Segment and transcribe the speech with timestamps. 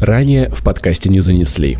[0.00, 1.78] Ранее в подкасте не занесли.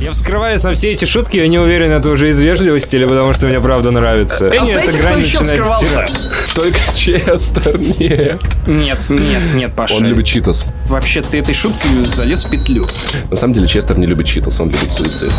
[0.00, 3.32] Я вскрываюсь на все эти шутки, я не уверен, это уже из вежливости или потому
[3.32, 4.48] что мне правда нравится.
[4.50, 6.06] А знаете, кто еще вскрывался?
[6.54, 8.40] Только Честер, нет.
[8.66, 9.94] Нет, нет, нет, Паша.
[9.94, 10.64] Он любит читос.
[10.86, 12.86] Вообще, ты этой шуткой залез в петлю.
[13.30, 15.32] На самом деле Честер не любит читос, он любит суицид.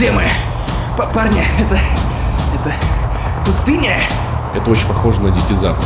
[0.00, 0.22] Где мы?
[0.96, 1.78] П парни, это...
[2.54, 2.74] Это...
[3.44, 3.98] Пустыня?
[4.54, 5.84] Это очень похоже на Дикий Запад.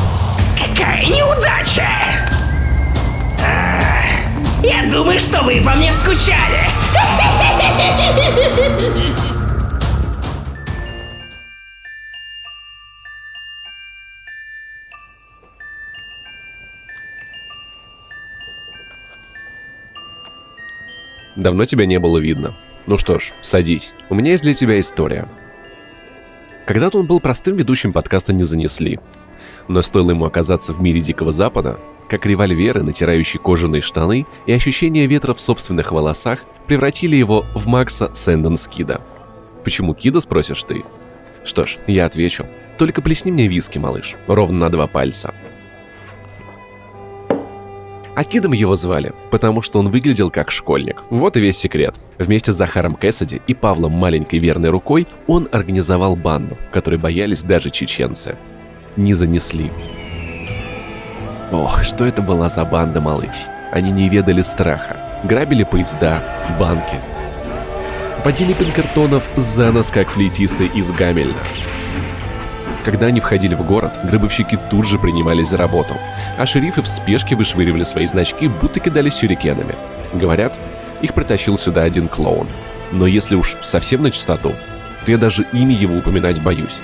[0.56, 1.82] Какая неудача!
[3.44, 4.04] А,
[4.62, 6.60] Я думаю, что вы по мне скучали.
[21.34, 22.54] Давно тебя не было видно.
[22.86, 23.94] Ну что ж, садись.
[24.10, 25.28] У меня есть для тебя история.
[26.66, 29.00] Когда-то он был простым ведущим подкаста «Не занесли».
[29.68, 35.06] Но стоило ему оказаться в мире Дикого Запада, как револьверы, натирающие кожаные штаны и ощущение
[35.06, 39.00] ветра в собственных волосах превратили его в Макса Сэнденс Кида.
[39.64, 40.84] Почему Кида, спросишь ты?
[41.44, 42.46] Что ж, я отвечу.
[42.76, 45.34] Только плесни мне виски, малыш, ровно на два пальца.
[48.14, 51.02] А Кидом его звали, потому что он выглядел как школьник.
[51.10, 51.98] Вот и весь секрет.
[52.18, 57.70] Вместе с Захаром Кэссиди и Павлом маленькой верной рукой он организовал банду, которой боялись даже
[57.70, 58.36] чеченцы.
[58.96, 59.72] Не занесли.
[61.50, 63.46] Ох, что это была за банда, малыш.
[63.72, 64.96] Они не ведали страха.
[65.24, 66.22] Грабили поезда,
[66.58, 66.96] банки.
[68.24, 71.42] Водили пинкертонов за нос, как флейтисты из Гамельна.
[72.84, 75.96] Когда они входили в город, гробовщики тут же принимались за работу,
[76.36, 79.74] а шерифы в спешке вышвыривали свои значки, будто кидались сюрикенами.
[80.12, 80.58] Говорят,
[81.00, 82.46] их притащил сюда один клоун.
[82.92, 84.52] Но если уж совсем на чистоту,
[85.04, 86.80] то я даже имя его упоминать боюсь.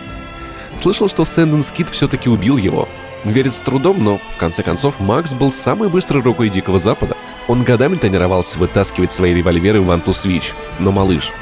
[0.74, 2.88] Слышал, что Сэндон Скит все-таки убил его.
[3.24, 7.16] Верит с трудом, но в конце концов Макс был самой быстрой рукой Дикого Запада.
[7.48, 10.54] Он годами тренировался вытаскивать свои револьверы в Анту Свич.
[10.78, 11.32] Но малыш,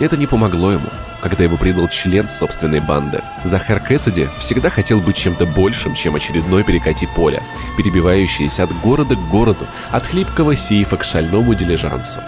[0.00, 0.88] это не помогло ему,
[1.20, 3.22] когда его предал член собственной банды.
[3.44, 7.42] Захар Кэссиди всегда хотел быть чем-то большим, чем очередной перекати поля,
[7.76, 12.20] перебивающийся от города к городу, от хлипкого сейфа к шальному дилижансу.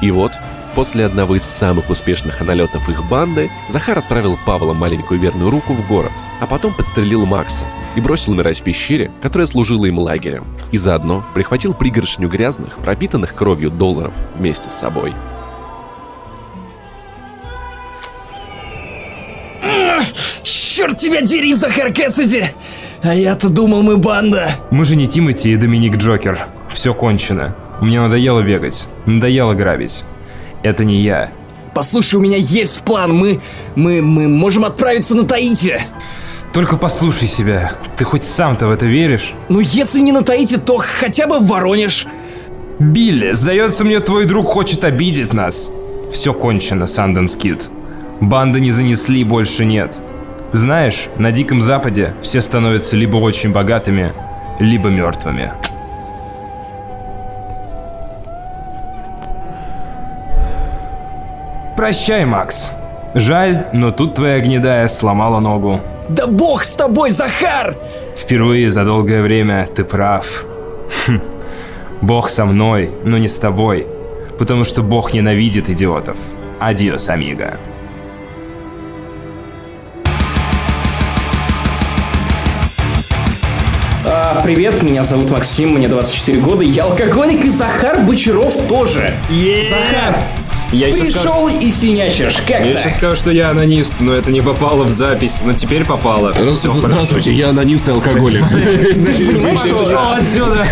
[0.00, 0.32] И вот,
[0.74, 5.86] после одного из самых успешных налетов их банды, Захар отправил Павла маленькую верную руку в
[5.86, 7.64] город, а потом подстрелил Макса
[7.96, 13.34] и бросил умирать в пещере, которая служила им лагерем, и заодно прихватил пригоршню грязных, пропитанных
[13.34, 15.14] кровью долларов вместе с собой.
[20.76, 22.44] Черт тебя дери, Захар Кэссиди!
[23.02, 24.50] А я-то думал, мы банда.
[24.70, 26.48] Мы же не Тимати и Доминик Джокер.
[26.70, 27.56] Все кончено.
[27.80, 28.86] Мне надоело бегать.
[29.06, 30.04] Надоело грабить.
[30.62, 31.30] Это не я.
[31.74, 33.16] Послушай, у меня есть план.
[33.16, 33.40] Мы,
[33.74, 35.80] мы, мы можем отправиться на Таити.
[36.52, 37.72] Только послушай себя.
[37.96, 39.32] Ты хоть сам-то в это веришь?
[39.48, 42.06] Ну, если не на Таити, то хотя бы в Воронеж.
[42.78, 45.70] Билли, сдается мне, твой друг хочет обидеть нас.
[46.12, 47.70] Все кончено, Санденс Кид.
[48.20, 50.02] Банды не занесли, больше нет.
[50.52, 54.12] Знаешь, на Диком Западе все становятся либо очень богатыми,
[54.58, 55.52] либо мертвыми.
[61.76, 62.72] Прощай, Макс.
[63.14, 65.80] Жаль, но тут твоя гнедая сломала ногу.
[66.08, 67.76] Да бог с тобой, Захар!
[68.16, 70.46] Впервые за долгое время ты прав.
[71.06, 71.20] Хм.
[72.00, 73.86] Бог со мной, но не с тобой.
[74.38, 76.18] Потому что Бог ненавидит идиотов.
[76.60, 77.58] Адиос, амиго.
[84.46, 89.16] Привет, меня зовут Максим, мне 24 года, я алкоголик, и Захар Бочаров тоже.
[89.28, 90.20] Захар,
[90.70, 92.80] Я ты шел и синячишь, как Я так?
[92.80, 96.32] еще скажу, что я анонист, но это не попало в запись, но теперь попало.
[96.32, 98.44] Всё, Здравствуйте, я анонист и алкоголик.
[98.52, 100.14] Ты же понимаешь, что...
[100.14, 100.64] отсюда!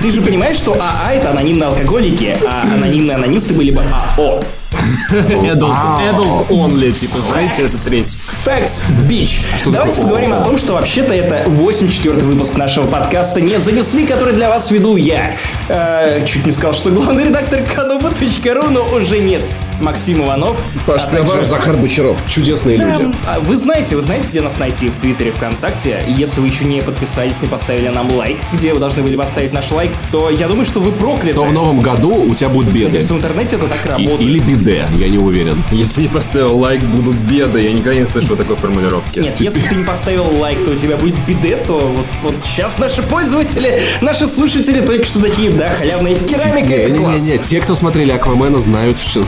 [0.00, 4.42] Ты же понимаешь, что АА это анонимные алкоголики, а анонимные анонисты были бы АО.
[4.72, 5.76] Adult,
[6.10, 8.18] adult only, типа, знаете, это третий.
[8.18, 9.42] Facts, bitch.
[9.70, 14.48] Давайте поговорим о том, что вообще-то это 84 выпуск нашего подкаста «Не занесли», который для
[14.48, 15.34] вас веду я.
[15.68, 19.42] Э, чуть не сказал, что главный редактор кануба.ру, но уже нет.
[19.82, 20.60] Максим Иванов.
[20.86, 22.22] Паш а также- Захар Бочаров.
[22.28, 23.14] Чудесные Да, люди.
[23.26, 26.02] а Вы знаете, вы знаете, где нас найти в Твиттере, ВКонтакте?
[26.06, 29.52] И если вы еще не подписались, не поставили нам лайк, где вы должны были поставить
[29.52, 31.34] наш лайк, то я думаю, что вы прокляты.
[31.34, 32.98] То в новом году у тебя будут беды.
[32.98, 34.20] Если в интернете это так И- работает.
[34.20, 35.62] или биде, я не уверен.
[35.72, 37.60] Если не поставил лайк, будут беды.
[37.60, 39.18] Я никогда не слышал такой формулировки.
[39.18, 42.78] Нет, если ты не поставил лайк, то у тебя будет биде, то вот, вот сейчас
[42.78, 47.20] наши пользователи, наши слушатели только что такие, да, халявная керамика, это класс.
[47.20, 49.22] Не-не-не, те, кто смотрели Аквамена, знают, что,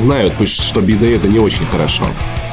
[0.47, 2.05] знают, что биде это не очень хорошо.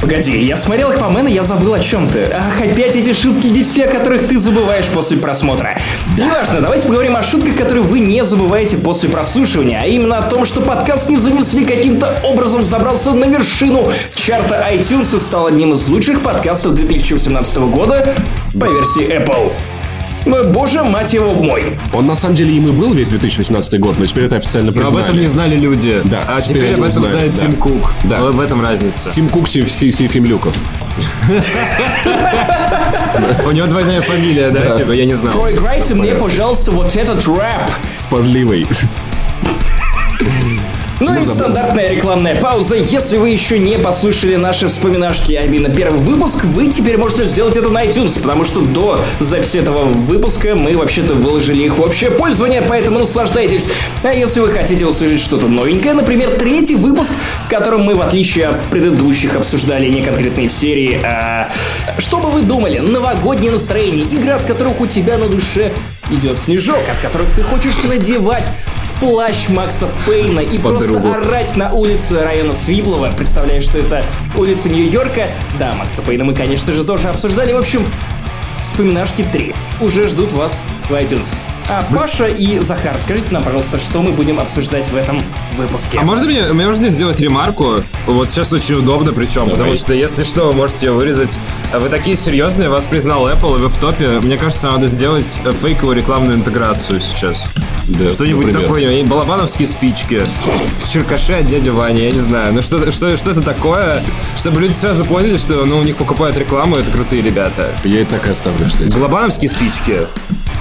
[0.01, 2.29] Погоди, я смотрел Аквамена, я забыл о чем ты.
[2.33, 5.77] Ах, опять эти шутки детей, о которых ты забываешь после просмотра.
[6.17, 10.45] Неважно, давайте поговорим о шутках, которые вы не забываете после прослушивания, а именно о том,
[10.45, 15.87] что подкаст не занесли каким-то образом забрался на вершину чарта iTunes и стал одним из
[15.87, 18.15] лучших подкастов 2018 года
[18.59, 19.51] по версии Apple.
[20.25, 21.77] Боже, мать его мой.
[21.93, 24.73] Он на самом деле им и был весь 2018 год, но теперь это официально Но
[24.79, 24.95] признали.
[24.95, 26.01] об этом не знали люди.
[26.03, 27.41] Да, а теперь теперь об этом знает да.
[27.41, 27.91] Тим Кук.
[28.03, 28.21] Да.
[28.21, 29.09] В этом разница.
[29.09, 30.53] Тим Кук Си- Сефимлюков.
[33.45, 35.33] У него двойная фамилия, да, типа, я не знал.
[35.33, 37.69] Проиграйте мне, пожалуйста, вот этот рэп.
[37.97, 38.67] Спорливый.
[41.01, 42.75] Ну и стандартная рекламная пауза.
[42.75, 47.57] Если вы еще не послушали наши вспоминашки, а именно первый выпуск, вы теперь можете сделать
[47.57, 52.11] это на iTunes, потому что до записи этого выпуска мы вообще-то выложили их в общее
[52.11, 53.67] пользование, поэтому наслаждайтесь.
[54.03, 57.11] А если вы хотите услышать что-то новенькое, например, третий выпуск,
[57.43, 61.49] в котором мы, в отличие от предыдущих, обсуждали не конкретные серии, а...
[61.97, 62.77] Что бы вы думали?
[62.77, 65.71] Новогоднее настроение, игры, от которых у тебя на душе
[66.11, 68.51] идет снежок, от которых ты хочешь надевать
[69.01, 71.11] плащ Макса Пейна и просто Подругу.
[71.11, 73.09] орать на улице района Свиблова.
[73.17, 74.05] Представляешь, что это
[74.37, 75.27] улица Нью-Йорка?
[75.59, 77.51] Да, Макса Пейна мы, конечно же, тоже обсуждали.
[77.51, 77.83] В общем,
[78.61, 81.27] вспоминашки 3 уже ждут вас в iTunes.
[81.73, 85.23] А Паша и Захар, скажите нам, пожалуйста, что мы будем обсуждать в этом
[85.55, 85.99] выпуске?
[85.99, 87.75] А можно мне, мне можно сделать ремарку?
[88.07, 91.39] Вот сейчас очень удобно причем, потому что если что, вы можете ее вырезать.
[91.71, 94.19] А Вы такие серьезные, вас признал Apple, и вы в топе.
[94.21, 97.49] Мне кажется, надо сделать фейковую рекламную интеграцию сейчас.
[97.87, 98.67] Да, Что-нибудь например.
[98.67, 100.23] такое, и балабановские спички,
[100.85, 102.53] черкаши от дяди Вани, я не знаю.
[102.53, 104.03] Ну что, что, что это такое,
[104.35, 107.73] чтобы люди сразу поняли, что ну, у них покупают рекламу, это крутые ребята.
[107.85, 108.89] Я и так и оставлю, кстати.
[108.89, 110.01] Балабановские спички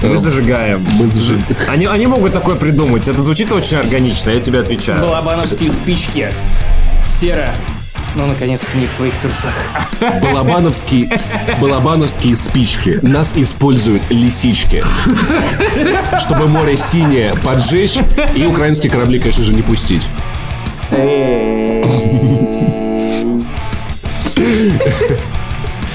[0.01, 0.85] мы зажигаем.
[0.93, 1.39] Мы зажи-
[1.69, 3.07] Они, они могут такое придумать.
[3.07, 5.01] Это звучит очень органично, я тебе отвечаю.
[5.01, 6.29] Балабановские спички.
[7.19, 7.53] Сера.
[8.13, 9.53] Ну, наконец-то не в твоих трусах.
[10.21, 11.09] Балабановские,
[11.61, 12.99] балабановские спички.
[13.01, 14.83] Нас используют лисички.
[16.19, 17.95] Чтобы море синее поджечь
[18.35, 20.07] и украинские корабли, конечно же, не пустить.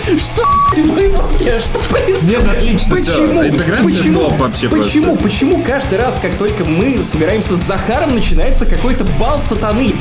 [0.06, 1.58] Что эти выпуски?
[1.58, 2.29] Что происходит?
[2.29, 2.97] Нет, отлично.
[2.97, 3.44] Почему?
[3.44, 4.14] Интеграция почему?
[4.14, 5.17] топ вообще Почему?
[5.17, 9.97] Почему каждый раз, как только мы собираемся с Захаром, начинается какой-то бал сатаны?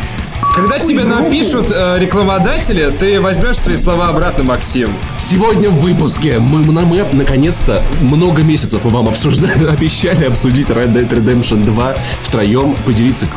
[0.56, 1.24] Когда тебе группу.
[1.24, 4.94] напишут э, рекламодатели, ты возьмешь свои слова обратно, Максим.
[5.18, 10.94] Сегодня в выпуске мы, мы, мы, наконец-то много месяцев мы вам обсуждали, обещали обсудить Red
[10.94, 13.28] Dead Redemption 2 втроем, поделиться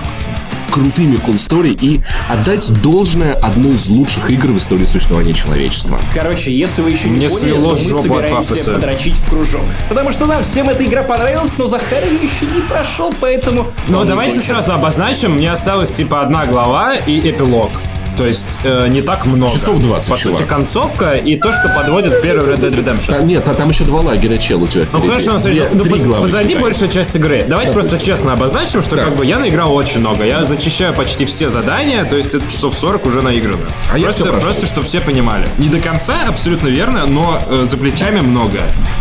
[0.70, 6.00] крутыми кунстори и отдать должное одной из лучших игр в истории существования человечества.
[6.14, 9.62] Короче, если вы еще не Мне поняли, свело то мы собираемся подрочить в кружок.
[9.88, 13.66] Потому что нам всем эта игра понравилась, но Захар ее еще не прошел, поэтому...
[13.88, 17.70] Но не давайте сразу обозначим, мне осталось типа одна глава и эпилог.
[18.18, 19.52] То есть э, не так много.
[19.52, 20.38] Часов 20, По чувак.
[20.38, 23.12] сути, концовка и то, что подводит первый Red Dead Redemption.
[23.18, 25.08] Там, нет, а там еще два лагеря чел у тебя Ну впереди.
[25.08, 26.62] хорошо, на самом деле, ну, три поз- главы позади считай.
[26.62, 27.44] большая часть игры.
[27.48, 30.24] Давайте просто честно обозначим, что как бы я наиграл очень много.
[30.24, 33.58] Я зачищаю почти все задания, то есть это часов 40 уже наиграно.
[33.92, 34.50] А я просто, всё прошел.
[34.50, 35.46] просто чтобы все понимали.
[35.58, 38.58] Не до конца, абсолютно верно, но э, за плечами много.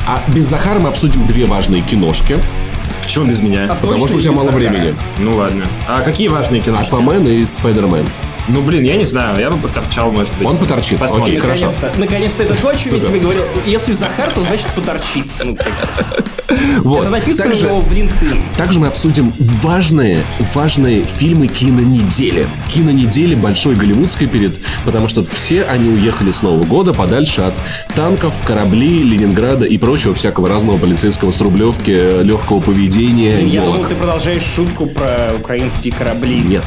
[0.07, 2.37] А без Захара мы обсудим две важные киношки,
[3.01, 3.67] Почему без меня?
[3.71, 4.59] А потому что у тебя мало Захара?
[4.59, 4.93] времени.
[5.19, 5.63] Ну ладно.
[5.87, 6.77] А какие важные кино?
[6.77, 8.05] Аквамен и Спайдермен.
[8.47, 10.47] Ну блин, я не знаю, я бы поторчал, может быть.
[10.47, 10.99] Он поторчит.
[10.99, 11.23] Посмотрим.
[11.25, 11.65] Окей, хорошо.
[11.65, 13.43] Наконец-то, наконец-то, это то, о чем я тебе говорил.
[13.65, 15.25] Если Захар, то значит поторчит.
[15.43, 15.57] Ну,
[16.79, 17.01] Вот.
[17.01, 18.41] Это написано Также- в LinkedIn.
[18.57, 20.23] Также мы обсудим важные,
[20.53, 22.47] важные фильмы кинонедели.
[22.69, 27.53] Кинонедели большой голливудской перед, потому что все они уехали с Нового года подальше от
[27.95, 33.41] танков, кораблей, Ленинграда и прочего всякого разного полицейского с Рублевки, легкого поведения.
[33.41, 33.75] Я елок.
[33.75, 36.39] думал, ты продолжаешь шутку про украинские корабли.
[36.39, 36.63] Нет.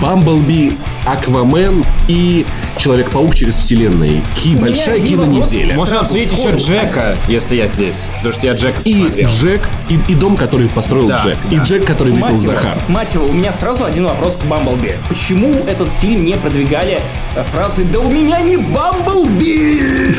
[0.00, 2.44] Бамблби, Аквамен и
[2.78, 4.20] Человек-паук через вселенные.
[4.34, 5.74] Ки большая кинонеделя.
[5.76, 6.50] Можно обсудить еще.
[6.56, 8.08] Джека, если я здесь.
[8.16, 9.28] Потому что я Джека И посмотрел.
[9.28, 11.38] Джек, и, и дом, который построил Да, Джек.
[11.50, 11.62] И да.
[11.62, 12.78] Джек, который выпил Мать его, Захар.
[12.88, 14.96] мать его, у меня сразу один вопрос к Бамблби.
[15.08, 17.00] Почему этот фильм не продвигали
[17.34, 20.14] э, фразы «Да у меня не Бамблби!»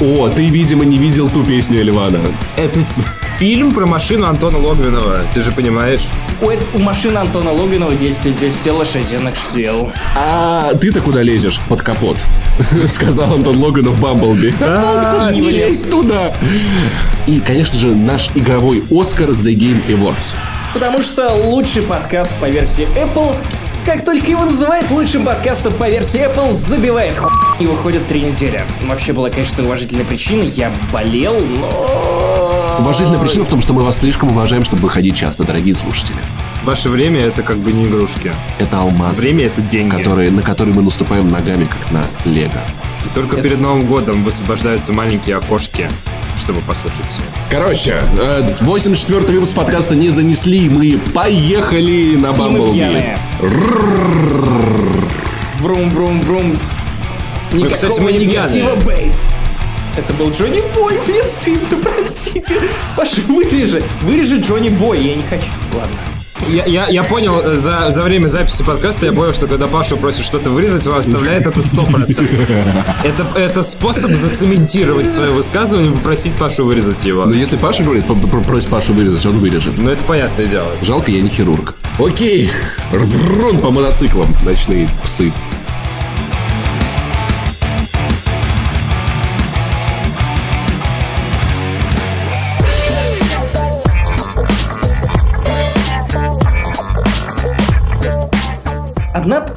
[0.00, 2.20] О, ты, видимо, не видел ту песню Ливана.
[2.56, 6.02] Это ф- фильм про машину Антона Логвинова, ты же понимаешь?
[6.42, 9.92] У, у машины Антона Логинова 10 из 10 лошадиных сил.
[10.16, 12.16] А ты-то куда лезешь под капот?
[12.92, 14.54] Сказал Антон Логанов Бамблби.
[14.60, 16.32] А, Не лезь туда.
[17.26, 20.34] И, конечно же, наш игровой Оскар The Game Awards.
[20.72, 23.34] Потому что лучший подкаст по версии Apple,
[23.84, 28.64] как только его называют лучшим подкастом по версии Apple, забивает хуй и выходит три недели.
[28.84, 32.76] Вообще была, конечно, уважительная причина, я болел, но...
[32.80, 36.16] Уважительная причина в том, что мы вас слишком уважаем, чтобы выходить часто, дорогие слушатели.
[36.64, 38.32] Ваше время это как бы не игрушки.
[38.58, 39.90] Это алмазы, Время это деньги.
[39.96, 42.60] которые, на которые мы наступаем ногами, как на лего.
[43.04, 45.88] И только перед Новым годом высвобождаются маленькие окошки,
[46.36, 47.22] чтобы послушать все.
[47.50, 53.16] Короче, э, 84-й выпуск подкаста не занесли, мы поехали на Бамблби.
[55.58, 56.58] Врум-врум-врум.
[57.52, 59.12] Никакого кстати, мы не негатива, бейб.
[59.96, 62.60] Это был Джонни Бой, мне стыдно, простите.
[62.96, 63.82] Паша, вырежи.
[64.02, 65.50] Вырежи Джонни Бой, я не хочу.
[65.74, 65.96] Ладно.
[66.48, 69.96] Я, я, я понял, э, за, за время записи подкаста я понял, что когда Пашу
[69.96, 72.84] просит что-то вырезать, он оставляет это 100%.
[73.04, 77.24] Это, это способ зацементировать свое высказывание, попросить Пашу вырезать его.
[77.24, 78.04] Но если Паша говорит,
[78.46, 79.78] просит Пашу вырезать, он вырежет.
[79.78, 80.68] Ну это понятное дело.
[80.82, 81.74] Жалко, я не хирург.
[81.98, 82.50] Окей,
[82.92, 85.32] врун по мотоциклам, ночные псы.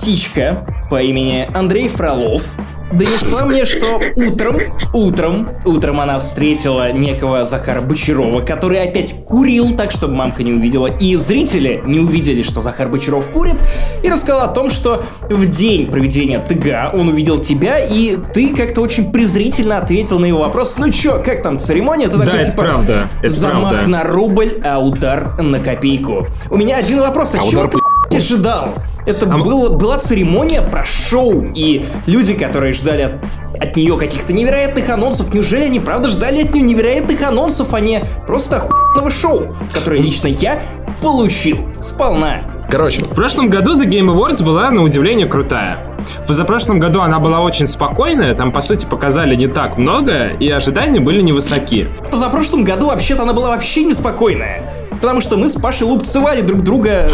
[0.04, 2.44] Птичка по имени Андрей Фролов
[2.92, 4.58] донесла мне, что утром,
[4.92, 10.88] утром, утром она встретила некого Захара Бочарова, который опять курил так, чтобы мамка не увидела,
[10.88, 13.56] и зрители не увидели, что Захар Бочаров курит,
[14.04, 18.82] и рассказала о том, что в день проведения ТГА он увидел тебя, и ты как-то
[18.82, 22.10] очень презрительно ответил на его вопрос, ну чё, как там церемония?
[22.10, 23.90] Ты такой, это типа, правда, это замах правда.
[23.90, 26.28] на рубль, а удар на копейку.
[26.50, 28.76] У меня один вопрос, а, чего удар ты по ожидал?
[29.06, 33.14] Это было, была церемония про шоу, и люди, которые ждали от,
[33.62, 38.04] от нее каких-то невероятных анонсов, неужели они правда ждали от нее невероятных анонсов, а не
[38.26, 40.62] просто охуенного шоу, которое лично я
[41.02, 42.44] получил сполна.
[42.70, 45.78] Короче, В прошлом году The Game Awards была, на удивление, крутая.
[46.24, 50.50] В позапрошлом году она была очень спокойная, там, по сути, показали не так много, и
[50.50, 51.88] ожидания были невысоки.
[52.08, 54.64] В позапрошлом году вообще-то она была вообще неспокойная.
[55.04, 57.10] Потому что мы с Пашей лупцевали друг друга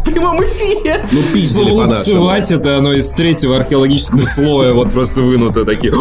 [0.00, 1.06] в прямом эфире.
[1.12, 2.28] ну пиздили по-нашему.
[2.28, 5.92] это оно из третьего археологического слоя вот просто вынуто такие.
[5.92, 5.96] «О,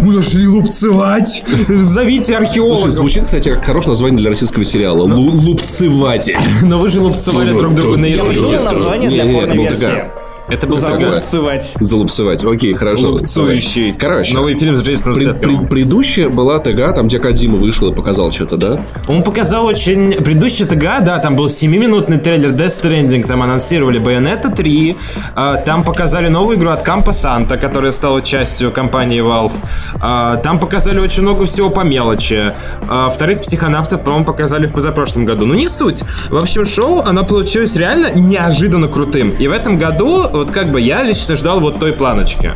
[0.00, 1.44] Мы нашли лупцевать!
[1.68, 2.90] Зовите Слушай, археологов!
[2.92, 5.06] звучит, кстати, как хорошее название для российского сериала.
[5.06, 6.38] Лу- Лупцеватель.
[6.62, 10.10] Но вы же лупцевали друг друга на Я придумал название для порно-версии.
[10.50, 11.72] Это был Залупцевать.
[11.80, 12.44] Залупцевать.
[12.44, 13.10] Окей, хорошо.
[13.10, 13.92] лупцующий.
[13.92, 14.34] Короче.
[14.34, 15.58] Новый фильм с Джейсоном Пред- Стэтхэмом.
[15.60, 18.80] пред- предыдущая была ТГ, там где Кадима вышел и показал что-то, да?
[19.08, 20.12] Он показал очень...
[20.14, 24.96] Предыдущий ТГ, да, там был 7-минутный трейлер Death Stranding, там анонсировали Bayonetta 3,
[25.36, 29.52] а, там показали новую игру от Кампа Санта, которая стала частью компании Valve,
[30.00, 32.52] а, там показали очень много всего по мелочи.
[32.88, 35.46] А, Вторых психонавтов, по-моему, показали в позапрошлом году.
[35.46, 36.02] Ну, не суть.
[36.28, 39.30] В общем, шоу, оно получилось реально неожиданно крутым.
[39.30, 42.52] И в этом году, вот как бы я лично ждал вот той планочки.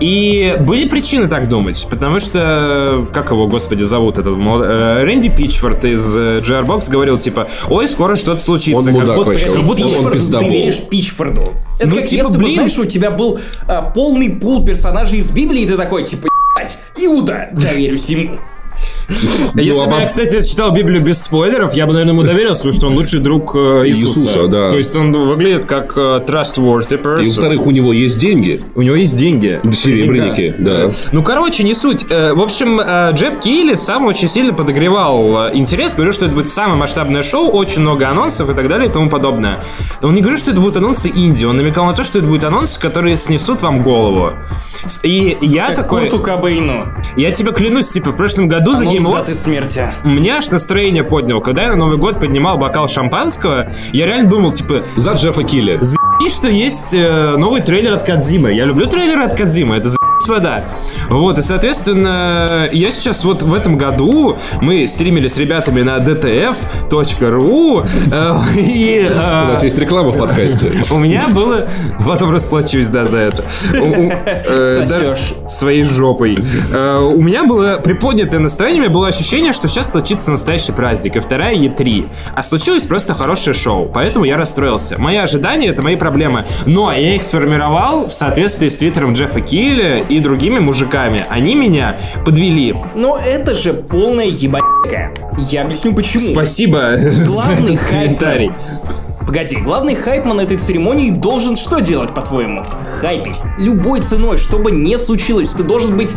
[0.00, 5.28] И были причины так думать, потому что, как его, господи, зовут этот молод- э, Рэнди
[5.28, 8.76] Питчфорд из э, GRBox говорил, типа, ой, скоро что-то случится.
[8.90, 9.46] Он мудак вообще.
[9.46, 11.52] как будто- Он Пичфорду, ты веришь Пичфорду.
[11.78, 12.54] Это Ну, как типа, если бы, блин.
[12.56, 16.26] знаешь, у тебя был а, полный пул персонажей из Библии, и ты такой, типа,
[16.58, 18.38] «Ебать, Иуда, доверюсь ему.
[19.54, 22.22] Если Ну, а бы я, баб- кстати, читал Библию без спойлеров, я бы, наверное, ему
[22.22, 24.46] доверился, потому что он лучший друг э, Иисуса.
[24.48, 24.70] Да.
[24.70, 27.22] То есть он выглядит как э, trustworthy person.
[27.24, 28.62] И, во-вторых, у него есть деньги.
[28.74, 29.60] У него есть деньги.
[29.72, 30.90] Серебряники, да.
[31.12, 32.06] Ну, короче, не суть.
[32.10, 32.80] Э, В общем,
[33.14, 35.94] Джефф Кейли сам очень сильно подогревал интерес.
[35.94, 39.08] Говорил, что это будет самое масштабное шоу, очень много анонсов и так далее и тому
[39.10, 39.62] подобное.
[40.02, 41.44] Он не говорил, что это будут анонсы Индии.
[41.44, 44.32] Он намекал на то, что это будут анонсы, которые снесут вам голову.
[45.02, 46.08] И я Как такой...
[46.08, 46.88] Курту Кобейну.
[47.16, 49.92] Я тебе клянусь, типа, в прошлом году Даты Awards смерти.
[50.04, 51.40] мне аж настроение поднял.
[51.40, 55.80] Когда я на Новый год поднимал бокал шампанского, я реально думал, типа, За Джеффа Килли.
[56.24, 58.52] и что есть э, новый трейлер от Кадзимы.
[58.52, 60.66] Я люблю трейлеры от Кадзимы, это за***ь вода.
[61.08, 67.86] Вот, и, соответственно, я сейчас вот в этом году, мы стримили с ребятами на dtf.ru,
[68.12, 69.08] э, и...
[69.08, 70.72] У э, нас есть реклама в подкасте.
[70.90, 71.68] у меня было...
[72.04, 73.44] Потом расплачусь, да, за это.
[73.74, 75.34] У- у- э, Сосешь.
[75.46, 76.38] Своей жопой.
[77.14, 81.20] У меня было приподнятое настроение, у меня было ощущение, что сейчас случится настоящий праздник, и
[81.20, 82.10] вторая Е3.
[82.34, 84.98] А случилось просто хорошее шоу, поэтому я расстроился.
[84.98, 86.46] Мои ожидания— это мои проблемы.
[86.66, 91.24] Но я их сформировал в соответствии с твиттером Джеффа Килли и другими мужиками.
[91.28, 92.74] Они меня подвели.
[92.94, 95.12] Но это же полная ебанька.
[95.38, 96.30] Я объясню почему.
[96.30, 98.52] Спасибо за Главный этот хайп комментарий.
[99.26, 102.62] Погоди, главный хайпман этой церемонии должен что делать, по-твоему?
[103.00, 103.42] Хайпить.
[103.58, 106.14] Любой ценой, что бы ни случилось, ты должен быть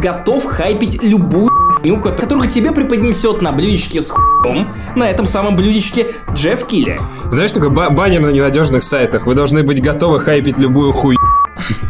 [0.00, 6.08] готов хайпить любую хуйню, которую тебе преподнесет на блюдечке с хуем, на этом самом блюдечке
[6.32, 7.00] Джефф Килли.
[7.30, 9.26] Знаешь, такой ба- баннер на ненадежных сайтах.
[9.26, 11.15] Вы должны быть готовы хайпить любую хуй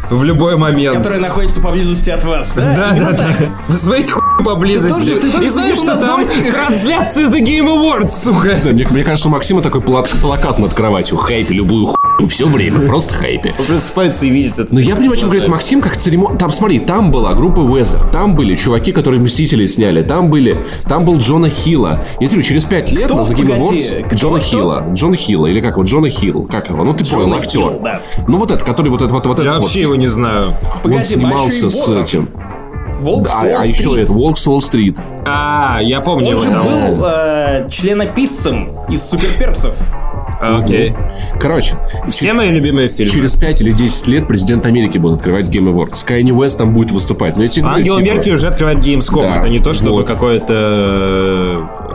[0.09, 0.95] в любой момент.
[0.97, 2.61] Которая находится поблизости от вас, да?
[2.95, 3.27] Да, да, да.
[3.67, 4.99] Вы смотрите хуй поблизости.
[5.01, 8.57] Ты тоже- ты тоже И знаешь, что на там трансляция The Game Awards, сука.
[8.63, 11.17] Да, мне, мне кажется, у Максима такой плакат над кроватью.
[11.17, 12.06] Хайпи любую хуйню.
[12.27, 12.87] Все время.
[12.87, 13.53] Просто хайпи.
[13.59, 14.73] Он просыпается и видит это.
[14.73, 16.37] Но я понимаю, о чем говорит Максим, как церемония.
[16.37, 21.05] Там, смотри, там была группа Weather, там были чуваки, которые Мстители сняли, там были, там
[21.05, 22.05] был Джона Хилла.
[22.19, 24.15] Я говорю, через пять лет на The Game Awards?
[24.15, 24.39] Джона?
[24.39, 24.85] Хилла.
[24.93, 27.79] Джона Хилла, или как его, Джона Хилл, как его, ну ты понял, актер.
[27.83, 28.01] Да.
[28.27, 29.83] Ну вот этот, который вот этот, вот, вот Я этот вообще вот.
[29.83, 30.55] его не знаю.
[30.83, 32.29] Он снимался с этим.
[32.99, 34.97] Волк А, с а еще это, Волк с Уолл-стрит.
[35.25, 36.43] А, я помню Он его.
[36.43, 36.63] же да.
[36.63, 39.75] был э, членописцем из суперперцев.
[40.39, 40.93] А, Окей.
[41.39, 41.75] Короче,
[42.09, 43.11] Все мои любимые фильмы.
[43.13, 46.05] через 5 или 10 лет президент Америки будет открывать Game Awards.
[46.05, 47.37] Кайни Уэст там будет выступать.
[47.37, 49.21] Но я тебе говорю, Ангела типа, Меркель уже открывает Gamescom.
[49.21, 50.07] Да, Это не то, чтобы вот.
[50.07, 50.53] какое-то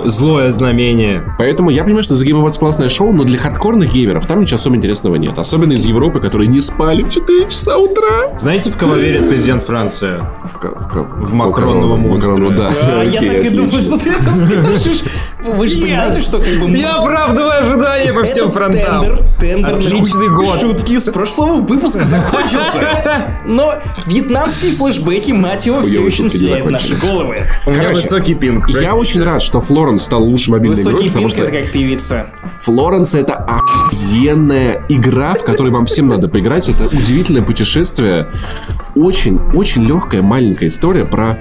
[0.05, 1.23] э, злое знамение.
[1.39, 4.57] Поэтому я понимаю, что The Game Awards классное шоу, но для хардкорных геймеров там ничего
[4.57, 5.39] особо интересного нет.
[5.39, 8.37] Особенно из Европы, которые не спали в 4 часа утра.
[8.39, 10.25] Знаете, в кого верит президент Франции?
[10.53, 12.31] В, ка- в, ка- В макронного в монстра.
[12.33, 12.71] Макронного, да.
[12.83, 15.03] А, я так и думал, что ты это скажешь.
[15.45, 16.71] Вы же понимаете, что как бы...
[16.77, 19.05] Я оправдываю ожидания по всем фронтам.
[19.05, 20.61] Тендер, тендер Отличный на год.
[20.61, 23.39] шутки с прошлого выпуска закончился.
[23.47, 23.75] Но
[24.07, 27.47] вьетнамские флешбеки, мать его, все еще не населяют наши головы.
[27.67, 28.69] У меня Короче, высокий пинг.
[28.69, 31.73] Я очень рад, что Флоренс стал лучшей мобильной игрой, Высокий потому пинг что это как
[31.73, 32.27] певица.
[32.61, 36.69] Флоренс это охуенная игра, в которой вам всем надо поиграть.
[36.69, 38.29] Это удивительное путешествие.
[38.95, 41.39] Очень, очень легкая, маленькая история про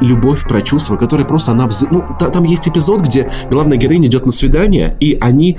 [0.00, 1.66] любовь, про чувства, которые просто она...
[1.66, 5.58] вз- Ну, та- там есть эпизод, где главная героиня идет на свидание, и они...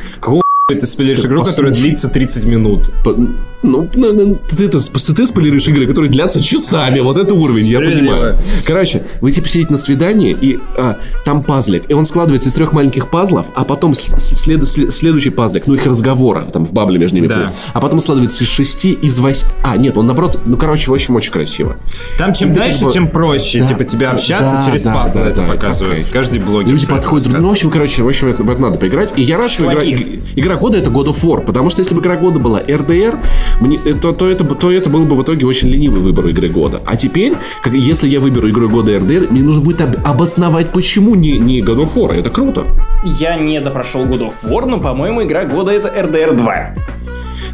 [0.68, 0.82] Ты Ты
[1.28, 1.74] игру, которая послушай.
[1.90, 2.90] длится 30 минут.
[3.04, 3.16] по-
[3.62, 7.00] Ну, ну, ну, ты, это, ты спойлеришь игры, которые длятся часами.
[7.02, 8.36] Вот это уровень, я понимаю.
[8.66, 11.84] Короче, вы типа сидите на свидании, и а, там пазлик.
[11.90, 15.76] И он складывается из трех маленьких пазлов, а потом с- след- след- следующий пазлик, ну
[15.76, 17.28] их разговора, там в бабле между ними.
[17.28, 17.54] Да.
[17.74, 19.52] А потом складывается из шести, из восьми.
[19.64, 21.78] А, нет, он наоборот, ну короче, в общем, очень красиво.
[22.18, 23.60] Там чем Ну, дальше, типа- тем проще.
[23.62, 26.04] Да, Типа тебе общаться да, через да, пазлы да, это да, показывает.
[26.06, 26.72] так, Каждый блогер.
[26.72, 29.14] Люди подходят, ну, в общем, короче, в общем, это, в это надо поиграть.
[29.16, 30.22] И я рад, что игра, Чуваки.
[30.56, 33.20] Иг- игра года это God of War, потому что если бы игра года была RDR,
[33.60, 36.82] мне, то, то, это, то это был бы в итоге очень ленивый выбор игры года.
[36.86, 41.16] А теперь, как, если я выберу игру года RDR, мне нужно будет об- обосновать, почему
[41.16, 42.14] не, не God of War.
[42.14, 42.66] Это круто.
[43.06, 46.76] Я не допрошел God of War, но, по-моему, игра года это RDR 2.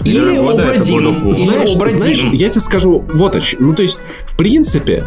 [0.06, 1.34] Или Обрадин.
[1.34, 3.68] Знаешь, знаешь, я тебе скажу вот о чем.
[3.68, 5.04] Ну, то есть, в принципе,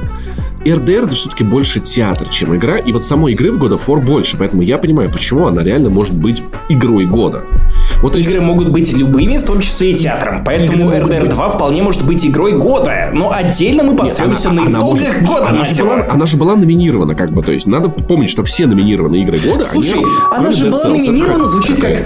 [0.71, 2.77] RDR это все-таки больше театр, чем игра.
[2.79, 4.37] И вот самой игры в God of War больше.
[4.37, 7.45] Поэтому я понимаю, почему она реально может быть игрой года.
[8.01, 10.43] Вот, то есть, Игры могут быть любыми, в том числе и театром.
[10.45, 13.11] Поэтому Игры RDR 2 вполне может быть игрой года.
[13.13, 17.15] Но отдельно мы посремся на итогах может- года, она, же была, она же была номинирована,
[17.15, 19.65] как бы, то есть надо помнить, что все номинированные игры года.
[19.65, 22.03] Слушай, они, она же Dead была Cells, номинирована, звучит как.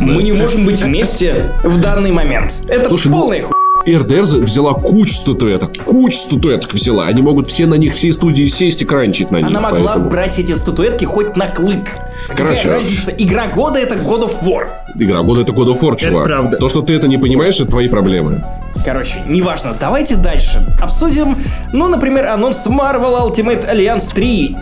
[0.00, 2.64] Мы не можем быть вместе в данный момент.
[2.68, 3.42] Это Слушай, ну, полная
[3.86, 7.06] RDR за- взяла кучу статуэток, кучу статуэток взяла.
[7.06, 9.46] Они могут все на них, всей студии сесть и кранчить на них.
[9.46, 11.88] Она могла поэтому брать эти статуэтки хоть на клык.
[12.36, 13.10] Короче, Какая разница?
[13.12, 14.66] Игра года это God of War.
[14.98, 16.24] Игра года это God of War, чувак.
[16.24, 16.56] правда.
[16.58, 18.44] То, что ты это не понимаешь, это твои проблемы.
[18.84, 20.64] Короче, неважно, давайте дальше.
[20.82, 21.38] Обсудим,
[21.72, 24.56] ну, например, анонс Marvel Ultimate Alliance 3.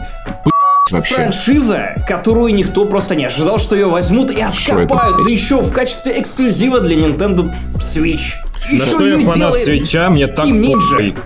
[0.93, 1.15] Вообще.
[1.17, 4.51] Франшиза, которую никто просто не ожидал, что ее возьмут и это,
[4.83, 8.35] откопают, да еще в качестве эксклюзива для Nintendo Switch.
[8.71, 11.17] На Еще что я фанат делает свеча, мне так Team Ninja.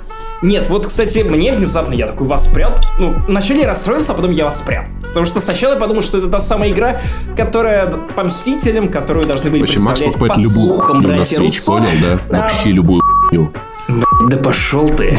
[0.42, 2.74] Нет, вот, кстати, мне внезапно я такой воспрял.
[2.98, 4.84] Ну, вначале я расстроился, а потом я воспрял.
[5.08, 7.00] Потому что сначала я подумал, что это та самая игра,
[7.36, 11.36] которая по Мстителям, которую должны были В общем, Макс покупает по любую слухам на братья
[11.38, 11.66] Switch, Руссо.
[11.72, 12.18] понял, да?
[12.30, 13.52] А, Вообще любую хуйню.
[14.30, 15.18] Да пошел ты.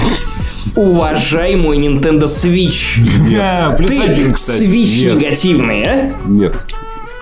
[0.76, 3.00] Уважай мой Nintendo Switch.
[3.40, 4.64] А, Плюс один, кстати.
[4.64, 5.18] Switch Нет.
[5.18, 6.14] негативный, а?
[6.26, 6.54] Нет.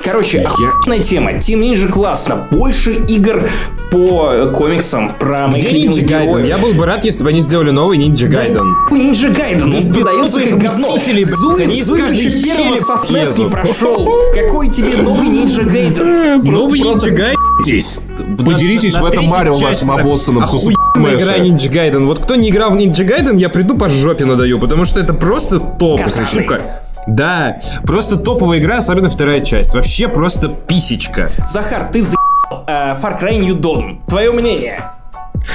[0.04, 1.32] Короче, охуенная тема.
[1.34, 2.48] Team Ninja классно.
[2.52, 3.50] Больше игр
[3.92, 6.02] по комиксам про моих Где Gaiden?
[6.02, 6.48] героев.
[6.48, 8.60] Я был бы рад, если бы они сделали новый Ninja Gaiden.
[8.92, 10.88] Ninja Gaiden, он Да продается как говно.
[10.98, 14.10] Зуев, они каждой еще первого со SNES не прошел.
[14.34, 16.50] Какой тебе новый Ninja Gaiden?
[16.50, 17.34] Новый Gaiden.
[17.64, 18.00] Здесь.
[18.46, 22.06] Поделитесь На- в этом Марио вашим обоссанным с Охуенная игра Ninja Gaiden.
[22.06, 25.14] Вот кто не играл в Ninja Gaiden, я приду по жопе надаю, потому что это
[25.14, 26.84] просто топ, сука.
[27.10, 29.74] Да, просто топовая игра, особенно вторая часть.
[29.74, 31.32] Вообще просто писечка.
[31.52, 32.64] Захар, ты за***л.
[32.68, 34.00] Э, Far Cry New Dawn.
[34.08, 34.92] Твое мнение?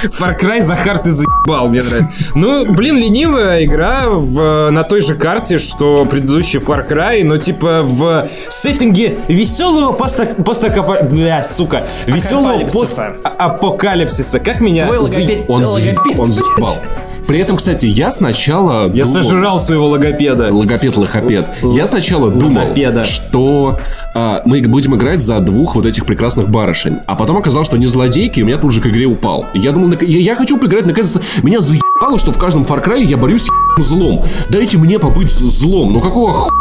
[0.09, 2.11] Far Cry, Захар, ты заебал, мне нравится.
[2.33, 7.81] Ну, блин, ленивая игра в, на той же карте, что предыдущий Far Cry, но типа
[7.83, 10.25] в сеттинге веселого поста...
[10.25, 11.03] постакапа...
[11.03, 11.87] Бля, сука.
[12.07, 13.13] Веселого Апокалипсиса.
[13.23, 14.39] пост-апокалипсиса.
[14.39, 14.87] Как меня...
[14.87, 15.45] Твой за- логопед.
[15.49, 16.77] Он, логопед, он заебал.
[17.27, 20.53] При этом, кстати, я сначала Я думал- сожрал своего логопеда.
[20.53, 21.49] Логопед, лохопед.
[21.63, 23.03] Я сначала думал, Логопеда.
[23.03, 23.79] что
[24.13, 26.99] а, мы будем играть за двух вот этих прекрасных барышень.
[27.07, 29.45] А потом оказалось, что они злодейки, и у меня тут же к игре упал.
[29.53, 31.21] Я думал, нак- я, я хочу поиграть наконец-то.
[31.43, 33.47] Меня заебало, что в каждом Far Cry я борюсь
[33.79, 34.23] с злом.
[34.49, 35.93] Дайте мне побыть злом.
[35.93, 36.51] Ну какого хуя?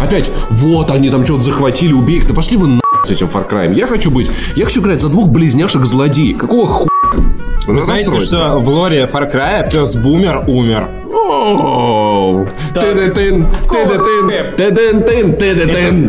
[0.00, 2.26] Опять, вот они там что-то захватили, убей их.
[2.28, 3.74] Да пошли вы на с этим Far Cry.
[3.74, 6.38] Я хочу быть, я хочу играть за двух близняшек злодеев.
[6.38, 6.88] Какого хуя?
[7.66, 10.88] Вы знаете, что в лоре Far Cry пес Бумер умер?
[12.74, 13.46] Ты-ды-тын,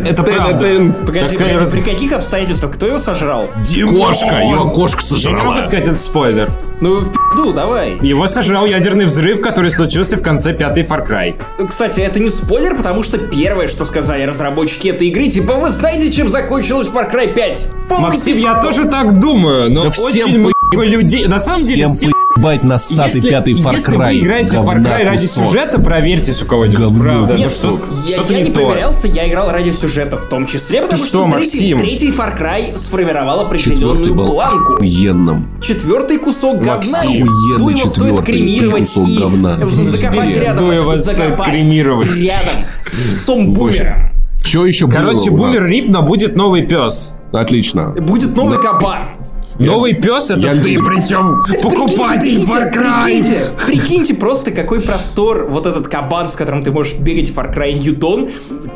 [0.06, 0.92] Это- правда.
[1.06, 1.36] Погоди,
[1.72, 2.72] при каких обстоятельствах?
[2.74, 3.48] Кто его сожрал?
[3.56, 5.60] Кошка, его кошка Я не могу сожрала.
[5.60, 6.50] сказать, это спойлер.
[6.80, 7.96] Ну, в пизду, давай.
[8.02, 11.34] Его сожрал ядерный взрыв, который случился в конце пятой Far Cry.
[11.68, 16.12] Кстати, это не спойлер, потому что первое, что сказали разработчики этой игры, типа, вы знаете,
[16.12, 17.68] чем закончилась Far Cry 5?
[17.88, 21.26] Помните, Максим, я что?» тоже так думаю, но Да очень людей...
[21.26, 22.58] На самом деле, Всем все...
[22.66, 24.06] на ссатый Если, пятый Far если Cry.
[24.12, 25.46] вы играете в Far Cry ради кусок.
[25.46, 27.32] сюжета, проверьтесь у кого-нибудь, Говно правда.
[27.34, 27.68] Ну Нет, что,
[28.06, 28.66] я, что-то я не, не то.
[28.66, 31.78] проверялся, я играл ради сюжета в том числе, потому Ты что, что, третий, Максим?
[31.78, 34.74] третий Far Cry сформировал Четвертый определенную был планку.
[34.74, 35.48] охуенным.
[35.62, 39.56] Четвертый кусок говна, Максим, и охуенный ну, его стоит четвертый кремировать кусок и говна.
[39.66, 42.20] закопать рядом, Ну, его стоит закопать кремировать.
[42.20, 44.10] рядом с псом бумером.
[44.42, 45.70] Что еще Короче, бумер нас?
[45.70, 47.14] рип, но будет новый пес.
[47.32, 47.90] Отлично.
[47.90, 49.15] Будет новый кабан.
[49.58, 53.04] Новый пес это я- ты, причем покупатель Прикиньте, Far Cry.
[53.04, 57.54] Прикиньте, прикиньте просто, какой простор вот этот кабан, с которым ты можешь бегать в Far
[57.54, 58.30] Cry Dawn,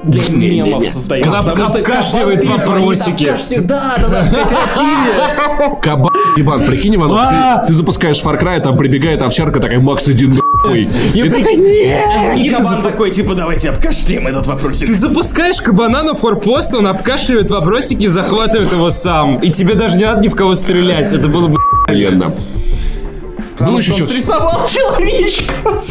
[0.05, 1.27] для мемов создает.
[1.27, 3.35] Он Потому что обкашливает вопросики.
[3.61, 5.77] Да, да, да, в кооперативе.
[5.83, 7.65] Кабан, ебан, прикинь, Иван, А!
[7.67, 10.27] ты, запускаешь Far Cry, там прибегает овчарка такая, Макс, иди
[10.65, 10.89] нахуй.
[11.15, 12.39] И такая, нет.
[12.39, 14.87] И кабан такой, типа, давайте обкашляем этот вопросик.
[14.87, 19.39] Ты запускаешь кабана на форпост, он обкашивает вопросики и захватывает его сам.
[19.41, 21.13] И тебе даже не надо ни в кого стрелять.
[21.13, 22.33] Это было бы Охуенно.
[23.57, 25.85] Потому Ну, что еще он чё- срисовал человечков.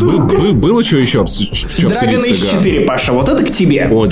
[0.00, 2.50] Был- был- Было что еще Dragon Age ТГ?
[2.50, 3.86] 4, Паша, вот это к тебе.
[3.86, 4.08] Нахуй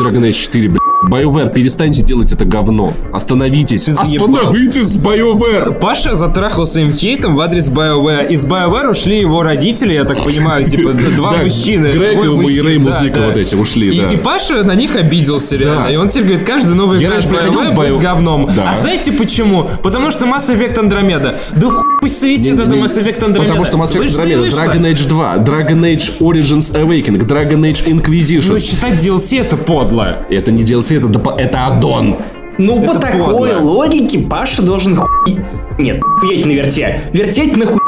[0.00, 0.80] Dragon Age 4, блядь.
[1.08, 2.94] BioWare, перестаньте делать это говно.
[3.12, 3.88] Остановитесь.
[3.88, 5.78] Остановитесь, BioWare.
[5.78, 8.28] Паша затрахал своим хейтом в адрес BioWare.
[8.28, 11.88] Из BioWare ушли его родители, я так понимаю, типа два мужчины.
[11.88, 14.12] Грег двое и Рэй Музыка вот эти ушли, и, да.
[14.12, 15.88] и Паша на них обиделся реально.
[15.88, 18.46] И он теперь говорит, каждый новый игра BioWare будет говном.
[18.46, 19.70] А знаете почему?
[19.82, 21.38] Потому что Mass Effect Andromeda.
[21.54, 23.38] Да хуй пусть свистит это Mass Effect Andromeda.
[23.38, 24.50] Потому что Mass Effect Andromeda.
[24.50, 28.52] Dragon Age 2, Dragon Age Origins Awakening, Dragon Age Inquisition.
[28.52, 30.26] Ну, считать DLC это подло.
[30.28, 32.16] Это не DLC, это, доп- это аддон.
[32.58, 33.60] Ну, по Это такой подло.
[33.62, 35.38] логике Паша должен хуй...
[35.78, 37.00] Нет, хуять на верте.
[37.12, 37.78] Вертеть на хуй...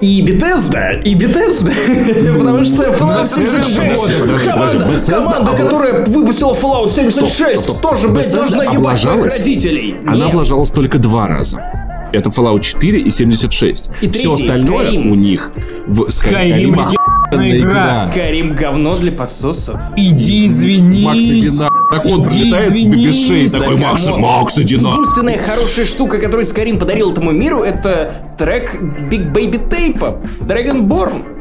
[0.00, 1.72] И Bethesda, и Bethesda,
[2.38, 7.90] потому что Fallout Bethesda, 76, подожди, команда, которая выпустила Fallout 76, Стоп, стоп, стоп.
[7.90, 9.38] тоже, блядь, должна ебать облажалась?
[9.38, 9.96] родителей.
[10.06, 11.60] Она облажалась только два раза.
[12.12, 13.90] Это Fallout 4 и 76.
[14.00, 15.10] И Все остальное Skyrim.
[15.10, 15.50] у них
[15.88, 18.06] в Skyrim легендарная игра.
[18.12, 19.80] Скорим говно для подсосов.
[19.96, 21.04] Иди извинись.
[21.04, 21.50] Макс, иди.
[21.90, 24.06] Дракон Иди прилетает тебе без шеи, такой, Макс.
[24.06, 24.88] Макс, иди на...
[24.88, 31.37] Единственная хорошая штука, которую Скарим подарил этому миру, это трек Big Baby Tape Dragonborn.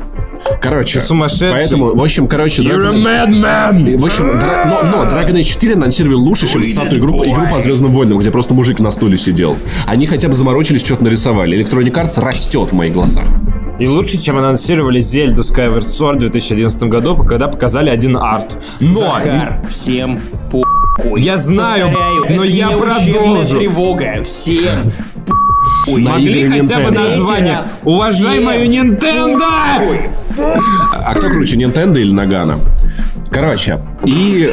[0.62, 1.51] Короче, сумасшедший.
[1.51, 2.63] поэтому, в общем, короче...
[2.63, 3.97] You're a Dragon- madman.
[3.97, 7.60] В общем, дра- но, но Dragon Age 4 анонсировали лучше, чем статую игру, игру по
[7.60, 9.57] Звездным войнам, где просто мужик на стуле сидел.
[9.86, 11.57] Они хотя бы заморочились, что-то нарисовали.
[11.60, 13.25] Electronic Arts растет в моих глазах.
[13.79, 18.57] И лучше, чем анонсировали Зельду Skyward Sword в 2011 году, когда показали один арт.
[18.79, 21.21] Но Захар, всем похуй.
[21.21, 23.60] Я знаю, Повторяю, но это я продолжу.
[23.60, 24.23] тревога.
[24.23, 24.91] Всем
[25.88, 27.62] могли хотя бы название.
[27.83, 30.10] Мою Nintendo!
[30.39, 32.60] А кто круче, Nintendo или Нагана?
[33.32, 34.50] Короче, и...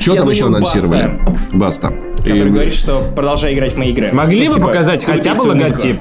[0.00, 1.18] Что там еще анонсировали?
[1.52, 1.92] Баста.
[2.18, 4.10] Который говорит, что продолжай играть в мои игры.
[4.12, 4.66] Могли бы Спасибо.
[4.68, 6.00] показать хотя бы логотип?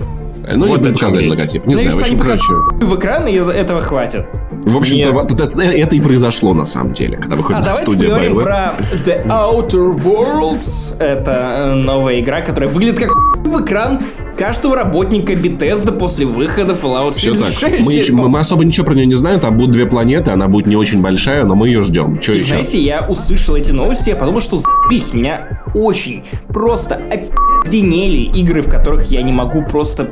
[0.53, 1.65] Ну, Вот не показали логотип.
[1.65, 2.53] Не Ну, знаю, в общем, короче...
[2.85, 4.25] в экран, и этого хватит.
[4.63, 8.05] В общем-то, вот это, это и произошло на самом деле, когда выходит А давайте студия
[8.09, 8.41] поговорим BioWare.
[8.43, 8.73] про
[9.05, 10.97] The Outer Worlds.
[10.99, 13.11] Это э, новая игра, которая выглядит как
[13.51, 13.99] в экран
[14.37, 17.49] каждого работника Bethesda после выхода Fallout Все так.
[17.49, 17.85] 76.
[17.85, 19.39] Мы, еще- мы- мы особо ничего про нее не знаем.
[19.39, 22.19] Там будут две планеты, она будет не очень большая, но мы ее ждем.
[22.21, 22.45] Что И еще?
[22.51, 28.69] знаете, я услышал эти новости, я подумал, что за***ись, меня очень просто опьянели игры, в
[28.69, 30.09] которых я не могу просто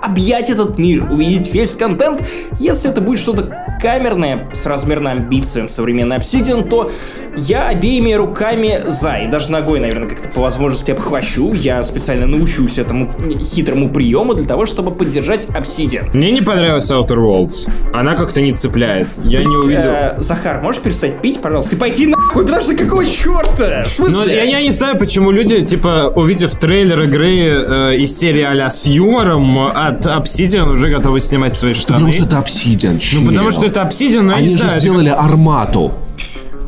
[0.00, 2.22] объять этот мир, увидеть весь контент,
[2.58, 6.90] если это будет что-то камерная, с размерным амбицием современный Obsidian, то
[7.36, 11.52] я обеими руками за, и даже ногой, наверное, как-то по возможности обхвачу.
[11.52, 13.10] Я специально научусь этому
[13.42, 16.08] хитрому приему для того, чтобы поддержать Obsidian.
[16.14, 17.68] Мне не понравилась Outer Worlds.
[17.92, 19.08] Она как-то не цепляет.
[19.24, 19.90] Я не увидел.
[19.90, 21.72] Э, Захар, можешь перестать пить, пожалуйста?
[21.72, 23.84] Ты пойди нахуй, потому что какого черта?
[23.98, 28.70] Ну, я, я не знаю, почему люди, типа, увидев трейлер игры э, из серии а
[28.70, 32.12] с юмором, от Obsidian уже готовы снимать свои штаны.
[32.12, 34.80] Потому что это Obsidian, Ну, потому что это Obsidian, но я Они не же знаю.
[34.80, 35.92] сделали армату.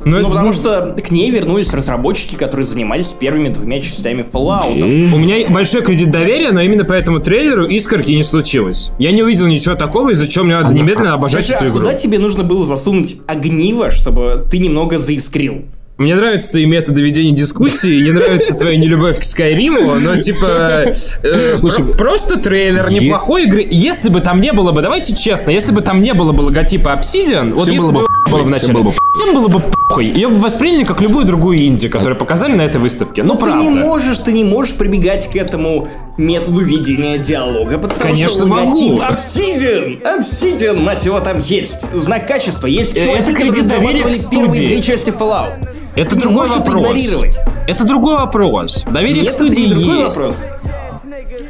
[0.07, 4.75] Ну, Ну, это- потому что к ней вернулись разработчики, которые занимались первыми двумя частями Fallout.
[5.15, 8.91] У меня большой кредит доверия, но именно по этому трейлеру искорки не случилось.
[8.99, 11.79] Я не увидел ничего такого, из-за чего мне надо немедленно обожать эту а игру.
[11.79, 15.65] куда тебе нужно было засунуть огниво, чтобы ты немного заискрил?
[15.97, 20.87] Мне нравятся твои методы ведения дискуссии, не нравится твоя нелюбовь к Скайриму, но типа
[21.23, 23.65] э, Слушай, про- просто трейлер е- неплохой игры.
[23.71, 26.89] Если бы там не было бы, давайте честно, если бы там не было бы логотипа
[27.01, 29.47] Obsidian, вот Всем если было бы бы было в всем начале, было бы всем было
[29.47, 30.07] бы похуй.
[30.07, 33.23] Ее бы восприняли как любую другую инди, которую показали на этой выставке.
[33.23, 33.63] Ну Ты правда.
[33.63, 38.91] не можешь, ты не можешь прибегать к этому методу ведения диалога, потому Конечно, что логотип
[38.91, 39.01] могу.
[39.01, 41.93] Obsidian, Obsidian, мать его, там есть.
[41.93, 44.67] Знак качества, есть Э, это кредит доверия к первые студии.
[44.67, 45.69] две части Fallout.
[45.97, 46.81] Это Ты другой это вопрос.
[46.81, 47.39] игнорировать.
[47.69, 48.85] Это другой вопрос.
[48.91, 50.17] Доверие Нет, к это студии не другой есть.
[50.17, 50.47] вопрос.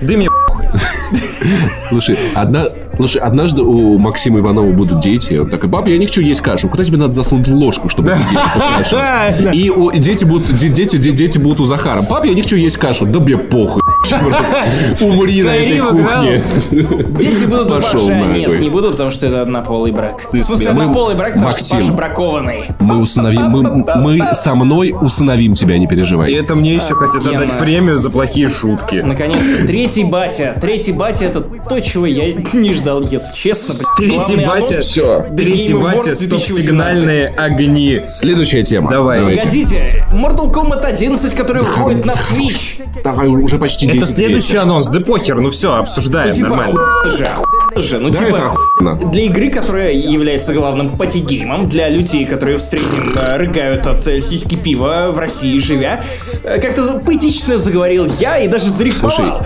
[0.00, 0.28] Да мне
[1.88, 5.34] Слушай, одна, слушай, однажды у Максима Иванова будут дети.
[5.34, 6.68] Он такой, пап, я не хочу есть кашу.
[6.68, 8.16] Куда тебе надо засунуть ложку, чтобы
[8.78, 8.96] кашу?»
[9.52, 12.02] И у- и дети будут, де- дети, де- дети будут у Захара.
[12.02, 13.06] Пап, я не хочу есть кашу.
[13.06, 13.82] Да мне похуй.
[15.00, 16.42] Умри на этой кухне.
[17.18, 20.26] Дети будут у Паши, а нет, не будут, потому что это однополый брак.
[20.32, 21.78] В смысле, однополый брак, потому что Максим.
[21.78, 22.64] Паша бракованный.
[22.80, 26.32] Мы усыновим, мы, мы со мной усыновим тебя, не И переживай.
[26.32, 27.36] это мне еще хотят Гена.
[27.44, 28.96] отдать премию за плохие шутки.
[28.96, 30.56] Наконец-то, третий батя.
[30.60, 33.74] Третий батя это то, чего я не ждал, если честно.
[33.98, 34.74] Третий батя.
[34.74, 36.16] The Третий батя, 2018.
[36.28, 38.02] стоп-сигнальные огни.
[38.06, 38.90] Следующая тема.
[38.90, 39.20] Давай.
[39.20, 39.40] Давайте.
[39.44, 42.82] Погодите, Mortal Kombat 11, который выходит на Switch.
[43.02, 46.80] Давай, уже почти 10 Это следующий анонс, да похер, ну все, обсуждаем, Ну, типа, нормально.
[47.10, 47.28] же,
[47.82, 47.98] же.
[47.98, 49.10] Ну, Да, это типа, охуенно.
[49.10, 53.86] для игры, которая является главным party game ом, для людей, которые в среднем э, рыгают
[53.86, 56.02] от э, сиськи пива в России живя,
[56.44, 59.42] э, как-то поэтично заговорил я и даже Слушай, зарифмовал.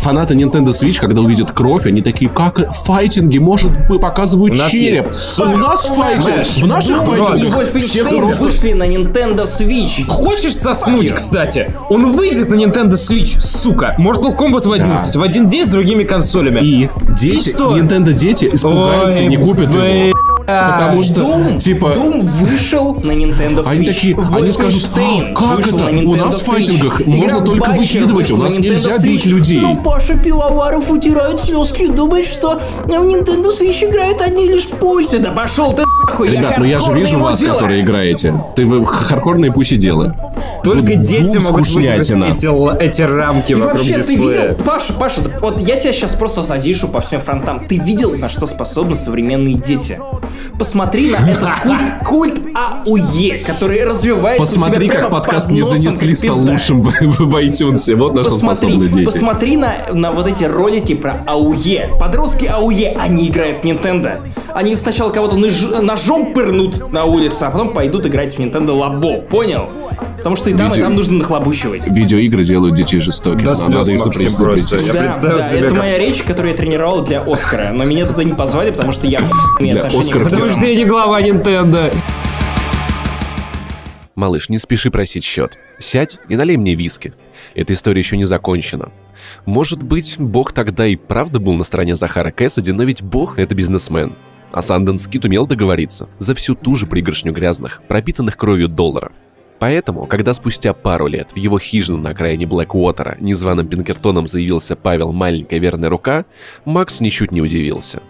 [0.00, 4.56] фанаты Nintendo Switch, когда увидят кровь, они такие, как в файтинге, может, мы показывают У
[4.56, 5.04] нас череп.
[5.04, 5.38] есть.
[5.40, 10.06] У нас файтинг, в наших и файтингах все вышли на Nintendo Switch.
[10.06, 11.74] Хочешь соснуть, кстати?
[11.90, 13.96] Он выйдет на Nintendo Switch, сука.
[13.98, 16.60] Mortal Kombat в 11, в один день с другими консолями.
[16.60, 17.76] И дети, что?
[17.76, 20.08] Nintendo дети испугаются, Ой, не купят блин.
[20.08, 20.35] его.
[20.46, 23.68] Потому что, Doom, типа, Doom вышел на Nintendo Switch.
[23.70, 25.90] Они такие, они скажут, «А, как вышел это?
[25.92, 29.02] на У нас в файтингах Игра можно только выкидывать, у нас нельзя Switch.
[29.02, 29.60] бить людей.
[29.60, 35.18] Но Паша Пивоваров утирает слезки и думает, что в Nintendo Switch играют одни лишь пуси.
[35.18, 37.54] Да пошел ты нахуй, Ребят, ну я же вижу вас, мудила.
[37.54, 38.34] которые играете.
[38.54, 40.14] Ты вы хардкорные пуси делы.
[40.62, 44.48] Только Тут дети могут эти, эти рамки И вокруг вообще, ты дисплея.
[44.50, 47.64] видел, Паша, Паша, вот я тебя сейчас просто задишу по всем фронтам.
[47.66, 50.00] Ты видел, на что способны современные дети?
[50.58, 55.62] Посмотри на этот культ, культ АУЕ, который развивается у Посмотри, тебя как подкаст под не
[55.62, 57.94] занесли, стал лучшим в, в, iTunes.
[57.96, 59.04] Вот на что способны Посмотри, дети.
[59.04, 61.92] посмотри на, на вот эти ролики про АУЕ.
[62.00, 64.20] Подростки АУЕ, они играют в Nintendo.
[64.54, 69.20] Они сначала кого-то нож- ножом пырнут на улице, а потом пойдут играть в Nintendo Лабо.
[69.20, 69.68] Понял?
[70.16, 71.86] Потому что и там, и Видео- там нужно нахлобучивать.
[71.86, 73.44] Видеоигры делают детей жестокими.
[73.44, 74.38] Да Нам надо их запретить.
[74.38, 78.24] да, да, себе, это как- моя речь, которую я тренировал для Оскара, но меня туда
[78.24, 79.20] не позвали, потому что я
[79.60, 81.92] имею Для отношение Оскара Потому что я не глава Nintendo.
[84.14, 85.58] Малыш, не спеши просить счет.
[85.78, 87.12] Сядь и налей мне виски.
[87.54, 88.90] Эта история еще не закончена.
[89.44, 93.54] Может быть, Бог тогда и правда был на стороне Захара Кэссиди, но ведь Бог— это
[93.54, 94.14] бизнесмен.
[94.52, 99.12] А Санденс Кит умел договориться за всю ту же пригоршню грязных, пропитанных кровью долларов.
[99.58, 105.12] Поэтому, когда спустя пару лет в его хижину на окраине Блэквотера незваным Пинкертоном заявился Павел
[105.12, 106.26] Маленькая Верная Рука,
[106.64, 108.02] Макс ничуть не удивился.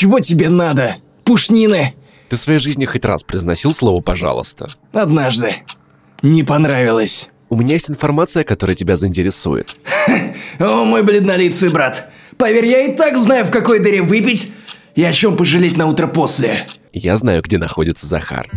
[0.00, 0.94] Чего тебе надо?
[1.24, 1.94] Пушнины?
[2.30, 4.70] Ты в своей жизни хоть раз произносил слово «пожалуйста»?
[4.94, 5.52] Однажды.
[6.22, 7.28] Не понравилось.
[7.50, 9.76] У меня есть информация, которая тебя заинтересует.
[10.58, 12.10] О, мой бледнолицый брат.
[12.40, 14.50] Поверь, я и так знаю, в какой дыре выпить
[14.94, 16.66] и о чем пожалеть на утро после.
[16.90, 18.48] Я знаю, где находится Захар.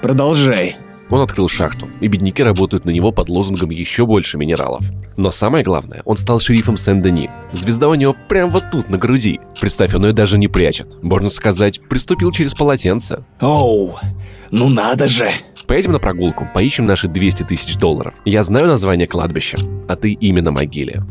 [0.00, 0.76] Продолжай.
[1.10, 4.84] Он открыл шахту, и бедняки работают на него под лозунгом «Еще больше минералов».
[5.16, 7.30] Но самое главное, он стал шерифом Сен-Дени.
[7.52, 9.40] Звезда у него прям вот тут, на груди.
[9.60, 11.02] Представь, он ее даже не прячет.
[11.02, 13.24] Можно сказать, приступил через полотенце.
[13.40, 13.96] Оу,
[14.50, 15.30] ну надо же.
[15.66, 18.14] Поедем на прогулку, поищем наши 200 тысяч долларов.
[18.24, 21.02] Я знаю название кладбища, а ты именно могиле.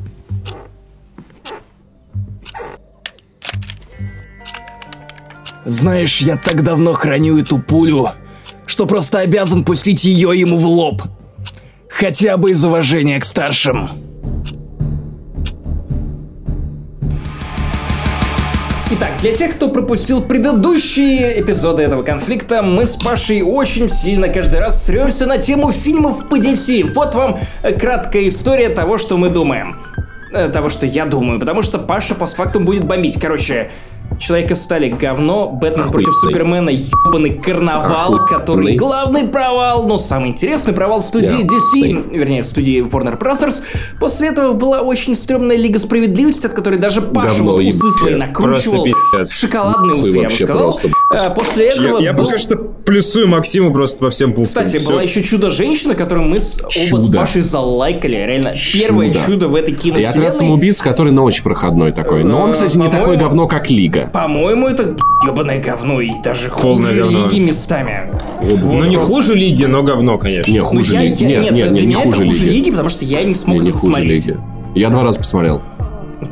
[5.65, 8.07] Знаешь, я так давно храню эту пулю,
[8.67, 11.01] что просто обязан пустить ее ему в лоб.
[11.89, 13.89] Хотя бы из уважения к старшим.
[18.89, 24.59] Итак, для тех, кто пропустил предыдущие эпизоды этого конфликта, мы с Пашей очень сильно каждый
[24.59, 26.93] раз сремся на тему фильмов по DC.
[26.93, 29.81] Вот вам э, краткая история того, что мы думаем.
[30.31, 33.19] Э, того, что я думаю, потому что Паша постфактум будет бомбить.
[33.19, 33.71] Короче,
[34.19, 36.05] Человек из стали говно, Бэтмен Охуенный.
[36.05, 38.27] против Супермена ебаный карнавал, Охуенный.
[38.27, 43.61] который главный провал, но самый интересный провал студии Да, DC, вернее, студии Warner Bros.
[43.99, 48.15] После этого была очень стрёмная Лига Справедливости, от которой даже Паша Говно вот усы свои
[48.15, 48.87] накручивал.
[49.11, 49.35] Просто.
[49.47, 50.57] Шоколадные Нахуй усы, я бы сказал.
[50.73, 50.89] просто,
[51.35, 54.63] После этого Я, я был- пока что плюсую Максиму просто по всем пунктам.
[54.65, 54.89] Кстати, Всё.
[54.91, 56.73] была еще чудо-женщина, которую мы с, оба с
[57.05, 57.17] Чудо.
[57.17, 58.15] Пашей залайкали.
[58.17, 59.19] Реально, первое Чудо.
[59.25, 60.31] чудо в этой И отряд киновселенной.
[60.33, 62.25] самоубийц, который ночь проходной такой.
[62.25, 64.09] Но он, кстати, не такое говно, как Лига.
[64.13, 67.25] По-моему, это ебаное говно и даже хуже говно.
[67.25, 68.11] лиги местами.
[68.41, 70.51] Ну не хуже лиги, но говно, конечно.
[70.51, 71.23] Не, Ну, хуже я, Лиги.
[71.23, 72.53] я- Нет, нет, нет, не, не хуже это хуже Лиги.
[72.53, 74.25] лиги, потому что я не смог Не, не хуже смотреть.
[74.27, 74.37] Лиги.
[74.75, 75.61] Я два раза посмотрел.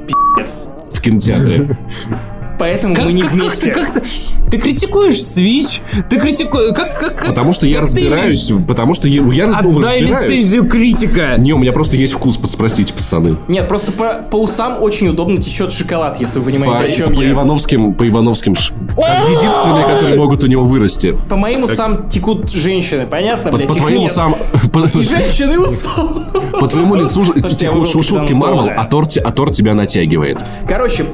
[0.05, 0.65] Пиздец.
[0.91, 1.77] В кинотеатре.
[2.59, 3.71] Поэтому мы не как, вместе.
[3.71, 5.81] Как, ты, как ты, ты критикуешь Switch?
[6.09, 6.73] Ты критикуешь...
[6.75, 10.29] Как, как, как- Потому что я как разбираюсь, имеешь- потому что я, я Отдай разбираюсь.
[10.29, 11.35] лицензию критика.
[11.37, 13.35] Не, у меня просто есть вкус, под- спросите, пацаны.
[13.47, 17.15] Нет, просто по, по усам очень удобно течет шоколад, если вы По, понимаете, о чем
[17.15, 17.31] по я.
[17.31, 21.17] Ивановским, по Ивановским, ш- единственные, которые могут у него вырасти.
[21.29, 23.51] По моим усам текут женщины, понятно?
[23.51, 24.11] По, Блядь, по их твоему нет.
[24.13, 24.35] сам,
[24.73, 26.25] по, И женщины усам.
[26.59, 30.37] по твоему лицу текут выбрал шутки Капитана Марвел, а торт, а торт тебя натягивает.
[30.67, 31.11] Короче, п-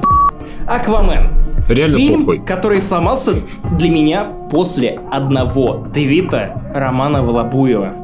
[0.66, 1.28] Аквамен.
[1.68, 2.38] Реально Фильм, похуй.
[2.40, 3.34] который сломался
[3.78, 7.94] для меня после одного твита Романа Волобуева.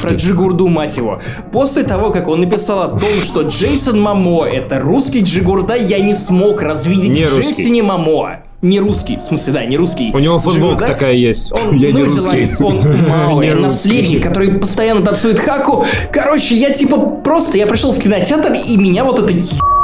[0.00, 1.20] Про Джигурду, мать его.
[1.52, 6.14] После того, как он написал о том, что Джейсон Мамо это русский Джигурда, я не
[6.14, 7.36] смог развидеть Не в.
[7.38, 8.40] Джейсоне Мамо.
[8.60, 10.10] Не русский, в смысле, да, не русский.
[10.12, 11.52] У него футболка Джигурда- такая есть.
[11.52, 12.64] Он, Я не новозеландец, русский.
[12.64, 15.84] Он малый, Не наследник, который постоянно танцует хаку.
[16.12, 19.32] Короче, я типа просто, я пришел в кинотеатр, и меня вот это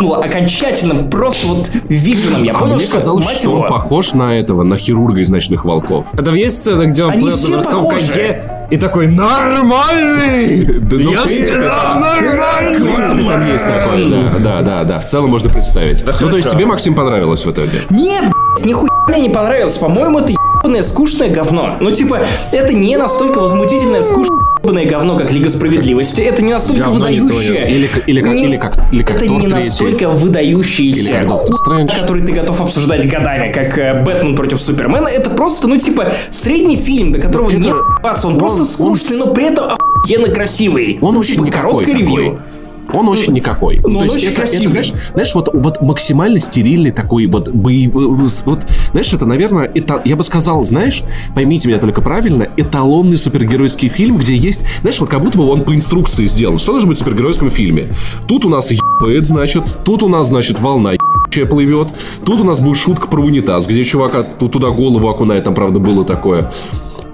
[0.01, 2.43] ебнуло окончательно, просто вот виженом.
[2.43, 5.31] Я А понял, мне что, казалось, мать что он похож на этого, на хирурга из
[5.31, 6.09] «Ночных волков».
[6.13, 10.65] Там есть сцена, где он Они плывет на морском коньке и такой нормальный!
[10.81, 13.29] Да ну, Я сказал нормальный!
[13.29, 16.05] там есть такое, да, да, да, да, в целом можно представить.
[16.21, 17.79] ну, то есть тебе, Максим, понравилось в итоге?
[17.91, 19.77] Нет, блядь, нихуя мне не понравилось.
[19.77, 21.77] По-моему, это ебаное скучное говно.
[21.81, 24.34] Ну, типа, это не настолько возмутительное, скучное
[24.65, 26.21] ебаное говно, как Лига Справедливости.
[26.23, 27.71] Это не настолько Говно не выдающее.
[27.71, 31.87] Или, как- или, как, Не- или, как, или как это Тор не настолько выдающийся хуй,
[31.87, 35.09] который ты готов обсуждать годами, как э, Бэтмен против Супермена.
[35.09, 38.27] Это просто, ну, типа, средний фильм, до которого это- нет ебаться.
[38.29, 39.67] Он, он- просто скучный, но при этом
[40.03, 40.99] охуенно красивый.
[41.01, 42.39] Он Ну, очень типа, короткое такой.
[42.93, 43.79] Он очень никакой.
[43.79, 44.69] ну, То он есть очень это, это, красивый.
[44.69, 48.09] знаешь, знаешь, вот, вот максимально стерильный такой вот боевой...
[48.09, 51.03] Вот, знаешь, это, наверное, это, я бы сказал, знаешь,
[51.35, 55.63] поймите меня только правильно, эталонный супергеройский фильм, где есть, знаешь, вот как будто бы он
[55.63, 56.59] по инструкции сделан.
[56.59, 57.89] Что должно быть в супергеройском фильме?
[58.29, 61.89] Тут у нас ебает, значит, тут у нас, значит, волна ебучая плывет,
[62.25, 65.81] тут у нас будет шутка про унитаз, где чувака ту- туда голову окунает, там, правда,
[65.81, 66.51] было такое.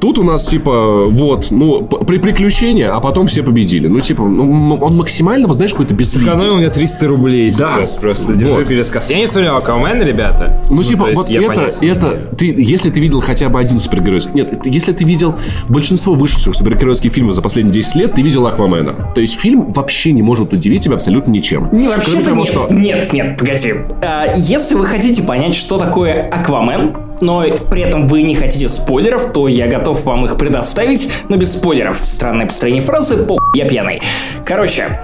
[0.00, 3.86] Тут у нас, типа, вот, ну, при приключения, а потом все победили.
[3.88, 6.24] Ну, типа, ну, он максимально, вот знаешь, какой-то безликий.
[6.26, 7.70] Сэкономил мне 300 рублей Да.
[7.70, 8.32] сейчас просто.
[8.32, 8.66] Держи Вот.
[8.66, 9.10] пересказ.
[9.10, 10.60] Я не смотрел Аквамена, ребята.
[10.70, 14.32] Ну, типа, то есть вот это, это, ты, если ты видел хотя бы один супергеройский...
[14.34, 15.34] Нет, ты- если ты видел
[15.68, 19.12] большинство вышедших супергеройских фильмов за последние 10 лет, ты видел Аквамена.
[19.14, 21.68] То есть фильм вообще не может удивить тебя абсолютно ничем.
[21.72, 22.46] Не, вообще-то нет.
[22.48, 23.74] что- Нет, нет, погоди.
[24.02, 29.32] А, если вы хотите понять, что такое Аквамен, но при этом вы не хотите спойлеров,
[29.32, 31.98] то я готов вам их предоставить, но без спойлеров.
[31.98, 34.00] Странное построение фразы, по я пьяный.
[34.44, 35.00] Короче,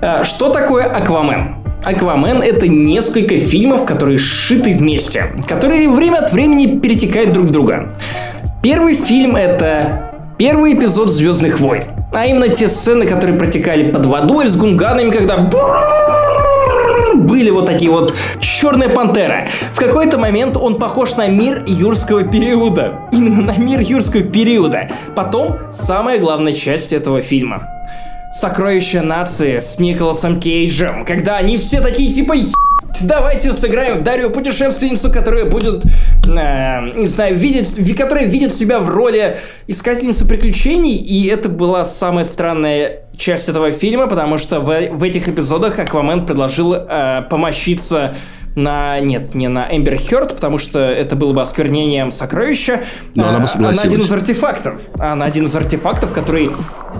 [0.00, 1.56] а, что такое Аквамен?
[1.84, 7.94] Аквамен это несколько фильмов, которые сшиты вместе, которые время от времени перетекают друг в друга.
[8.62, 11.82] Первый фильм это первый эпизод Звездных войн.
[12.14, 15.50] А именно те сцены, которые протекали под водой с гунганами, когда
[17.24, 19.48] были вот такие вот черная пантера.
[19.72, 23.00] В какой-то момент он похож на мир юрского периода.
[23.12, 24.90] Именно на мир юрского периода.
[25.14, 27.68] Потом самая главная часть этого фильма.
[28.32, 32.54] Сокровища нации с Николасом Кейджем, когда они все такие типа «Ебать,
[33.02, 38.78] Давайте сыграем в Дарью путешественницу, которая будет, э, не знаю, видеть, ви- которая видит себя
[38.78, 44.66] в роли искательницы приключений, и это была самая странная часть этого фильма, потому что в,
[44.92, 48.14] в этих эпизодах Аквамен предложил э, помощиться
[48.54, 49.00] на...
[49.00, 52.82] Нет, не на Эмбер Хёрд, потому что это было бы осквернением сокровища.
[53.14, 53.84] Но она бы а, согласилась.
[53.84, 54.80] на один из артефактов.
[54.98, 56.50] А на один из артефактов, который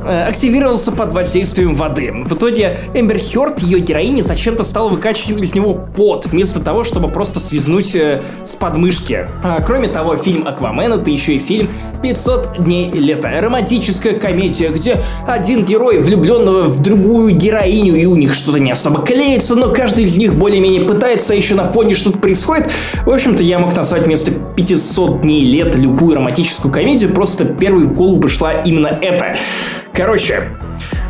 [0.05, 2.13] э, активировался под воздействием воды.
[2.13, 7.11] В итоге Эмбер Хёрд, ее героиня, зачем-то стала выкачивать из него пот, вместо того, чтобы
[7.11, 9.29] просто связнуть э, с подмышки.
[9.43, 11.71] А, кроме того, фильм «Аквамен»— это еще и фильм
[12.03, 13.31] «500 дней лета».
[13.41, 19.03] Романтическая комедия, где один герой, влюбленного в другую героиню, и у них что-то не особо
[19.03, 22.71] клеится, но каждый из них более-менее пытается, еще на фоне что-то происходит.
[23.05, 27.93] В общем-то, я мог назвать вместо 500 дней лета любую романтическую комедию, просто первой в
[27.93, 29.37] голову пришла именно это.
[29.93, 30.49] Короче,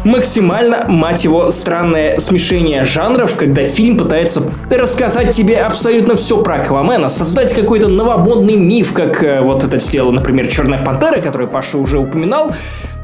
[0.05, 7.09] максимально, мать его, странное смешение жанров, когда фильм пытается рассказать тебе абсолютно все про Аквамена,
[7.09, 11.99] создать какой-то новомодный миф, как э, вот это сделала, например, Черная Пантера, которую Паша уже
[11.99, 12.55] упоминал,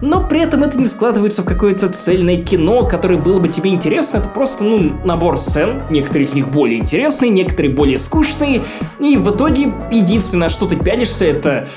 [0.00, 4.18] но при этом это не складывается в какое-то цельное кино, которое было бы тебе интересно.
[4.18, 5.82] Это просто, ну, набор сцен.
[5.90, 8.62] Некоторые из них более интересные, некоторые более скучные.
[8.98, 11.68] И в итоге единственное, что ты пялишься, это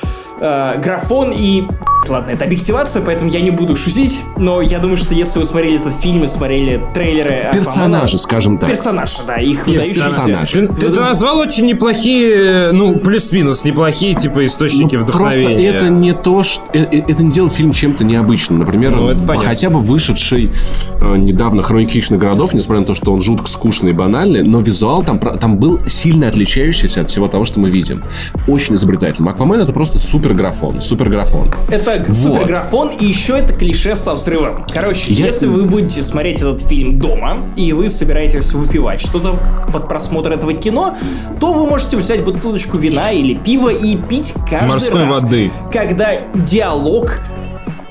[0.44, 1.64] э, графон и...
[2.10, 5.80] Ладно, это объективация, поэтому я не буду шутить, но я думаю, что если вы смотрели
[5.80, 8.70] этот фильм и смотрели трейлеры Аквамена- Персонажи, скажем так.
[8.70, 10.04] Персонажи, да, их выдающиеся.
[10.10, 10.52] Персонаж.
[10.52, 15.70] Ты, ты- ты назвал очень неплохие, ну, плюс-минус, неплохие, типа, источники Ну, Просто вдохновения.
[15.70, 16.62] это не то, что...
[16.74, 18.60] э, э, Это не делает фильм чем-то необычным.
[18.60, 19.48] Например, Ну, это в- понятно.
[19.48, 20.52] хотя бы вышедший
[21.00, 24.60] э, недавно «Хроники хищных городов», несмотря на то, что он жутко скучный и банальный, но
[24.60, 28.04] визуал там, про- там был сильно отличающийся от всего того, что мы видим.
[28.46, 29.30] Очень изобретательным.
[29.30, 30.82] Аквамен это просто супер графон.
[30.82, 31.50] Супер графон.
[31.70, 32.16] Это Вот.
[32.16, 34.66] суперграфон, и еще это клише со взрывом.
[34.72, 39.40] Короче, Я- если вы будете смотреть этот фильм дома, и вы собираетесь выпивать что-то
[39.72, 40.96] под просмотр этого кино,
[41.40, 45.52] то вы можете взять бутылочку вина или пива и пить каждый Морской раз, воды.
[45.72, 47.20] когда диалог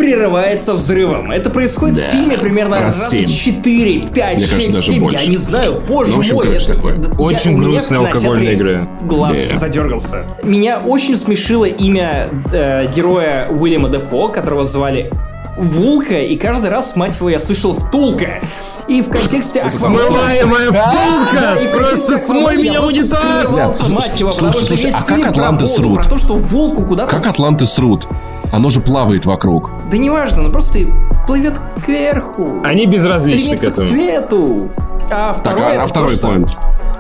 [0.03, 1.31] прерывается взрывом.
[1.31, 2.03] Это происходит Да.
[2.09, 3.29] в фильме примерно Раз раз семь.
[3.29, 5.31] 4, 5, Мне 6, кажется, даже 7, я больше.
[5.31, 6.57] не знаю, боже Ну, в общем, мой.
[6.57, 6.95] это- такое.
[6.97, 8.89] я- Очень грустная алкогольная игра.
[9.03, 9.55] Глаз Да.
[9.57, 10.25] задергался.
[10.43, 15.13] Меня очень смешило имя э, героя Уильяма Дефо, которого звали
[15.57, 18.41] Вулка, и каждый раз, мать его, я слышал втулка.
[18.89, 20.03] И в контексте Аквамена...
[20.03, 21.79] Смываемая втулка!
[21.79, 23.57] Просто смой меня я в унитаз!
[23.89, 25.95] мать его, потому Слушай, что слушай, весь а как фильм про Атланты воду, срут?
[25.95, 27.11] про то, что Вулку куда-то...
[27.11, 28.09] Как Атланты срут?
[28.53, 29.71] Оно же плавает вокруг.
[29.91, 30.81] Да неважно, он просто
[31.27, 32.61] плывет кверху.
[32.65, 33.87] Они безразличны к этому.
[33.89, 34.71] свету.
[35.11, 36.57] А Так, второе, а, а это то, второй что- point.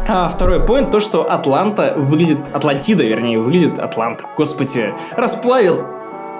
[0.09, 2.38] А второй point то, что Атланта выглядит...
[2.53, 4.24] Атлантида, вернее, выглядит Атланта.
[4.36, 5.84] Господи, расплавил.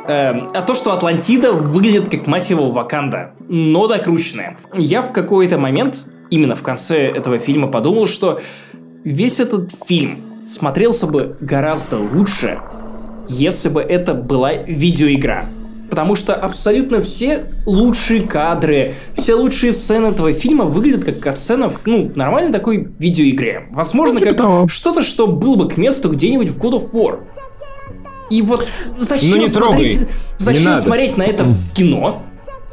[0.08, 4.56] Эм, а то, что Атлантида выглядит как, мать его, Ваканда, но докрученная.
[4.74, 5.98] Я в какой-то момент,
[6.30, 8.40] именно в конце этого фильма, подумал, что
[9.04, 12.60] весь этот фильм смотрелся бы гораздо лучше,
[13.28, 15.48] если бы это была видеоигра.
[15.90, 21.84] Потому что абсолютно все лучшие кадры, все лучшие сцены этого фильма выглядят как катсцена в,
[21.84, 23.66] ну, нормальной такой видеоигре.
[23.72, 27.20] Возможно, типа как что-то, что было бы к месту где-нибудь в God of War.
[28.30, 28.66] И вот
[28.96, 30.08] зачем Ну, не смотреть, трогай.
[30.38, 32.22] зачем Не смотреть на это в кино,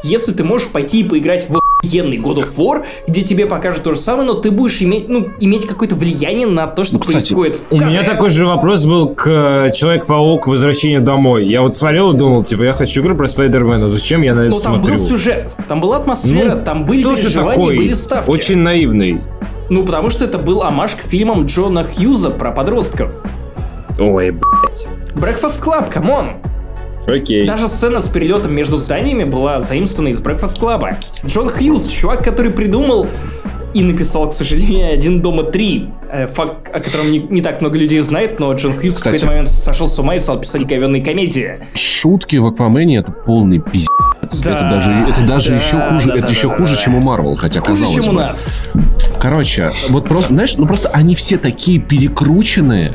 [0.02, 1.60] если ты можешь пойти и поиграть в
[1.90, 5.30] охуенный God of War, где тебе покажут то же самое, но ты будешь иметь, ну,
[5.40, 9.10] иметь какое-то влияние на то, что Ну, кстати, происходит У меня такой же вопрос был
[9.10, 11.46] к э, Человек-паук Возвращение домой.
[11.46, 13.90] Я вот смотрел и думал, типа, я хочу игру про Спайдермена.
[13.90, 14.96] Зачем я на это Но Ну, там смотрю?
[14.96, 18.30] был сюжет, там была атмосфера, Ну, там были переживания, такой, были ставки.
[18.30, 19.22] очень наивный.
[19.70, 23.12] Ну, потому что это был амаш к фильмам Джона Хьюза про подростков.
[24.00, 24.88] Ой, блядь.
[25.14, 26.34] Breakfast Club, come on!
[27.10, 27.48] Окей.
[27.48, 30.96] Даже сцена с перелетом между зданиями была заимствована из Breakfast Club.
[31.26, 33.08] Джон Хьюз, чувак, который придумал
[33.74, 35.90] и написал, к сожалению, «Один дома три».
[36.12, 39.04] Э, Факт, о котором не, не так много людей знает, но Джон Хьюз в Кстати.
[39.04, 41.60] какой-то момент сошел с ума и стал писать говенные комедии.
[41.76, 43.90] Шутки в Аквамене это полный пиздец.
[44.44, 46.82] Да, это даже, это даже да, еще хуже, да, это да, еще да, хуже, да.
[46.82, 48.24] чем у Марвел, хотя Хуже, казалось чем у бы.
[48.24, 48.56] нас.
[49.20, 52.94] Короче, вот просто, знаешь, ну просто они все такие перекрученные,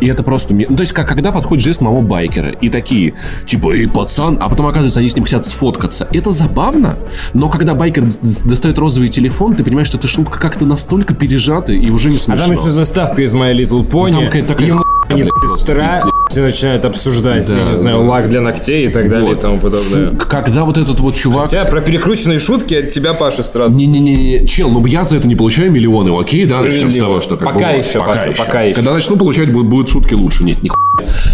[0.00, 0.54] и это просто...
[0.54, 3.14] Ну, то есть, как когда подходит жест моего байкера, и такие,
[3.46, 6.06] типа, эй, пацан, а потом, оказывается, они с ним хотят сфоткаться.
[6.12, 6.98] Это забавно,
[7.34, 8.04] но когда байкер
[8.44, 12.20] достает розовый телефон, ты понимаешь, что эта шутка как-то настолько пережата, и уже не А
[12.20, 12.46] смешно.
[12.46, 14.12] там еще заставка из My Little Pony.
[14.12, 16.02] там какая-то такая Ему блядь, сестра,
[16.36, 19.40] все начинают обсуждать, я Да, не знаю, лак для ногтей и так далее и Вот.
[19.40, 20.10] тому подобное.
[20.10, 21.44] Фу, Когда вот этот вот чувак...
[21.46, 23.74] Хотя про перекрученные шутки от тебя, Паша, страдает.
[23.74, 27.38] Не-не-не, чел, ну я за это не получаю миллионы, окей, да, начнем с того, что
[27.38, 28.74] как Пока бы, еще, Паша, пока еще.
[28.74, 30.76] Когда начну получать, будут, будут шутки лучше, нет, ни хуя.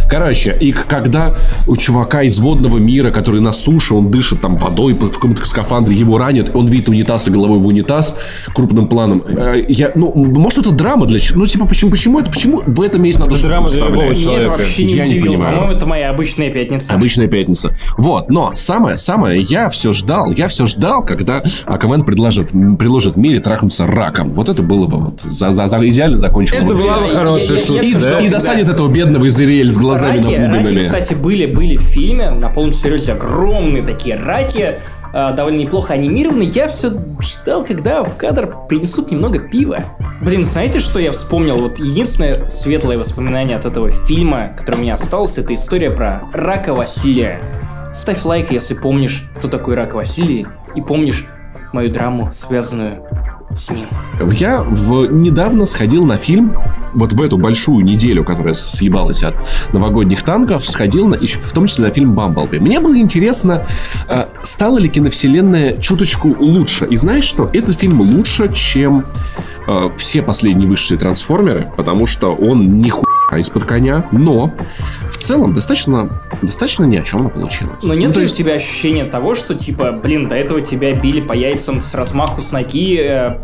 [0.08, 1.36] Короче, и когда
[1.68, 5.94] у чувака из водного мира, который на суше, он дышит там водой в каком-то скафандре,
[5.94, 8.16] его ранят, он видит унитаз и головой в унитаз
[8.54, 9.22] крупным планом.
[9.26, 11.20] э, Я, ну, может, это драма для...
[11.34, 14.20] Ну, типа, почему, почему это, почему в этом месте надо шутку драма для любого это
[14.20, 14.48] человека.
[14.50, 15.54] вообще не я не понимаю.
[15.56, 16.94] По-моему, это моя обычная пятница.
[16.94, 17.76] Обычная пятница.
[17.98, 23.86] Вот, но самое-самое, я все ждал, я все ждал, когда Аквамен предложит, предложит Мире трахнуться
[23.86, 24.30] раком.
[24.30, 26.56] Вот это было бы вот за, за- за- идеально закончило.
[26.58, 27.06] Это бы была фильм.
[27.06, 28.00] бы Я- хорошая я- я шутка, всё да?
[28.10, 30.78] ждал, И достанет этого бедного Израиль с глазами раки, раки, напуганными.
[30.80, 34.78] кстати, были, были в фильме, на полном серьезе, огромные такие раки,
[35.12, 36.42] а, довольно неплохо анимированы.
[36.42, 39.84] Я все ждал, когда в кадр принесут немного пива.
[40.20, 41.58] Блин, знаете, что я вспомнил?
[41.60, 46.74] Вот единственное светлое воспоминание от этого фильма, которое у меня осталось, это история про рака
[46.74, 47.40] Василия.
[47.92, 51.26] Ставь лайк, если помнишь, кто такой рак Василий, и помнишь
[51.72, 53.04] мою драму, связанную
[53.56, 53.88] с ним.
[54.32, 55.06] Я в...
[55.06, 56.52] недавно сходил на фильм,
[56.94, 59.36] вот в эту большую неделю, которая съебалась от
[59.72, 62.58] новогодних танков, сходил на, в том числе на фильм «Бамблби».
[62.58, 63.66] Мне было интересно,
[64.08, 66.86] а, стала ли киновселенная чуточку лучше.
[66.86, 67.48] И знаешь что?
[67.52, 69.06] Этот фильм лучше, чем
[69.66, 72.90] а, все последние высшие трансформеры, потому что он не
[73.32, 74.52] хуй из-под коня, но
[75.10, 77.82] в целом достаточно, достаточно ни о чем получилось.
[77.82, 80.92] Но нет Ну, ли есть у тебя ощущения того, что, типа, блин, до этого тебя
[80.92, 83.38] били по яйцам с размаху с ноги, э,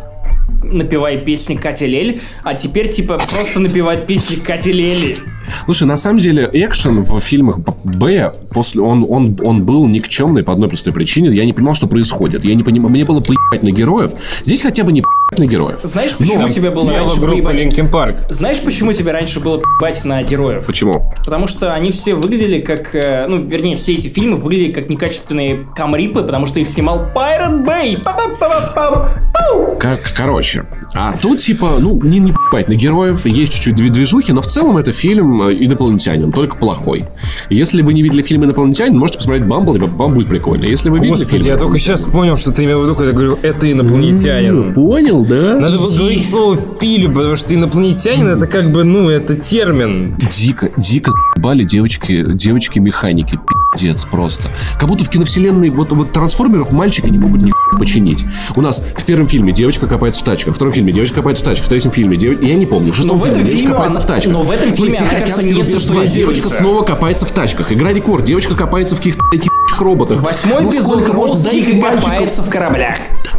[0.62, 5.16] напевая песни Кати Лель, а теперь, типа, просто напевать песни Кати Лели.
[5.64, 10.52] Слушай, на самом деле, экшен в фильмах Б, после, он, он, он был никчемный по
[10.52, 11.28] одной простой причине.
[11.30, 12.44] Я не понимал, что происходит.
[12.44, 14.12] Я не понимал, мне было поебать на героев.
[14.44, 15.02] Здесь хотя бы не
[15.36, 15.80] на героев.
[15.82, 17.58] Знаешь, почему Но- тебе было раньше поебать?
[17.60, 18.16] Линкен Парк.
[18.30, 20.66] Знаешь, почему тебе раньше было поебать на героев?
[20.66, 21.12] Почему?
[21.24, 22.94] Потому что они все выглядели как...
[22.94, 27.64] э, Ну, вернее, все эти фильмы выглядели как некачественные камрипы, потому что их снимал Pirate
[27.64, 28.02] Bay.
[28.02, 29.76] Пау!
[29.78, 30.64] Как, короче.
[30.94, 33.24] А тут, типа, ну, не, не на героев.
[33.26, 37.04] Есть чуть-чуть две движухи, но в целом это фильм э, «Инопланетянин», только плохой.
[37.50, 40.64] Если вы не видели фильм «Инопланетянин», можете посмотреть «Бамбл», и вам- будет прикольно.
[40.64, 43.12] Если вы видели Господи, фильм я только сейчас понял, что ты имел в виду, когда
[43.12, 44.74] говорю, это инопланетянин.
[44.74, 45.58] Понял, да?
[45.58, 50.16] Надо было говорить слово фильм, потому что инопланетянин это как бы, ну, это термин.
[50.32, 53.38] Дико, дико бали девочки, девочки-механики.
[53.72, 54.48] Пиздец просто.
[54.78, 58.24] Как будто в киновселенной вот, вот трансформеров мальчики не могут ни починить.
[58.56, 61.46] У нас в первом фильме девочка копается в тачках, в втором фильме девочка копается в
[61.46, 62.44] тачках, в третьем фильме девочка...
[62.46, 64.32] Я не помню, в шестом Но в этом фильме девочка фильме копается она- в тачках.
[64.32, 66.40] но в этом фильме она, кажется, не два, сексуализируется.
[66.42, 67.72] Девочка снова копается в тачках.
[67.72, 68.24] Игра рекорд.
[68.24, 70.20] Девочка копается в каких-то этих роботах.
[70.22, 71.10] Восьмой Ну, эпизод?
[71.10, 72.96] Роуз Дайте дико мальчику- копается в кораблях.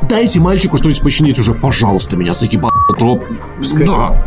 [0.07, 3.25] Дайте мальчику что-нибудь починить уже, пожалуйста, меня заебал троп.
[3.85, 4.23] Да.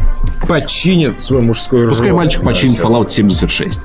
[0.48, 2.88] Починит свой мужской Пускай мальчик Да, починит всё.
[2.88, 3.82] Fallout 76.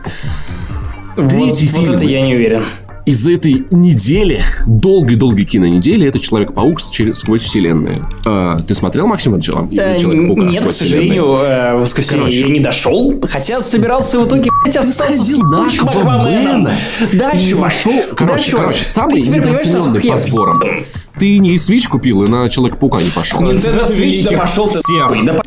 [1.17, 2.11] Вот, Третий вот это фильм.
[2.11, 2.63] я не уверен.
[3.05, 8.07] из этой недели, долгой-долгой кинонедели, это Человек-паук через, сквозь вселенные.
[8.25, 9.65] А, ты смотрел, Максим начала?
[9.71, 12.39] Э, Нет, к сожалению, э, в воскресенье Короче.
[12.41, 16.19] я не дошел, хотя собирался в итоге, блядь, остался с лучшим Аквамена.
[16.19, 16.67] Акваменом.
[17.13, 17.63] Да, И чувак.
[17.71, 18.65] вошел, короче, чувак.
[18.67, 20.61] короче, самый Ты недооцененный по сборам.
[21.19, 23.41] Ты не Switch купил и на Человека-паука не пошел.
[23.41, 24.79] Nintendo Switch, да пошел ты.
[24.79, 25.25] Всем.
[25.25, 25.39] Да,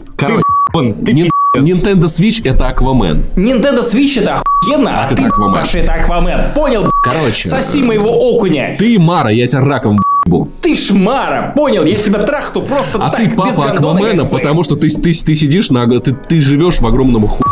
[1.05, 3.25] ты Нин- Nintendo Switch это Аквамен.
[3.35, 5.55] Nintendo Switch это охуенно, а ты, Аквамен.
[5.55, 6.55] Паша, это Аквамен.
[6.55, 6.89] Понял?
[7.03, 8.77] Короче, Соси моего окуня.
[8.79, 10.49] Ты Мара, я тебя раком ебу.
[10.63, 11.53] Ты шмара.
[11.57, 11.85] Понял?
[11.85, 15.13] Я тебя трахну просто А так, ты без папа гондона, Аквамена, потому что ты, ты,
[15.13, 15.89] ты сидишь на...
[16.01, 17.43] Ты, ты живешь в огромном ху...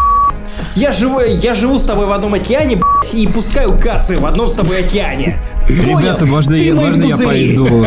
[0.74, 4.48] Я живу, я живу с тобой в одном океане, б***ь, и пускаю кассы в одном
[4.48, 5.42] с тобой океане.
[5.68, 7.86] Ребята, можно, Ты я, можно я пойду?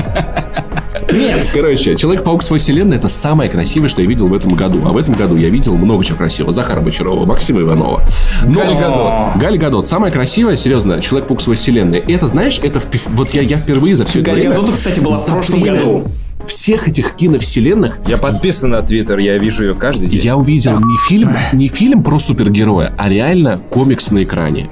[1.11, 1.49] Нет.
[1.53, 4.81] Короче, Человек-паук свой вселенной это самое красивое, что я видел в этом году.
[4.85, 6.53] А в этом году я видел много чего красивого.
[6.53, 8.05] Захара Бочарова, Максима Иванова.
[8.45, 8.61] Но...
[8.61, 9.41] Галь Гадот.
[9.41, 9.87] Галь Гадот.
[9.87, 11.99] Самое красивое, серьезно, Человек-паук свой вселенной.
[11.99, 14.55] Это, знаешь, это впи- вот я, я впервые за все это Галь время...
[14.55, 16.07] Гадот, кстати, была в за прошлом время году.
[16.45, 20.21] Всех этих киновселенных Я подписан на Твиттер, я вижу ее каждый день.
[20.21, 24.69] я увидел не фильм, не фильм про супергероя, а реально комикс на экране.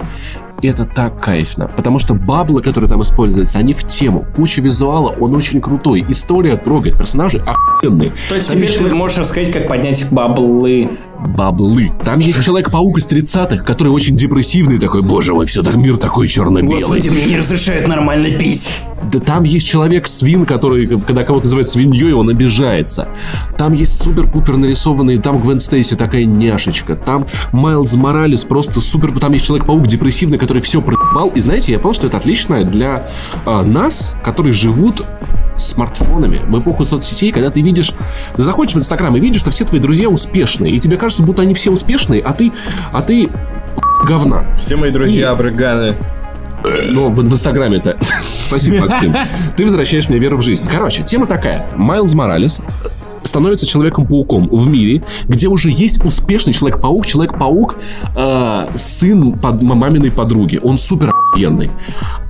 [0.61, 4.25] И это так кайфно, потому что баблы, которые там используются, они в тему.
[4.35, 6.05] Куча визуала, он очень крутой.
[6.09, 8.11] История трогает, персонажи охуенные.
[8.27, 10.89] То есть Там теперь ты можешь рассказать, как поднять баблы.
[11.25, 11.91] Баблы.
[12.03, 16.27] Там есть Человек-паук из 30-х, который очень депрессивный такой, боже мой, все так мир такой
[16.27, 16.79] черно-белый.
[16.79, 18.81] Господи, мне не разрешают нормально пить.
[19.11, 23.09] Да там есть человек-свин, который, когда кого-то называют свиньей, он обижается.
[23.57, 26.95] Там есть супер-пупер нарисованный, там Гвен Стейси такая няшечка.
[26.95, 29.17] Там Майлз Моралес просто супер...
[29.19, 31.29] Там есть Человек-паук депрессивный, который все проебал.
[31.29, 33.09] И знаете, я понял, что это отлично для
[33.45, 35.03] а, нас, которые живут
[35.59, 37.93] смартфонами в эпоху соцсетей, когда ты видишь,
[38.35, 41.41] ты заходишь в Инстаграм и видишь, что все твои друзья успешные, и тебе кажется, будто
[41.41, 42.51] они все успешные, а ты,
[42.91, 43.29] а ты
[44.05, 44.43] говна.
[44.57, 45.95] Все мои друзья абрыганы.
[46.91, 47.97] Ну, в, в Инстаграме это.
[48.21, 49.15] Спасибо, Максим.
[49.55, 50.67] Ты возвращаешь мне веру в жизнь.
[50.69, 51.65] Короче, тема такая.
[51.75, 52.61] Майлз Моралес
[53.23, 57.05] становится Человеком-пауком в мире, где уже есть успешный Человек-паук.
[57.05, 57.75] Человек-паук
[58.15, 60.59] э, сын под, маминой подруги.
[60.61, 61.69] Он супер охуенный.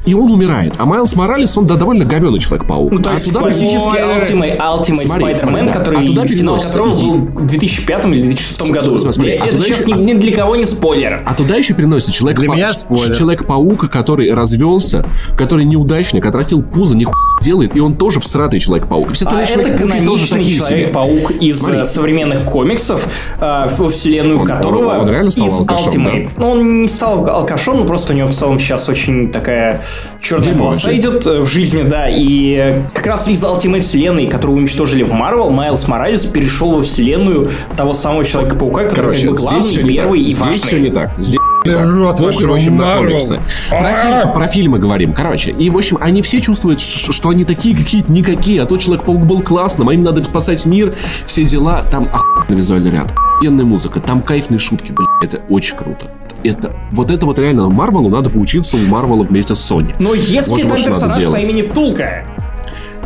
[0.06, 0.74] И он умирает.
[0.78, 2.92] А Майлз Моралес, он да, довольно говеный Человек-паук.
[2.92, 5.74] Ну, то А есть туда классический Ultimate, Ultimate Смотри, Spider-Man, да.
[5.74, 8.98] который А туда финал которого был в 2005 или 2006 году.
[8.98, 11.24] Смотри, смотри, а Это сейчас еще- ни, ни для кого не спойлер.
[11.26, 13.16] А туда еще переносится человек Для меня спойлер.
[13.16, 15.06] Человек-паук, который развелся,
[15.38, 19.12] который неудачник, отрастил пузо, нихуя делает, и он тоже всратый Человек-паук.
[19.12, 20.79] И все А остальные это Человеки-пауки тоже такие себе.
[20.80, 21.78] Человек-паук из Смотри.
[21.80, 23.08] э, современных комиксов,
[23.40, 26.32] э, во вселенную Он- которого он- он реально стал из алкашом, Ultimate.
[26.38, 29.82] Ну, он не стал алкашом, но просто у него в целом сейчас очень такая
[30.22, 32.08] черная полоса идет э, в жизни, да.
[32.10, 37.50] И как раз из Ultimate вселенной, которую уничтожили в Марвел, Майлз Моралес перешел во вселенную
[37.78, 40.68] того самого Человека-паука, который Короче, как бы здесь главный, первый и Здесь важный.
[40.68, 41.12] все не так.
[41.18, 41.40] Здесь
[41.76, 43.42] Рот Похуй, в общем, на комиксы.
[43.70, 45.14] Про, про фильмы говорим.
[45.14, 49.26] Короче, и, в общем, они все чувствуют, что они такие какие-то никакие, а то Человек-паук
[49.26, 50.96] был классным, а им надо спасать мир,
[51.26, 51.84] все дела.
[51.92, 56.12] Там охуенный визуальный ряд, охуенная музыка, там кайфные шутки, блин, это очень круто.
[56.44, 59.94] Это, вот это вот реально Марвелу надо поучиться у Марвела вместе с Sony.
[60.00, 62.26] Но если Вот там персонаж по имени Втулка,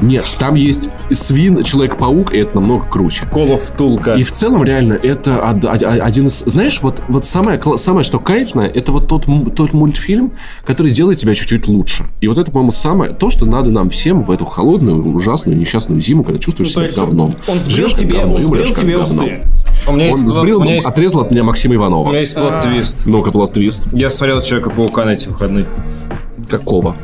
[0.04, 3.26] Нет, там есть Свин, Человек-паук, и это намного круче.
[3.32, 4.16] Колов втулка.
[4.16, 6.44] И в целом, реально, это од- од- один из...
[6.46, 9.26] Знаешь, вот, вот самое, самое, что кайфное, это вот тот,
[9.56, 10.34] тот мультфильм,
[10.66, 12.06] который делает тебя чуть-чуть лучше.
[12.22, 13.14] И вот это, по-моему, самое...
[13.14, 16.84] То, что надо нам всем в эту холодную, ужасную, несчастную зиму, когда чувствуешь Ну, себя
[16.84, 17.36] есть говном.
[17.48, 19.42] он сбрил Живешь тебе, говно он сбрил тебе усы.
[19.88, 22.10] У меня есть, Он сбрил, у меня есть, отрезал от меня Максима у Иванова.
[22.10, 23.06] меня есть plot twist.
[23.06, 23.88] Ну-ка, plot twist.
[23.94, 25.68] Я смотрел Человека-паука на этих выходных.
[26.50, 26.96] Какого?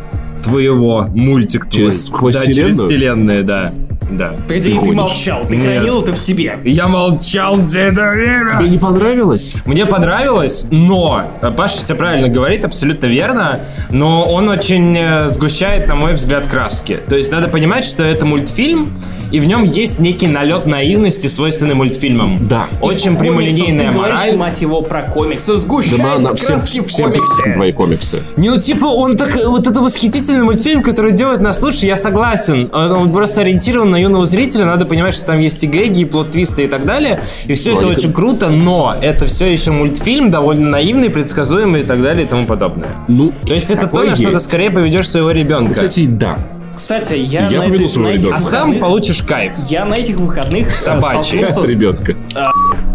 [0.44, 1.72] Твоего, мультик твой.
[1.72, 2.88] Через сквозь да, через вселенную?
[2.88, 3.74] вселенная, да.
[4.12, 4.34] Да.
[4.48, 4.96] Погоди, ты, ходишь.
[4.96, 5.66] молчал, ты Нет.
[5.66, 6.60] хранил это в себе.
[6.66, 8.50] Я молчал за это время.
[8.50, 9.56] Тебе не понравилось?
[9.66, 15.88] Мне понравилось, но э, Паша все правильно говорит, абсолютно верно, но он очень э, сгущает,
[15.88, 17.00] на мой взгляд, краски.
[17.08, 18.98] То есть надо понимать, что это мультфильм,
[19.32, 22.48] и в нем есть некий налет наивности, свойственный мультфильмам.
[22.48, 22.68] Да.
[22.82, 24.38] Очень Комиксов, прямолинейная Ты говоришь, мораль.
[24.38, 25.54] мать его, про комиксы.
[25.54, 27.54] Да Сгущает на, на, всем, краски в всем комиксе.
[27.54, 28.24] твои комиксы.
[28.38, 32.70] Не, ну типа, он так, вот это восхитительный мультфильм, который делает нас лучше, я согласен.
[32.74, 36.06] Он, он просто ориентирован на юного зрителя, надо понимать, что там есть и гэги, и
[36.06, 37.22] плот-твисты и так далее.
[37.46, 41.82] И все Ну, это они очень круто, но это все еще мультфильм, довольно наивный, предсказуемый
[41.82, 42.90] и так далее и тому подобное.
[43.08, 45.74] Ну, То есть это то, на что ты скорее поведешь своего ребенка.
[45.74, 46.40] Кстати, да.
[46.80, 48.38] Кстати, я, Я на, поведу этой- своего на этих ребенка.
[48.38, 49.54] а сам выходных- получишь кайф.
[49.70, 51.44] Я на этих выходных Собачий.
[51.44, 52.16] От с- ребенка.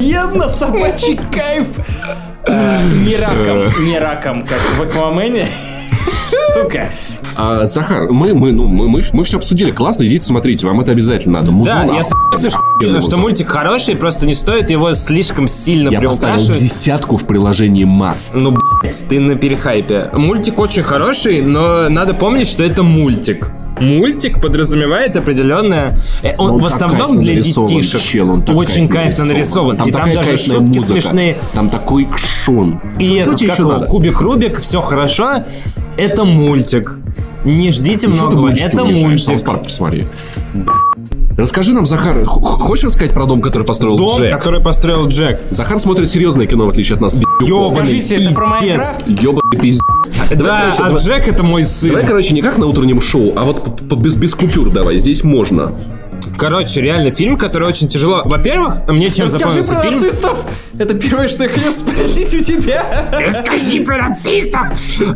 [0.00, 1.68] Я на собачий кайф.
[2.46, 5.46] Э, Не раком, не раком, как в Аквамене.
[6.54, 6.90] Сука.
[7.36, 9.70] А, Захар, мы, мы, ну, мы, мы, мы все обсудили.
[9.70, 11.50] Классно, идите смотрите, вам это обязательно надо.
[11.50, 12.04] Да, Музон я охуенный,
[12.50, 17.84] согласен, что, мультик хороший, просто не стоит его слишком сильно Я поставил десятку в приложении
[17.84, 18.30] Мац.
[18.32, 20.08] Ну, блядь, ты на перехайпе.
[20.14, 23.50] Мультик очень хороший, но надо помнить, что это мультик.
[23.80, 25.96] Мультик подразумевает определенное...
[26.22, 28.00] э, Он, Он в так основном для детишек.
[28.00, 29.76] чел, он очень кайфно нарисован.
[29.76, 30.86] Там и там даже шутки музыка.
[31.00, 31.36] смешные.
[31.52, 32.80] Там такой кшон.
[33.00, 33.80] И Что это тебе как его?
[33.86, 35.44] Кубик Рубик, все хорошо.
[35.96, 36.98] Это мультик.
[37.44, 38.50] Не ждите Ну, многого.
[38.52, 39.02] Это унижаешь?
[39.02, 39.24] мультик.
[39.26, 40.06] Саус Парк посмотри.
[41.36, 44.30] Расскажи нам, Захар, хочешь рассказать про дом, который построил Дом, Джек?
[44.36, 45.40] который построил Джек.
[45.50, 47.16] Захар смотрит серьезное кино, в отличие от нас.
[47.40, 48.46] Ёбаный Скажите, это про.
[48.46, 49.08] Майнкрафт?
[49.08, 49.82] Ёбаный пиздец.
[50.30, 51.90] Да, короче, а давай- Джек это мой сын.
[51.90, 54.98] Давай, короче, не как на утреннем шоу, а вот без, без купюр давай.
[54.98, 55.74] Здесь можно.
[56.38, 58.22] Короче, реально фильм, который очень тяжело.
[58.24, 60.00] Во-первых, мне чем Расскажи запомнился про фильм.
[60.02, 60.44] нацистов.
[60.76, 63.08] Это первое, что я хотел спросить у тебя.
[63.12, 64.62] Расскажи про нацистов!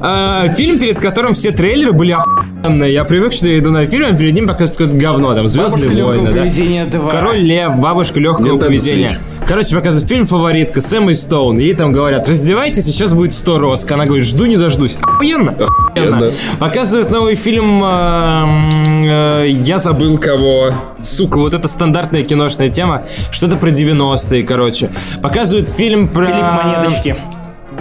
[0.01, 2.93] А, Фильм, перед которым все трейлеры были охуенные.
[2.93, 5.35] Я привык, что я иду на фильм, а перед ним показывают какое-то говно.
[5.35, 6.41] Там Бабушка Звездные легкого войны, да.
[6.43, 7.11] поведения 2.
[7.11, 9.09] Король Лев, бабушка легкого Nintendo поведения.
[9.09, 9.19] Switch.
[9.49, 11.59] Короче, показывают фильм «Фаворитка» с Эммой Стоун.
[11.59, 13.91] Ей там говорят, раздевайтесь, сейчас будет 100 роск.
[13.91, 14.99] Она говорит, жду не дождусь.
[15.01, 15.53] Охуенно.
[15.53, 16.31] Охуенно.
[16.61, 20.75] Показывают новый фильм эм, э, «Я забыл кого».
[21.01, 23.05] Сука, вот это стандартная киношная тема.
[23.31, 24.91] Что-то про 90-е, короче.
[25.23, 26.25] Показывают фильм про...
[26.25, 27.17] Клип монеточки.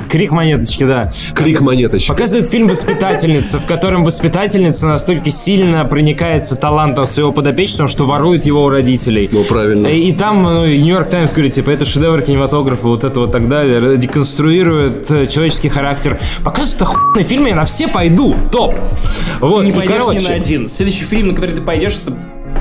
[0.09, 1.09] Крик монеточки, да.
[1.36, 2.09] Крик монеточек.
[2.09, 8.63] Показывает фильм «Воспитательница», в котором воспитательница настолько сильно проникается талантом своего подопечного, что ворует его
[8.63, 9.30] у родителей.
[9.32, 9.88] Ну, правильно.
[9.88, 13.49] И, и там ну, Нью-Йорк Таймс говорит, типа, это шедевр кинематографа, вот это вот так
[13.49, 16.20] далее, деконструирует э, человеческий характер.
[16.43, 18.76] Показывают охуенные фильмы, я на все пойду, топ.
[19.39, 20.70] Вот, Не и, пойдешь короче, ни на один.
[20.70, 22.15] Следующий фильм, на который ты пойдешь, это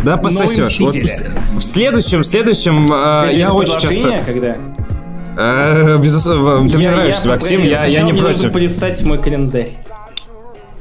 [0.05, 0.81] Да пососешь.
[0.81, 1.31] Вот Мстители».
[1.57, 4.23] в следующем, в следующем, э, я очень часто...
[4.25, 4.57] Когда...
[5.37, 9.71] Э, безусловно, ты мне Я- нравишься, я- Максим, я, я не против полистать мой календарь.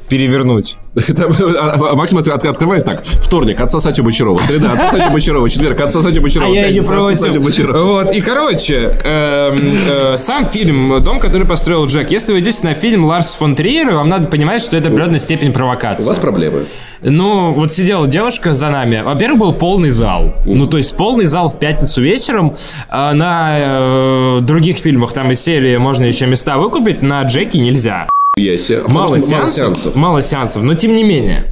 [0.09, 0.77] перевернуть.
[1.17, 3.03] Там, а, а, Максим от- от- открывает так.
[3.03, 4.37] Вторник, отсосать у Бочарова.
[4.39, 5.49] Среда, отсосать у Бочарова.
[5.49, 6.49] Четверг, отсосать у Бочарова.
[6.49, 7.73] А я не у против.
[7.73, 12.11] Вот, и короче, эм, э, сам фильм «Дом, который построил Джек».
[12.11, 15.49] Если вы идете на фильм Ларс фон Триера, вам надо понимать, что это определенная степень
[15.49, 16.07] У провокации.
[16.07, 16.65] вас проблемы.
[17.01, 19.01] Ну, вот сидела девушка за нами.
[19.03, 20.33] Во-первых, был полный зал.
[20.45, 22.55] Ну, то есть полный зал в пятницу вечером.
[22.89, 28.07] А на э, других фильмах там из серии можно еще места выкупить, на Джеки нельзя.
[28.37, 28.83] Яся.
[28.87, 31.45] Мало Просто сеансов, мало сеансов, но тем не менее.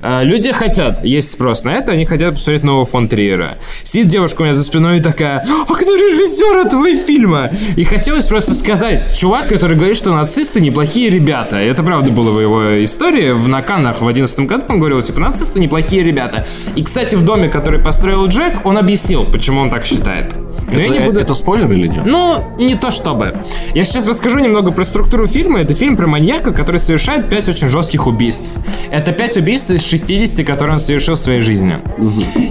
[0.00, 3.58] э, Люди хотят, есть спрос на это, они хотят посмотреть нового фон Триера.
[3.82, 7.50] Сидит девушка у меня за спиной и такая, а кто режиссер этого фильма?
[7.76, 11.56] И хотелось просто сказать, чувак, который говорит, что нацисты неплохие ребята.
[11.56, 13.32] Это правда было в его истории.
[13.32, 16.46] В Наканах в 11 году он говорил, типа, нацисты неплохие ребята.
[16.76, 20.32] И, кстати, в доме, который построил Джек, он объяснил, почему он так считает.
[20.72, 21.20] Но я не буду...
[21.20, 22.02] Это спойлер или нет?
[22.04, 23.36] Ну, не то чтобы.
[23.74, 25.60] Я сейчас расскажу немного про структуру фильма.
[25.60, 28.50] Это фильм про маньяка, который совершает 5 очень жестких убийств.
[28.90, 31.78] Это 5 убийств из 60, которые он совершил в своей жизни.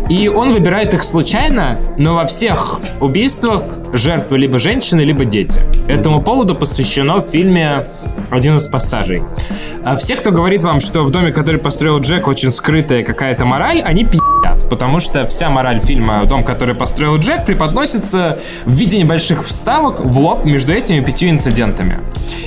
[0.09, 3.63] И он выбирает их случайно, но во всех убийствах
[3.93, 5.59] жертвы либо женщины, либо дети.
[5.87, 7.87] Этому поводу посвящено в фильме
[8.29, 9.23] один из пассажей.
[9.83, 13.81] А все, кто говорит вам, что в доме, который построил Джек, очень скрытая какая-то мораль,
[13.81, 14.69] они пи***ят.
[14.69, 20.19] Потому что вся мораль фильма «Дом, который построил Джек» преподносится в виде небольших вставок в
[20.19, 21.99] лоб между этими пятью инцидентами.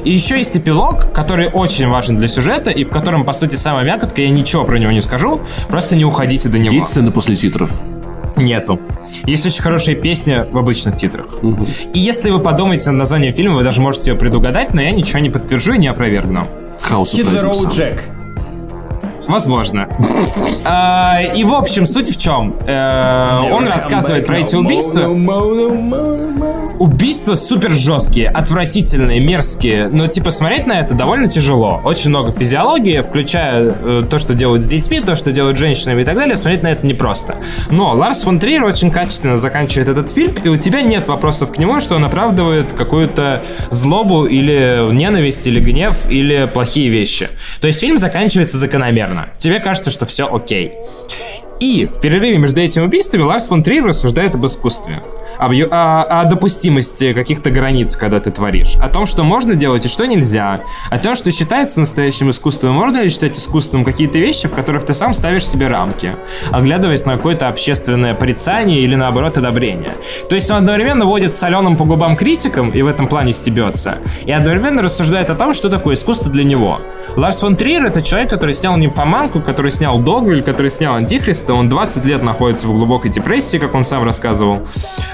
[0.05, 3.85] И еще есть эпилог, который очень важен для сюжета, и в котором, по сути, самая
[3.85, 6.75] мякотка, я ничего про него не скажу, просто не уходите до него.
[6.75, 7.81] Есть сцены после титров?
[8.37, 8.81] Нету.
[9.27, 11.39] Есть очень хорошая песня в обычных титрах.
[11.93, 15.21] И если вы подумаете над названием фильма, вы даже можете ее предугадать, но я ничего
[15.21, 16.49] не подтвержу и не опровергну.
[16.91, 17.71] House of Hit the road.
[17.71, 18.14] Jack.
[19.29, 19.89] Возможно.
[20.65, 22.57] А, И, в общем, суть в чем?
[22.67, 25.09] Э, Он рассказывает про эти убийства.
[26.79, 29.89] Убийства супер жесткие, отвратительные, мерзкие.
[29.89, 31.81] Но, типа, смотреть на это довольно тяжело.
[31.85, 36.03] Очень много физиологии, включая э, то, что делают с детьми, то, что делают с женщинами
[36.03, 36.37] и так далее.
[36.37, 37.37] Смотреть на это непросто.
[37.71, 41.59] Но Ларс фон Триер очень качественно заканчивает этот фильм, и у тебя нет вопросов к
[41.59, 47.31] нему, что он оправдывает какую-то злобу или ненависть, или гнев, или плохие вещи.
[47.61, 49.14] То есть фильм заканчивается закономерно.
[49.39, 50.75] Тебе кажется, что все окей.
[51.65, 55.03] И в перерыве между этими убийствами Ларс фон Триер рассуждает об искусстве.
[55.39, 58.77] Об, о, о допустимости каких-то границ, когда ты творишь.
[58.77, 60.61] О том, что можно делать и что нельзя.
[60.91, 62.75] О том, что считается настоящим искусством.
[62.75, 66.17] Можно ли считать искусством какие-то вещи, в которых ты сам ставишь себе рамки,
[66.51, 69.95] оглядываясь на какое-то общественное порицание или наоборот одобрение.
[70.29, 74.01] То есть он одновременно водит соленым по губам критикам и в этом плане стебется.
[74.27, 76.83] И одновременно рассуждает о том, что такое искусство для него.
[77.17, 81.54] Ларс фон Триер это человек, который снял «Нимфоманку», который снял «Догвиль», который снял «Антихриста».
[81.55, 84.67] Он 20 лет находится в глубокой депрессии, как он сам рассказывал.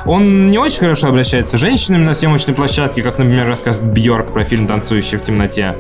[0.06, 4.44] Он не очень хорошо обращается с женщинами на съемочной площадке, как, например, рассказывает Бьорк про
[4.44, 5.76] фильм «Танцующий в темноте».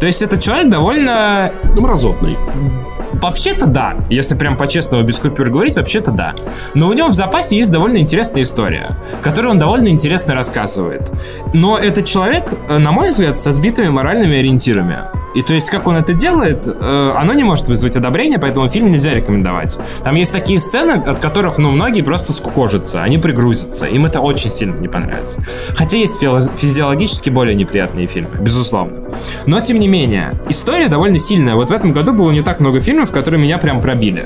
[0.00, 2.36] То есть это человек довольно мразотный.
[3.20, 3.94] Вообще-то да.
[4.10, 6.34] Если прям по-честному, без купюр говорить, вообще-то да.
[6.74, 11.10] Но у него в запасе есть довольно интересная история, которую он довольно интересно рассказывает.
[11.52, 14.98] Но этот человек, э, на мой взгляд, со сбитыми моральными ориентирами.
[15.34, 18.90] И то есть, как он это делает, э, оно не может вызвать одобрение, поэтому фильм
[18.90, 19.76] нельзя рекомендовать.
[20.04, 23.86] Там есть такие сцены, от которых, ну, многие просто скукожатся, они пригрузятся.
[23.86, 25.44] Им это очень сильно не понравится.
[25.76, 29.02] Хотя есть физиологически более неприятные фильмы, безусловно.
[29.46, 31.56] Но, тем не менее, история довольно сильная.
[31.56, 34.24] Вот в этом году было не так много фильмов, которые меня прям пробили.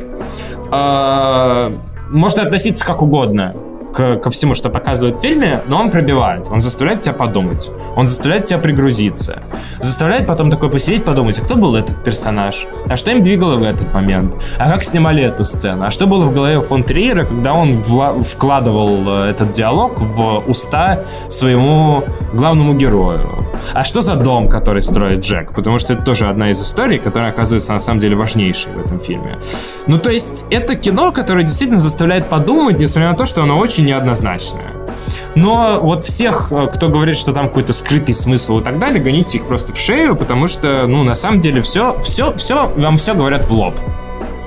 [0.71, 1.73] А,
[2.11, 3.55] Можно относиться как угодно
[3.93, 6.47] к- ко всему, что показывают в фильме, но он пробивает.
[6.51, 7.71] Он заставляет тебя подумать.
[7.97, 9.43] Он заставляет тебя пригрузиться.
[9.81, 12.67] Заставляет потом такой посидеть, подумать, а кто был этот персонаж?
[12.89, 14.35] А что им двигало в этот момент?
[14.59, 15.85] А как снимали эту сцену?
[15.85, 20.43] А что было в голове фон Триера, когда он вла- вкладывал э, этот диалог в
[20.47, 23.47] уста своему главному герою?
[23.75, 25.53] А что за дом, который строит Джек?
[25.55, 29.01] Потому что это тоже одна из историй, которая оказывается на самом деле важнейшей в этом
[29.01, 29.39] фильме.
[29.87, 33.78] Ну, то есть, это кино, которое действительно заставляет подумать, несмотря на то, что оно очень
[33.83, 34.73] неоднозначное.
[35.35, 39.39] Но вот всех, э, кто говорит, что там какой-то скрытый смысл и так далее, гоните
[39.39, 43.15] их просто в шею, потому что, ну, на самом деле, все, все, все, вам все
[43.15, 43.75] говорят в лоб.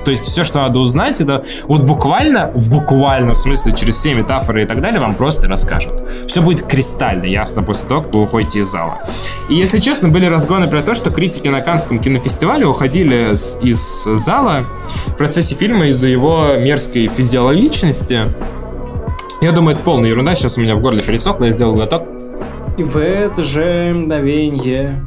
[0.04, 4.64] То есть все, что надо узнать, это вот буквально, в буквальном смысле, через все метафоры
[4.64, 5.92] и так далее, вам просто расскажут.
[6.26, 9.02] Все будет кристально ясно после того, как вы уходите из зала.
[9.48, 14.66] И, если честно, были разгоны про то, что критики на Каннском кинофестивале уходили из зала
[15.06, 18.34] в процессе фильма из-за его мерзкой физиологичности.
[19.42, 20.36] Я думаю, это полная ерунда.
[20.36, 22.04] Сейчас у меня в горле пересохло, я сделал глоток.
[22.78, 25.04] И в это же мгновенье...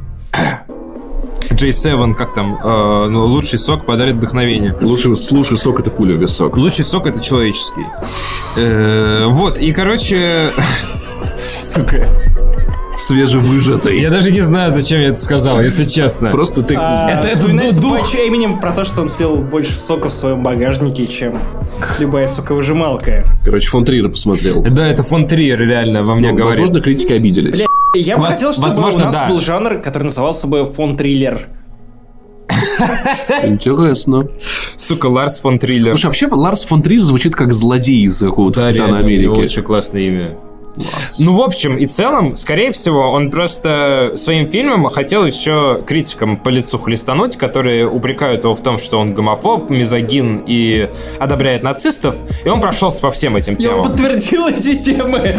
[1.48, 4.74] J7, как там, э, ну, лучший сок подарит вдохновение.
[4.82, 6.58] Лучше, слушай, сок это пуля в висок.
[6.58, 7.86] Лучший сок это человеческий.
[8.58, 10.50] Э, вот, и короче.
[11.42, 12.06] Сука.
[12.96, 14.00] Свежевыжатый.
[14.00, 16.28] Я даже не знаю, зачем я это сказал, если честно.
[16.30, 16.74] Просто ты...
[16.78, 18.14] А, Это- это вспоминается дух.
[18.14, 21.38] Эминем про то, что он сделал больше сока в своем багажнике, чем
[21.98, 23.24] любая соковыжималка.
[23.44, 24.62] Короче, фон Триера посмотрел.
[24.62, 26.60] Да, это фон Триер реально во мне Ну, говорит.
[26.60, 27.62] Возможно, критики обиделись.
[27.94, 29.28] Я бы Воз- хотел, чтобы возможно, у нас да.
[29.28, 31.48] был жанр, который назывался бы фон-триллер.
[33.42, 34.28] Интересно.
[34.76, 35.90] Сука, Ларс фон Триллер.
[35.92, 39.26] Слушай, вообще Ларс фон Триер звучит как злодей из какого-то Да, Капитана реально, Америки.
[39.28, 40.36] очень классное имя.
[41.18, 46.48] Ну, в общем и целом, скорее всего, он просто своим фильмом хотел еще критикам по
[46.50, 52.48] лицу хлестануть, которые упрекают его в том, что он гомофоб, мизогин и одобряет нацистов, и
[52.48, 53.84] он прошелся по всем этим Я темам.
[53.84, 55.34] подтвердил эти темы.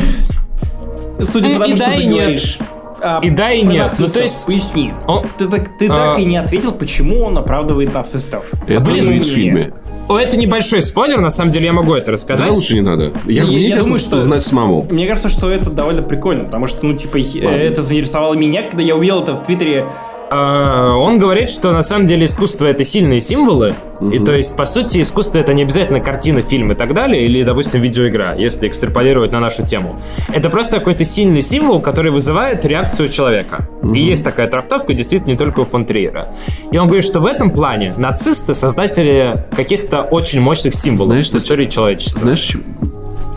[1.22, 2.18] Судя Ну, по тому, и что да, ты и нет.
[2.24, 2.58] говоришь.
[3.00, 3.84] А, И да, и нет.
[3.84, 4.94] нацистов Ну, то есть- Поясни.
[5.08, 8.52] Он- Ты, так, ты А, так и не ответил, почему он оправдывает нацистов.
[8.68, 9.24] Это блин, в мнению.
[9.24, 9.74] фильме.
[10.08, 12.45] О, это небольшой спойлер, на самом деле я могу это рассказать.
[12.45, 13.14] Давай лучше не надо.
[13.26, 14.86] Я, Я- мне я думаю, что- знать самому.
[14.89, 17.58] Мне кажется, что это довольно прикольно, потому что, ну, типа, э, Ладно.
[17.58, 19.89] это заинтересовало меня, когда я увидел это в Твиттере.
[20.30, 23.75] А, Он говорит, что на самом деле искусство это сильные символы.
[24.11, 27.43] И то есть, по сути, искусство это не обязательно картина, фильм и так далее, или,
[27.43, 29.99] допустим, видеоигра, если экстраполировать на нашу тему.
[30.28, 33.67] Это просто какой-то сильный символ, который вызывает реакцию человека.
[33.84, 36.28] И есть такая трактовка действительно не только у фон Триера.
[36.71, 41.36] И он говорит, что в этом плане нацисты создатели каких-то очень мощных символов Знаешь, в
[41.36, 42.19] истории человечества.
[42.21, 42.55] Знаешь,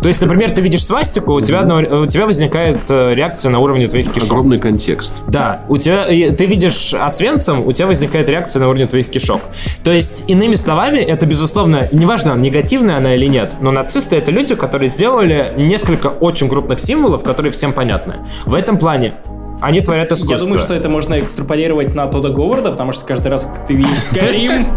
[0.02, 3.86] То есть, например, ты видишь свастику, у тебя, у тебя возникает э, реакция на уровне
[3.86, 4.30] твоих кишок.
[4.30, 5.12] огромный контекст.
[5.28, 9.42] Да, у тебя, ты видишь освенцем, у тебя возникает реакция на уровне твоих кишок.
[9.84, 14.54] То есть, иными словами, это, безусловно, неважно, негативная она или нет, но нацисты это люди,
[14.54, 18.26] которые сделали несколько очень крупных символов, которые всем понятны.
[18.46, 19.14] В этом плане
[19.60, 20.34] они творят искусство.
[20.34, 23.74] Я думаю, что это можно экстраполировать на Тодда Говарда, потому что каждый раз, как ты
[23.74, 24.68] видишь Скайрим,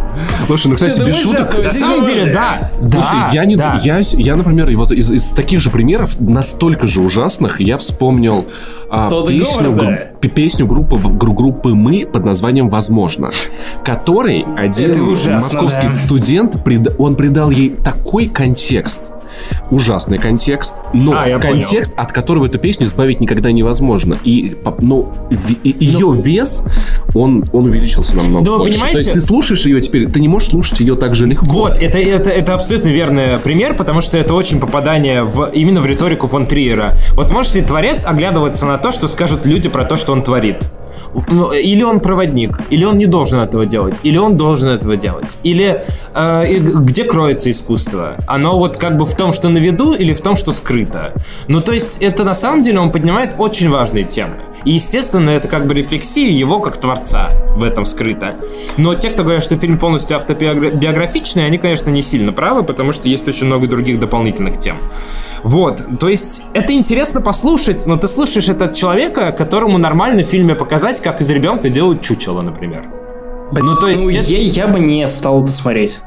[0.47, 1.57] Слушай, ну, кстати, без шуток...
[1.57, 2.71] На самом деле, да.
[2.81, 7.01] да Слушай, я, не, я, я, например, вот из, из таких же примеров, настолько же
[7.01, 8.45] ужасных, я вспомнил
[8.89, 13.31] а, песню, гру- группы, «Мы» под названием «Возможно»,
[13.83, 15.91] который один ужасно, московский да.
[15.91, 16.57] студент,
[16.97, 19.03] он придал ей такой контекст,
[19.71, 21.53] ужасный контекст, но А, я понял.
[21.61, 24.19] контекст, от которого эту песню избавить никогда невозможно.
[24.23, 26.63] И, ну, ви- и- ее вес,
[27.13, 28.73] он, он увеличился намного вы больше.
[28.79, 31.45] понимаете- То есть ты слушаешь ее теперь, ты не можешь слушать ее так же легко.
[31.45, 35.85] Вот, это, это, это абсолютно верный пример, потому что это очень попадание в, именно в
[35.85, 36.97] риторику фон Триера.
[37.13, 40.57] Вот может ли творец оглядываться на то, что скажут люди про то, что он творит?
[41.27, 45.39] Ну, Или он проводник, или он не должен этого делать, или он должен этого делать.
[45.43, 45.81] Или
[46.15, 48.15] э, где кроется искусство?
[48.27, 51.13] Оно вот как бы в том, что на виду, или в том, что скрыто?
[51.47, 54.35] Ну, то есть, это на самом деле он поднимает очень важные темы.
[54.65, 58.35] И, естественно, это как бы рефлексия его как творца в этом скрыто.
[58.77, 63.09] Но те, кто говорят, что фильм полностью автобиографичный, они, конечно, не сильно правы, потому что
[63.09, 64.77] есть очень много других дополнительных тем.
[65.43, 70.25] Вот, то есть это интересно послушать, но ты слушаешь это от человека, которому нормально в
[70.25, 72.83] фильме показать, как из ребенка делают чучело, например.
[73.51, 75.99] Ну, то есть, ну, я, я бы не стал это смотреть.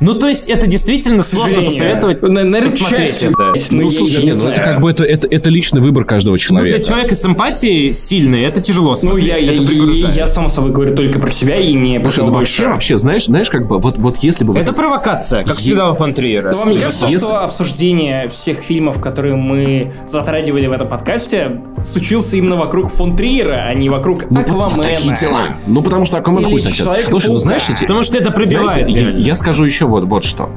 [0.00, 3.52] Ну, то есть это действительно сложно посоветовать На- на посмотреть счастье, это.
[3.72, 5.80] ну, Ну, я- слушай, я не нет, ну, это как бы это, это, это личный
[5.80, 6.76] выбор каждого Ну, человека.
[6.76, 10.14] для человека с эмпатией сильной это тяжело Ну, смотреть, я, я, это я, пригружает.
[10.16, 13.50] я сам собой говорю только про себя, и мне Слушай, ну вообще, вообще, знаешь, знаешь,
[13.50, 14.56] как бы, вот, вот если бы...
[14.56, 16.50] Это провокация, как всегда у фон Триера.
[16.52, 21.60] Но вам не кажется, Если- что обсуждение всех фильмов, которые мы затрагивали в этом подкасте,
[21.84, 24.82] случился именно вокруг фон Триера, а не вокруг Ну, Аквамена?
[24.82, 25.56] такие дела.
[25.66, 26.60] Ну, потому что Аквамен хуй.
[26.60, 27.10] Человека-паука.
[27.10, 30.48] Слушай, ну знаешь, эти- Потому что это пробивает я, я скажу еще вот, вот что.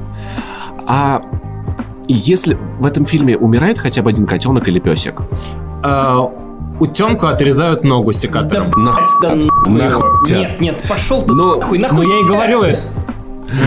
[0.87, 1.21] А
[2.07, 5.15] если в этом фильме умирает хотя бы один котенок или песик,
[5.83, 6.29] А,
[6.79, 8.71] утенку отрезают ногу Да, секатором.
[8.75, 9.03] Нахуй.
[9.21, 10.25] да нахуй Нахуй его.
[10.25, 10.39] тебя.
[10.39, 12.07] Нет, нет, пошел ты Ну, нахуй, Ну нахуй.
[12.07, 12.77] я и говорю, это,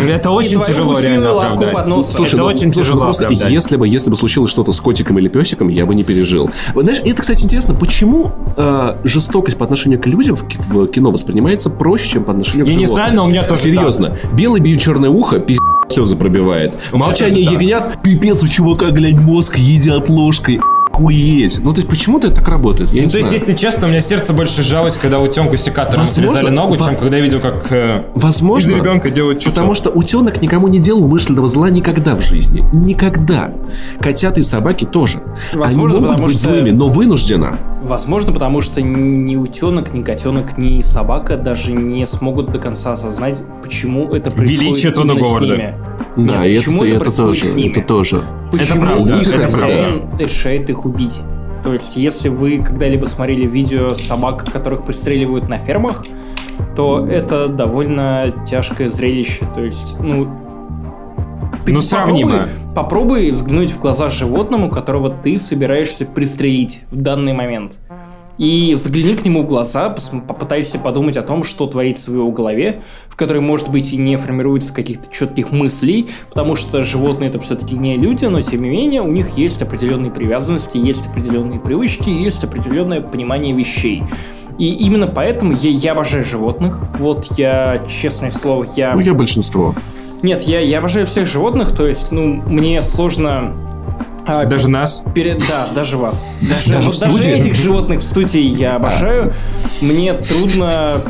[0.09, 2.07] это очень тяжело реально оправдать.
[2.07, 3.51] Слушай, это очень тяжело оправдать.
[3.51, 6.51] если бы, если бы случилось что-то с котиком или песиком, я бы не пережил.
[6.75, 11.11] Знаешь, это, кстати, интересно, почему э, жестокость по отношению к людям в, ки- в кино
[11.11, 13.05] воспринимается проще, чем по отношению к Я не животным?
[13.07, 14.17] знаю, но у меня тоже Серьезно.
[14.33, 16.77] Белый бьет черное ухо, пиздец, слезы пробивает.
[16.93, 20.61] Молчание ягнят, пипец, у чувака, глянь, мозг едят ложкой.
[20.95, 21.61] Охуеть.
[21.63, 22.91] Ну, то есть, почему-то это так работает?
[22.93, 23.41] Я не Ну, то есть, знаю.
[23.47, 26.97] если честно, у меня сердце больше жалость, когда утенку секатором Возможно, отрезали ногу, во- чем
[26.97, 28.71] когда я видел, как э, Возможно.
[28.71, 29.55] из ребенка делают чучело.
[29.55, 32.65] Потому что утенок никому не делал умышленного зла никогда в жизни.
[32.73, 33.53] Никогда.
[34.01, 35.21] Котята и собаки тоже.
[35.53, 37.59] Возможно, Они могут потому быть что- злыми, но вынужденно.
[37.83, 43.43] Возможно, потому что ни утенок, ни котенок, ни собака даже не смогут до конца осознать,
[43.63, 45.75] почему это происходит Величие именно с ними.
[46.17, 47.45] Да, Нет, и почему это, это это происходит тоже.
[47.53, 47.71] с ними?
[47.73, 48.23] Это тоже.
[48.53, 51.21] Почему правда, их это хозяин решает их убить?
[51.63, 56.05] То есть, если вы когда-либо смотрели видео собак, которых пристреливают на фермах,
[56.77, 59.47] то это довольно тяжкое зрелище.
[59.55, 60.29] То есть, ну...
[61.65, 62.31] Ты Ну, сравнимо.
[62.31, 67.79] попробуй, попробуй взглянуть в глаза животному, которого ты собираешься пристрелить в данный момент.
[68.39, 69.95] И загляни к нему в глаза,
[70.27, 74.17] попытайся подумать о том, что творится в его голове, в которой, может быть, и не
[74.17, 79.03] формируется каких-то четких мыслей, потому что животные это все-таки не люди, но тем не менее
[79.03, 84.03] у них есть определенные привязанности, есть определенные привычки, есть определенное понимание вещей.
[84.59, 86.79] И именно поэтому я, я обожаю животных.
[86.99, 88.95] Вот я, честное слово, я...
[88.95, 89.75] Ну, я большинство.
[90.23, 93.55] Нет, я, я обожаю всех животных, то есть, ну, мне сложно...
[94.27, 95.03] а, Даже нас?
[95.15, 96.37] Перед, да, даже вас.
[96.41, 99.33] Даже, Даже даже этих животных в студии я обожаю.
[99.81, 101.01] Мне трудно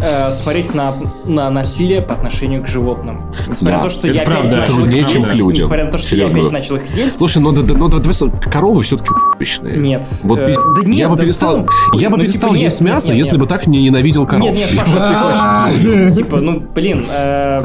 [0.00, 0.94] э, смотреть на,
[1.24, 3.22] на насилие по отношению к животным.
[3.48, 4.62] Несмотря Да, на то, что это я правда.
[4.62, 5.62] опять начал их чем есть, людям.
[5.64, 6.36] несмотря на то, что Серьезно.
[6.36, 7.18] я опять начал их есть.
[7.18, 9.76] Слушай, ну, да, да, ну, да, давай с- коровы все-таки упичные.
[9.78, 10.06] Нет.
[10.22, 12.64] Вот Э, да нет, я бы да перестал, целом- я бы ну, перестал типа, нет,
[12.64, 13.40] есть нет, мясо, нет, если нет.
[13.40, 14.42] бы так не ненавидел коров.
[14.44, 15.70] Нет, нет, Паша,
[16.14, 17.60] типа, ну, блин, э,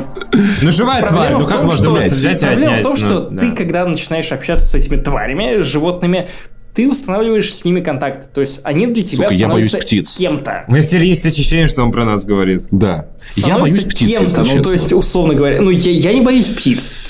[0.61, 3.55] Ну живая тварь, ну как можно взять и проблема в том, что Ну, ты, да.
[3.55, 6.27] когда начинаешь общаться с этими тварями, животными,
[6.73, 8.31] ты устанавливаешь с ними контакт.
[8.33, 10.17] То есть они для тебя Сука, я боюсь становятся птиц.
[10.17, 10.63] кем-то.
[10.67, 12.63] У меня теперь есть ощущение, что он про нас говорит.
[12.71, 13.07] Да.
[13.35, 14.55] Я Становятся боюсь птиц, если кем-то.
[14.57, 17.03] Ну, то есть, условно говоря, ну, я, я не боюсь птиц.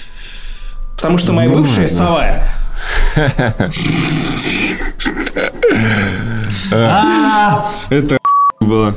[0.95, 1.97] Потому что моя Ну, бывшая ладно.
[1.97, 2.43] сова.
[7.89, 8.17] Это
[8.59, 8.95] было.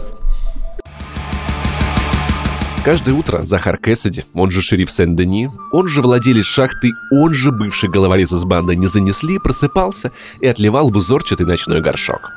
[2.85, 7.89] Каждое утро Захар Кэссиди, он же шериф Сен-Дени, он же владелец шахты, он же бывший
[7.89, 10.13] головорез из банды «Не занесли», просыпался
[10.43, 12.31] и отливал в узорчатый ночной горшок.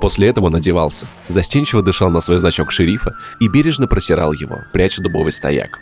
[0.00, 5.02] После этого он одевался, застенчиво дышал на свой значок шерифа и бережно просирал его, пряча
[5.02, 5.80] дубовый стояк.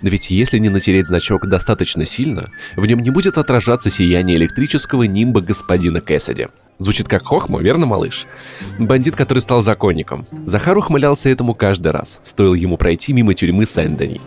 [0.00, 5.02] Но ведь если не натереть значок достаточно сильно, в нем не будет отражаться сияние электрического
[5.02, 6.48] нимба господина Кэссиди.
[6.78, 8.26] Звучит как хохма, верно, малыш?
[8.78, 10.26] Бандит, который стал законником.
[10.44, 14.20] Захар ухмылялся этому каждый раз, стоило ему пройти мимо тюрьмы Сен-Дени.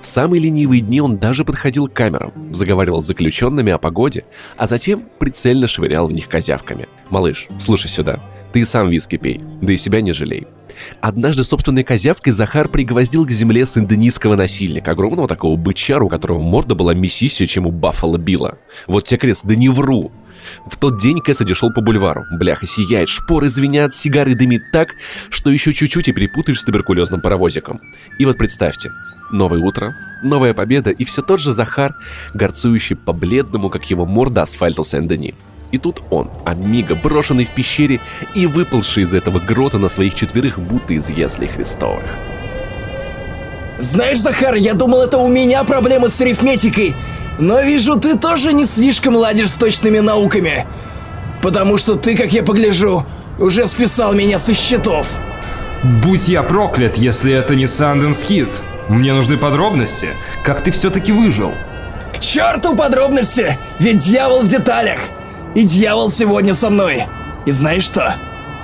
[0.00, 4.24] В самые ленивые дни он даже подходил к камерам, заговаривал с заключенными о погоде,
[4.56, 6.88] а затем прицельно швырял в них козявками.
[7.10, 8.20] «Малыш, слушай сюда,
[8.52, 10.46] ты сам виски пей, да и себя не жалей».
[11.00, 16.74] Однажды собственной козявкой Захар пригвоздил к земле синдонийского насильника, огромного такого бычару, у которого морда
[16.74, 18.58] была мясистее, чем у Баффала Билла.
[18.86, 20.10] Вот те крест, да не вру.
[20.66, 22.24] В тот день Кэссиди шел по бульвару.
[22.30, 24.94] Бляха сияет, шпоры звенят, сигары дымит так,
[25.30, 27.80] что еще чуть-чуть и перепутаешь с туберкулезным паровозиком.
[28.18, 28.92] И вот представьте,
[29.30, 31.94] новое утро, новая победа и все тот же Захар,
[32.34, 35.34] горцующий по бледному, как его морда, асфальту Сен-Дени.
[35.72, 38.00] И тут он, Амиго, брошенный в пещере
[38.34, 42.04] и выползший из этого грота на своих четверых, будто из яслей Христовых.
[43.78, 46.94] Знаешь, Захар, я думал, это у меня проблемы с арифметикой.
[47.38, 50.66] Но вижу, ты тоже не слишком ладишь с точными науками.
[51.40, 53.04] Потому что ты, как я погляжу,
[53.38, 55.18] уже списал меня со счетов.
[55.82, 58.62] Будь я проклят, если это не Санденс Хит.
[58.88, 60.10] Мне нужны подробности.
[60.44, 61.52] Как ты все-таки выжил?
[62.12, 63.58] К черту подробности!
[63.78, 65.00] Ведь дьявол в деталях!
[65.54, 67.04] И дьявол сегодня со мной.
[67.46, 68.14] И знаешь что?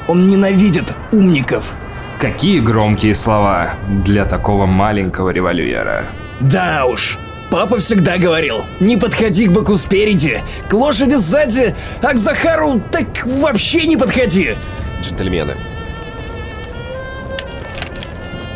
[0.07, 1.75] Он ненавидит умников.
[2.19, 6.07] Какие громкие слова для такого маленького револьвера.
[6.41, 7.19] Да уж.
[7.51, 13.07] Папа всегда говорил, не подходи к быку спереди, к лошади сзади, а к Захару так
[13.25, 14.57] вообще не подходи.
[15.03, 15.57] Джентльмены.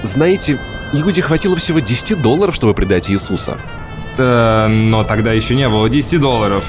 [0.02, 0.58] Знаете,
[0.92, 3.58] Иуде хватило всего 10 долларов, чтобы предать Иисуса.
[4.16, 6.66] Да, но тогда еще не было 10 долларов.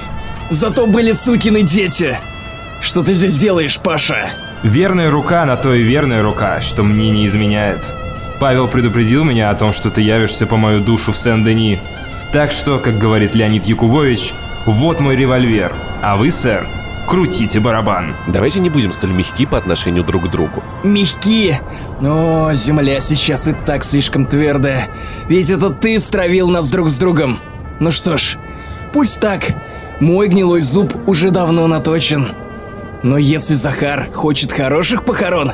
[0.49, 2.17] Зато были сукины дети.
[2.79, 4.29] Что ты здесь делаешь, Паша?
[4.61, 7.81] Верная рука на то и верная рука, что мне не изменяет.
[8.39, 11.79] Павел предупредил меня о том, что ты явишься по мою душу в Сен-Дени.
[12.33, 14.33] Так что, как говорит Леонид Якубович,
[14.65, 15.71] вот мой револьвер,
[16.01, 16.67] а вы, сэр,
[17.07, 18.15] крутите барабан.
[18.27, 20.63] Давайте не будем столь мягки по отношению друг к другу.
[20.83, 21.59] Мягки.
[22.01, 24.87] О, земля сейчас и так слишком твердая.
[25.29, 27.39] Ведь это ты стравил нас друг с другом.
[27.79, 28.39] Ну что ж,
[28.93, 29.43] пусть так.
[29.99, 32.31] Мой гнилой зуб уже давно наточен.
[33.03, 35.51] Но если Захар хочет хороших похорон,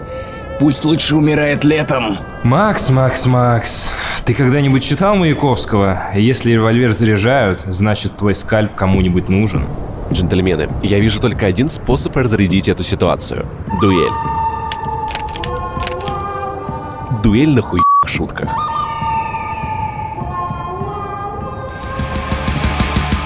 [0.59, 2.17] пусть лучше умирает летом.
[2.43, 3.93] Макс, Макс, Макс,
[4.25, 6.11] ты когда-нибудь читал Маяковского?
[6.13, 9.65] Если револьвер заряжают, значит твой скальп кому-нибудь нужен.
[10.11, 13.45] Джентльмены, я вижу только один способ разрядить эту ситуацию.
[13.79, 14.11] Дуэль.
[17.23, 18.49] Дуэль на хуй шутках.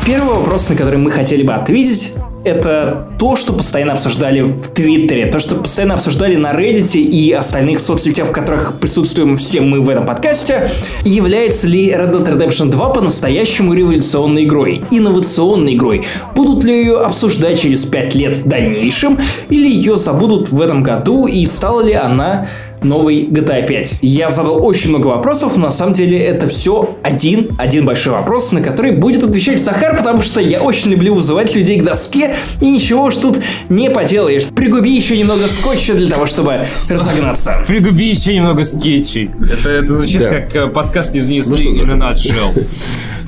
[0.05, 5.27] Первый вопрос, на который мы хотели бы ответить, это то, что постоянно обсуждали в Твиттере,
[5.27, 9.89] то, что постоянно обсуждали на Reddit и остальных соцсетях, в которых присутствуем все мы в
[9.89, 10.69] этом подкасте.
[11.03, 16.03] Является ли Red Dead Redemption 2 по-настоящему революционной игрой, инновационной игрой?
[16.35, 19.19] Будут ли ее обсуждать через 5 лет в дальнейшем,
[19.49, 22.47] или ее забудут в этом году, и стала ли она
[22.83, 23.99] новый GTA 5?
[24.01, 28.51] Я задал очень много вопросов, но на самом деле это все один, один большой вопрос,
[28.51, 32.69] на который будет отвечать Захар, потому что я очень люблю вызывать людей к доске, и
[32.69, 34.45] ничего уж тут не поделаешь.
[34.55, 36.59] Пригуби еще немного скотча для того, чтобы
[36.89, 37.63] разогнаться.
[37.67, 39.31] Пригуби еще немного скетчей.
[39.41, 40.29] Это, это звучит Да.
[40.29, 42.65] как э, подкаст из Ну Несли что за- in a nutshell.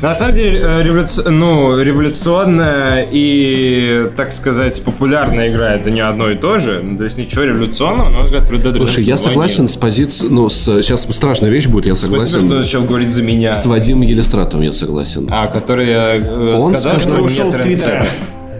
[0.05, 6.29] На самом деле, э, революц- ну, революционная и, так сказать, популярная игра это не одно
[6.29, 6.81] и то же.
[6.83, 9.61] Ну, То есть ничего революционного, на мой взгляд, в Red Dead Слушай, я 2 согласен
[9.61, 9.69] нет.
[9.71, 10.31] с позицией...
[10.31, 12.47] Ну, с, сейчас страшная вещь будет, я Спасибо, согласен.
[12.47, 13.53] что начал говорить за меня.
[13.53, 15.27] С Вадимом Елистратовым я согласен.
[15.31, 18.07] А, который э, Он сказал, сказал, что нет ушел с Твиттера.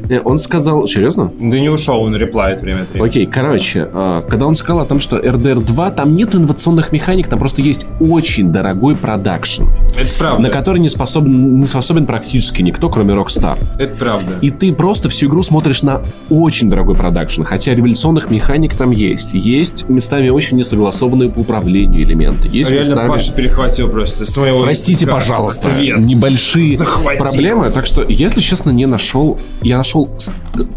[0.10, 0.88] Э, Он сказал...
[0.88, 1.32] Серьезно?
[1.40, 3.08] Да не ушел, он реплает время от времени.
[3.08, 7.28] Окей, короче, э, когда он сказал о том, что RDR 2, там нет инновационных механик,
[7.28, 9.64] там просто есть очень дорогой продакшн,
[9.98, 10.42] Это правда.
[10.42, 13.58] на который не способен, не способен практически никто, кроме Rockstar.
[13.80, 14.40] Это правда.
[14.42, 19.34] И ты просто всю игру смотришь на очень дорогой продакшн, хотя революционных механик там есть.
[19.34, 22.48] Есть местами очень несогласованные по управлению элементы.
[22.52, 23.08] Есть Реально местами...
[23.10, 25.98] Паша перехватил просто с моего Простите, языка пожалуйста, ответ.
[26.00, 27.24] небольшие Захватил.
[27.24, 27.70] проблемы.
[27.72, 29.40] Так что, если честно, не нашел.
[29.62, 30.32] Я нашел с-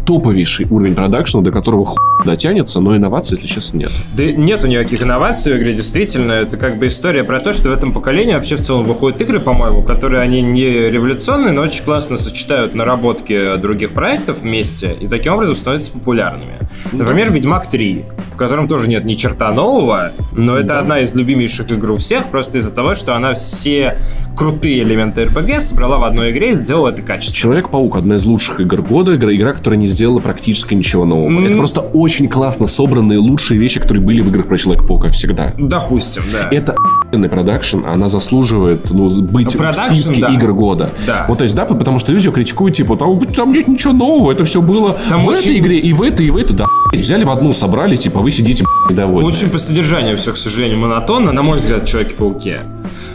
[0.05, 3.91] топовейший уровень продакшена, до которого хуй дотянется, но инноваций, если честно, нет.
[4.15, 6.33] Да нету никаких инноваций в игре, действительно.
[6.33, 9.39] Это как бы история про то, что в этом поколении вообще в целом выходят игры,
[9.39, 15.33] по-моему, которые они не революционные, но очень классно сочетают наработки других проектов вместе и таким
[15.33, 16.55] образом становятся популярными.
[16.91, 18.03] Например, Ведьмак 3,
[18.33, 22.25] в котором тоже нет ни черта нового, но это одна из любимейших игр у всех,
[22.31, 23.97] просто из-за того, что она все
[24.35, 27.39] крутые элементы RPG собрала в одной игре и сделала это качественно.
[27.39, 31.27] Человек-паук одна из лучших игр года, игра, игра, которая не сделала практически ничего нового.
[31.27, 31.45] М.
[31.45, 35.53] Это просто очень классно собранные лучшие вещи, которые были в играх про Человека-паука всегда.
[35.57, 36.49] Допустим, да.
[36.51, 40.29] Это охуенный продакшн, она заслуживает ну, быть Продакшн, в списке да.
[40.29, 40.91] игр года.
[41.07, 41.25] Да.
[41.27, 44.43] Вот, то есть, да, потому что люди критикуют, типа, там, там нет ничего нового, это
[44.43, 47.23] все было Там в очень- этой игре, и в этой, и в этой, да, взяли
[47.23, 49.27] в одну, собрали, типа, вы сидите, недовольны.
[49.27, 52.61] Очень по содержанию все, к сожалению, монотонно, на мой взгляд, Человеке-пауке.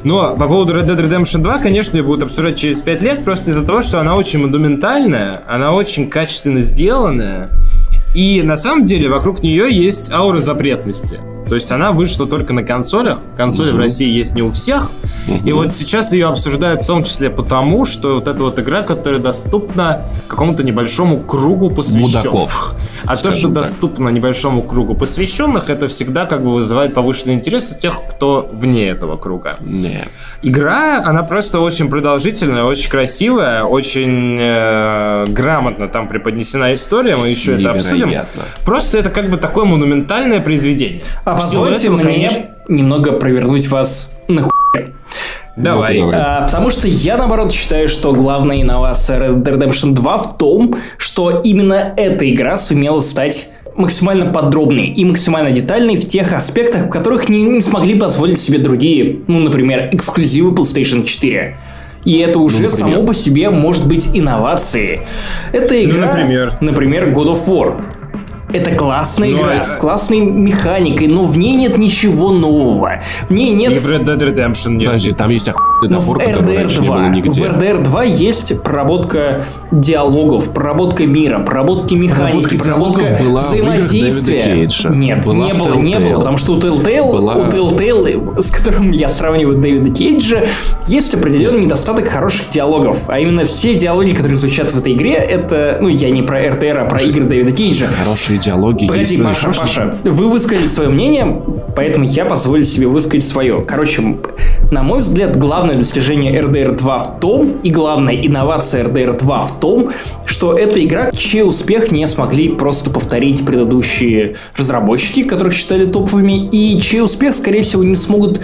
[0.05, 3.51] Но по поводу Red Dead Redemption 2, конечно, ее будут обсуждать через 5 лет, просто
[3.51, 7.51] из-за того, что она очень монументальная, она очень качественно сделанная,
[8.15, 11.21] и на самом деле вокруг нее есть аура запретности.
[11.49, 13.19] То есть она вышла только на консолях.
[13.37, 14.91] Консоли в России есть не у всех.
[15.45, 19.21] И вот сейчас ее обсуждают в том числе потому, что вот эта вот игра, которая
[19.21, 22.25] доступна какому-то небольшому кругу посвященных.
[22.25, 22.75] Мудаков,
[23.05, 23.53] А то, что так.
[23.53, 28.89] доступно небольшому кругу посвященных, это всегда как бы вызывает повышенный интерес у тех, кто вне
[28.89, 29.57] этого круга.
[29.61, 30.09] Не.
[30.43, 37.59] Игра, она просто очень продолжительная, очень красивая, очень э, грамотно там преподнесена история, мы еще
[37.59, 38.09] это обсудим.
[38.09, 38.43] Невероятно.
[38.65, 41.03] Просто это как бы такое монументальное произведение.
[41.25, 44.53] А позвольте этого, мне конечно- немного провернуть вас на хуй.
[45.57, 46.01] Давай.
[46.01, 46.21] Ну, давай.
[46.21, 50.77] А, потому что я, наоборот, считаю, что главная инновация Red Dead Redemption 2 в том,
[50.97, 56.89] что именно эта игра сумела стать максимально подробной и максимально детальной в тех аспектах, в
[56.91, 61.57] которых не, не смогли позволить себе другие, ну, например, эксклюзивы PlayStation 4.
[62.05, 62.79] И это уже например?
[62.79, 65.01] само по себе может быть инновацией.
[65.53, 66.59] Это игра, например?
[66.61, 67.83] например, God of War.
[68.55, 73.01] Это классная Ну, игра это- с классной механикой, но в ней нет ничего нового.
[73.29, 74.87] В ней нет И в Red Dead Redemption нет.
[74.87, 77.53] Подожди, там есть охуенный но в топор, который раньше RDR не было 2, в.
[77.57, 84.69] RDR 2 есть проработка диалогов, проработка мира, проработки механики, Проработка проработка была в играх взаимодействия.
[84.91, 88.51] Нет, Была не в было, не было, потому что у Telltale, Была- у Telltale, с
[88.51, 90.45] которым я сравниваю Дэвида Кейджа,
[90.87, 93.05] есть определенный недостаток хороших диалогов.
[93.09, 96.79] А именно все диалоги, которые звучат в этой игре, это, ну, я не про RDR,
[96.79, 97.89] а про игры Дэвида Кейджа.
[98.05, 99.19] Хорошие диалоги Погоди, есть.
[99.19, 101.43] ну, Паша, хорошие- Паша, вы высказали свое мнение,
[101.75, 103.63] поэтому я позволю себе высказать свое.
[103.67, 104.17] Короче,
[104.71, 109.61] на мой взгляд, главное достижение RDR 2 в том, и главная инновация RDR 2 в
[109.61, 109.91] том,
[110.27, 116.81] что эта игра, чей успех не смогли просто повторить предыдущие разработчики, которых считали топовыми, и
[116.81, 118.41] чей успех, скорее всего, не смогут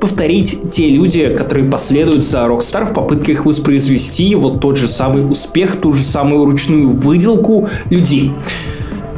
[0.00, 5.28] повторить те люди, которые последуют за Rockstar в попытке их воспроизвести вот тот же самый
[5.28, 8.32] успех, ту же самую ручную выделку людей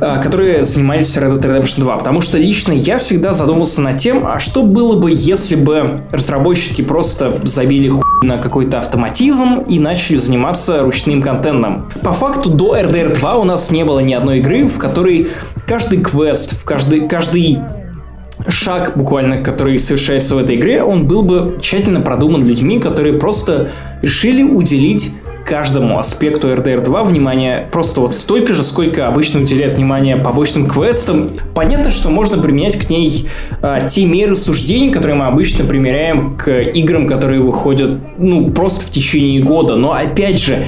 [0.03, 1.97] которые занимались Red Dead Redemption 2.
[1.97, 6.83] Потому что лично я всегда задумался над тем, а что было бы, если бы разработчики
[6.83, 11.89] просто забили хуй на какой-то автоматизм и начали заниматься ручным контентом.
[12.03, 15.29] По факту до RDR 2 у нас не было ни одной игры, в которой
[15.67, 17.61] каждый квест, в каждый, каждый
[18.49, 23.71] шаг буквально, который совершается в этой игре, он был бы тщательно продуман людьми, которые просто
[24.03, 25.15] решили уделить
[25.53, 31.29] каждому аспекту RDR 2 внимание просто вот столько же, сколько обычно уделяют внимание побочным квестам.
[31.55, 33.29] Понятно, что можно применять к ней
[33.61, 38.91] а, те меры суждений, которые мы обычно примеряем к играм, которые выходят, ну, просто в
[38.91, 39.77] течение года.
[39.77, 40.65] Но опять же,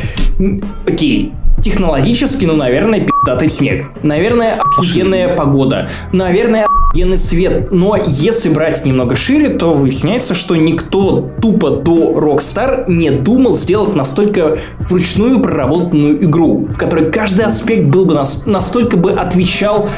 [0.87, 1.33] окей,
[1.65, 3.87] Технологически, ну, наверное, пи***тый снег.
[4.03, 5.89] Наверное, охуенная погода.
[6.13, 7.73] Наверное, охуенный свет.
[7.73, 13.95] Но если брать немного шире, то выясняется, что никто тупо до Rockstar не думал сделать
[13.95, 19.89] настолько вручную проработанную игру, в которой каждый аспект был бы нас- настолько бы отвечал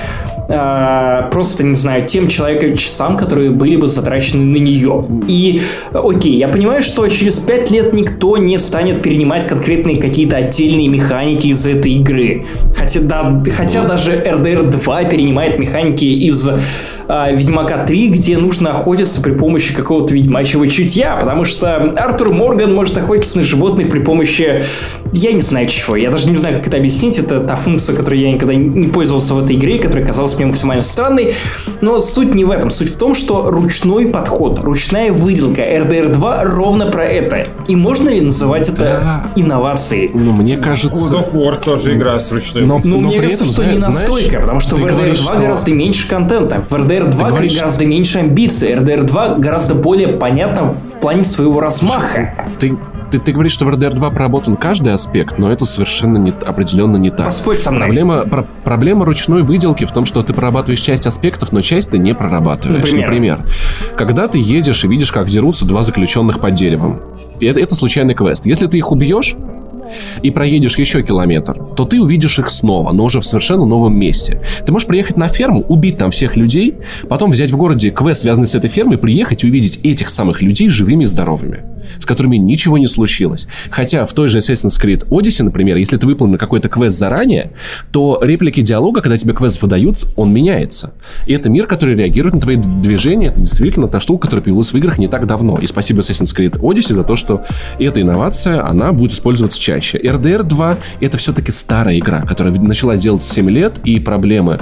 [0.48, 5.04] э, просто, не знаю, тем человеком часам, которые были бы затрачены на нее.
[5.28, 10.88] И, окей, я понимаю, что через 5 лет никто не станет перенимать конкретные какие-то отдельные
[10.88, 12.46] механики из этой игры.
[12.76, 16.58] Хотя, да, хотя даже RDR 2 перенимает механики из э,
[17.32, 22.96] Ведьмака 3, где нужно охотиться при помощи какого-то ведьмачьего чутья, потому что Артур Морган может
[22.98, 24.62] охотиться на животных при помощи,
[25.12, 28.20] я не знаю чего, я даже не знаю, как это объяснить, это та функция, которой
[28.20, 31.34] я никогда не пользовался в этой игре, которая казалась мне максимально странной,
[31.80, 36.44] но суть не в этом, суть в том, что ручной подход, ручная выделка RDR 2
[36.44, 37.46] ровно про это.
[37.68, 39.30] И можно ли называть это Да.
[39.36, 40.10] инновацией?
[40.14, 40.98] Ну, мне кажется...
[40.98, 42.64] God of War тоже игра с ручной.
[42.66, 44.86] Но- Ну, но мне кажется, этом, что зна- не знаешь, настолько, потому что в RDR
[44.90, 49.28] 2 говоришь, что- гораздо меньше контента, в RDR 2 говоришь, гораздо меньше амбиций, RDR 2
[49.36, 52.34] гораздо более понятно в плане своего размаха.
[52.58, 52.76] Ты,
[53.10, 56.96] ты, ты говоришь, что в RDR 2 проработан каждый аспект, но это совершенно не, определенно
[56.96, 57.26] не так.
[57.26, 57.84] Поспорь со мной.
[57.84, 61.98] Проблема, про- проблема ручной выделки в том, что ты прорабатываешь часть аспектов, но часть ты
[61.98, 62.80] не прорабатываешь.
[62.80, 63.06] Например?
[63.06, 63.40] Например,
[63.96, 67.00] когда ты едешь и видишь, как дерутся два заключенных под деревом.
[67.40, 68.46] И это, это случайный квест.
[68.46, 69.36] Если ты их убьешь
[70.22, 74.42] и проедешь еще километр, то ты увидишь их снова, но уже в совершенно новом месте.
[74.64, 76.76] Ты можешь приехать на ферму, убить там всех людей,
[77.08, 80.68] потом взять в городе квест, связанный с этой фермой, приехать и увидеть этих самых людей
[80.68, 81.60] живыми и здоровыми,
[81.98, 83.48] с которыми ничего не случилось.
[83.70, 87.52] Хотя в той же Assassin's Creed Odyssey, например, если ты выполнил какой-то квест заранее,
[87.92, 90.92] то реплики диалога, когда тебе квест выдают, он меняется.
[91.26, 93.28] И это мир, который реагирует на твои движения.
[93.28, 95.58] Это действительно та штука, которая появилась в играх не так давно.
[95.58, 97.44] И спасибо Assassin's Creed Odyssey за то, что
[97.78, 99.98] эта инновация, она будет использоваться чаще.
[99.98, 104.60] RDR 2 это все-таки старая игра, которая начала делать 7 лет, и проблемы,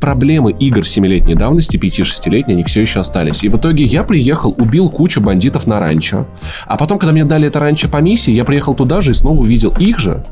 [0.00, 3.44] проблемы игр 7-летней давности, 5-6-летней, они все еще остались.
[3.44, 6.26] И в итоге я приехал, убил кучу бандитов на ранчо.
[6.66, 9.40] А потом, когда мне дали это ранчо по миссии, я приехал туда же и снова
[9.40, 10.24] увидел их же.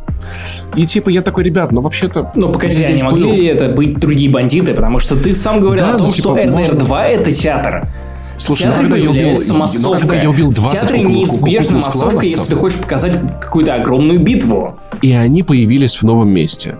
[0.76, 2.32] И типа я такой, ребят, ну вообще-то...
[2.34, 3.32] Ну, погоди, я а могли был».
[3.32, 4.74] ли это быть другие бандиты?
[4.74, 7.32] Потому что ты сам говорил Да, о том, ну, что типа, RDR можно- 2 это
[7.32, 7.88] театр.
[8.36, 9.98] Слушай, в ну, когда я убил- появляется ну, массовка.
[9.98, 13.74] когда я убил 20 в театре куклу- неизбежно куклу- массовка, если ты хочешь показать какую-то
[13.74, 14.78] огромную битву.
[15.02, 16.76] И они появились в новом месте.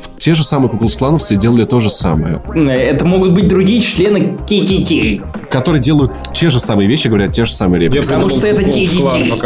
[0.00, 2.42] В- Те же самые куклус-клановцы делали то же самое.
[2.52, 5.24] Это могут быть другие члены ККК.
[5.48, 8.02] Которые делают те же самые вещи, говорят те же самые реплики.
[8.02, 9.38] Потому что это обсуждаем.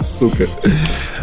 [0.02, 0.48] Сука.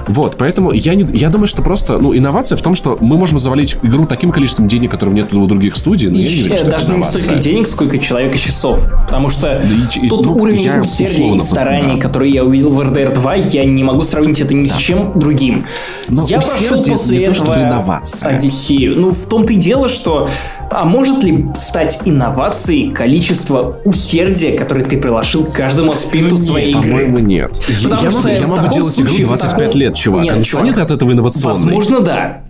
[0.08, 3.40] Вот, поэтому я, не, я думаю, что просто, ну, инновация в том, что мы можем
[3.40, 6.58] завалить игру таким количеством денег, которого нет у других студий, но И я не верю,
[6.58, 8.90] что даже это не столько денег, сколько человека часов.
[9.06, 12.02] Потому что и ч- и, тот ну, уровень усердия и стараний, да.
[12.02, 15.66] который я увидел в RDR 2, я не могу сравнить это ни с чем другим.
[16.10, 18.30] Но я прошел усердие после не то, этого чтобы инновация.
[18.44, 19.00] Одиссею.
[19.00, 20.28] Ну, в том-то и дело, что
[20.70, 26.82] а может ли стать инновацией количество усердия, которое ты приложил к каждому аспекту своей игры?
[26.82, 27.52] Ну, По-моему, нет.
[27.68, 30.24] Я, Потому я что могу, я могу делать игру случае, в 25 таком- лет, чувак.
[30.24, 31.54] Нет, а не чувак, станет от этого инновационной?
[31.54, 32.42] Возможно, да.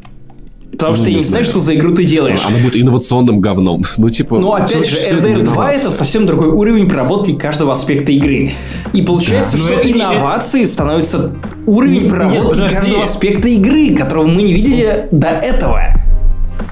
[0.74, 1.52] Потому что Ну, я не не знаю, знаю.
[1.54, 2.40] что за игру ты делаешь.
[2.45, 3.84] Она будет инновационным говном.
[3.98, 4.40] Ну, типа...
[4.40, 8.54] Но опять же, это RDR 2 это совсем другой уровень проработки каждого аспекта игры.
[8.91, 11.32] И получается, Но что это не- инновации становятся
[11.66, 12.76] уровень проработки подожди.
[12.76, 15.84] каждого аспекта игры, которого мы не видели до этого.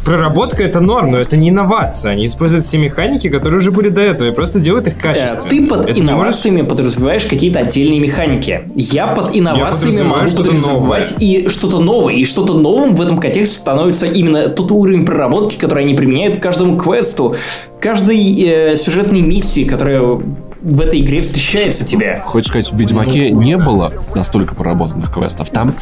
[0.05, 2.13] Проработка это норм, но это не инновация.
[2.13, 5.49] Они используют все механики, которые уже были до этого, и просто делают их Э, качественно.
[5.49, 8.63] Ты под Это инновациями подразумеваешь какие-то отдельные механики.
[8.75, 12.13] Я под инновациями подразумеваю могу что-то подразумевать и что-то новое.
[12.15, 16.41] И что-то новым в этом контексте становится именно тот уровень проработки, который они применяют к
[16.41, 17.35] каждому квесту,
[17.79, 20.21] каждой э, сюжетной миссии, которая
[20.61, 22.21] в этой игре встречается тебе.
[22.25, 25.49] Хочешь сказать, в Ведьмаке не было настолько проработанных квестов?
[25.49, 25.73] Там,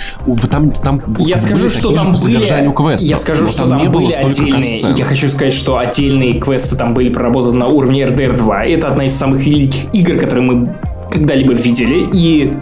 [0.50, 2.40] там, там Я скажу, что там были...
[2.72, 4.94] квестов, Я скажу, что там, не было отдельные...
[4.96, 8.66] Я хочу сказать, что отдельные квесты там были проработаны на уровне RDR 2.
[8.66, 10.76] Это одна из самых великих игр, которые мы
[11.12, 12.08] когда-либо видели.
[12.14, 12.54] И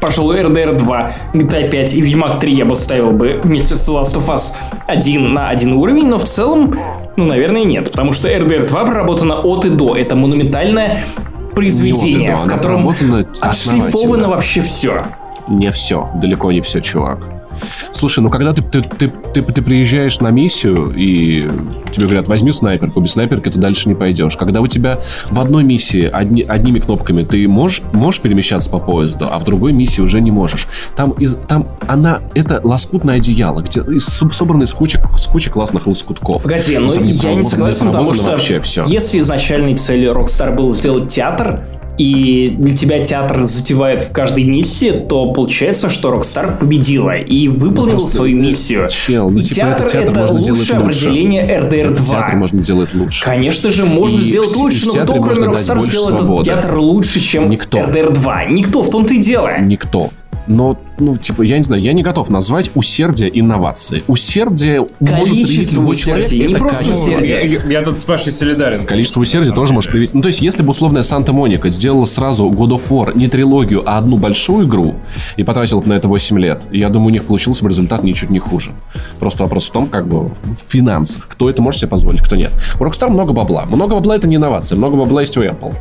[0.00, 4.14] Пожалуй, RDR 2, GTA 5 и Ведьмак 3 я бы ставил бы вместе с Last
[4.14, 4.52] of Us
[4.86, 6.72] один на один уровень, но в целом,
[7.16, 7.90] ну, наверное, нет.
[7.90, 9.96] Потому что RDR 2 проработана от и до.
[9.96, 11.02] Это монументальное
[11.58, 12.88] произведение, Не от и до, в котором
[13.40, 15.02] отшлифовано вообще все.
[15.48, 17.37] Не все, далеко не все, чувак.
[17.92, 21.48] Слушай, ну когда ты, ты, ты, ты, ты приезжаешь на миссию, и
[21.92, 24.36] тебе говорят, возьми снайперку, без снайперки ты дальше не пойдешь.
[24.36, 29.28] Когда у тебя в одной миссии одни, одними кнопками ты можешь, можешь перемещаться по поезду,
[29.30, 30.68] а в другой миссии уже не можешь.
[30.96, 35.50] Там, из, там она, это лоскутное одеяло, где из, со- собрано из кучи, с кучи
[35.50, 36.42] классных лоскутков.
[36.42, 38.84] Погоди, ну не я не согласен, потому что вообще все.
[38.86, 41.60] если изначальной целью Rockstar было сделать театр,
[41.98, 47.96] и для тебя театр затевает в каждой миссии, то получается, что Rockstar победила и выполнила
[47.98, 48.88] просто, свою миссию.
[48.88, 50.72] чел, ну, и типа, театр, это театр это лучшее лучше.
[50.74, 52.04] определение RDR 2.
[52.06, 53.24] Театр можно делать лучше.
[53.24, 57.20] Конечно же, можно И сделать в- лучше, но кто, кроме Rockstar, сделал этот театр лучше,
[57.20, 57.78] чем Никто.
[57.78, 58.44] RDR 2?
[58.46, 59.50] Никто, в том-то и дело.
[59.60, 60.10] Никто.
[60.48, 64.02] Но, ну, типа, я не знаю, я не готов назвать усердие инновации.
[64.06, 66.26] Усердие может Количество человек.
[66.26, 67.60] усердия, не просто усердие.
[67.66, 68.84] Я, я тут с Пашей солидарен.
[68.84, 70.14] Количество усердия тоже может проявить.
[70.14, 73.98] Ну, то есть, если бы условная Санта-Моника сделала сразу God of War не трилогию, а
[73.98, 74.96] одну большую игру
[75.36, 78.30] и потратила бы на это 8 лет, я думаю, у них получился бы результат ничуть
[78.30, 78.72] не хуже.
[79.20, 81.28] Просто вопрос в том, как бы, в финансах.
[81.28, 82.52] Кто это может себе позволить, кто нет.
[82.80, 83.66] У Rockstar много бабла.
[83.66, 84.76] Много бабла это не инновация.
[84.76, 85.74] Много бабла есть у Apple.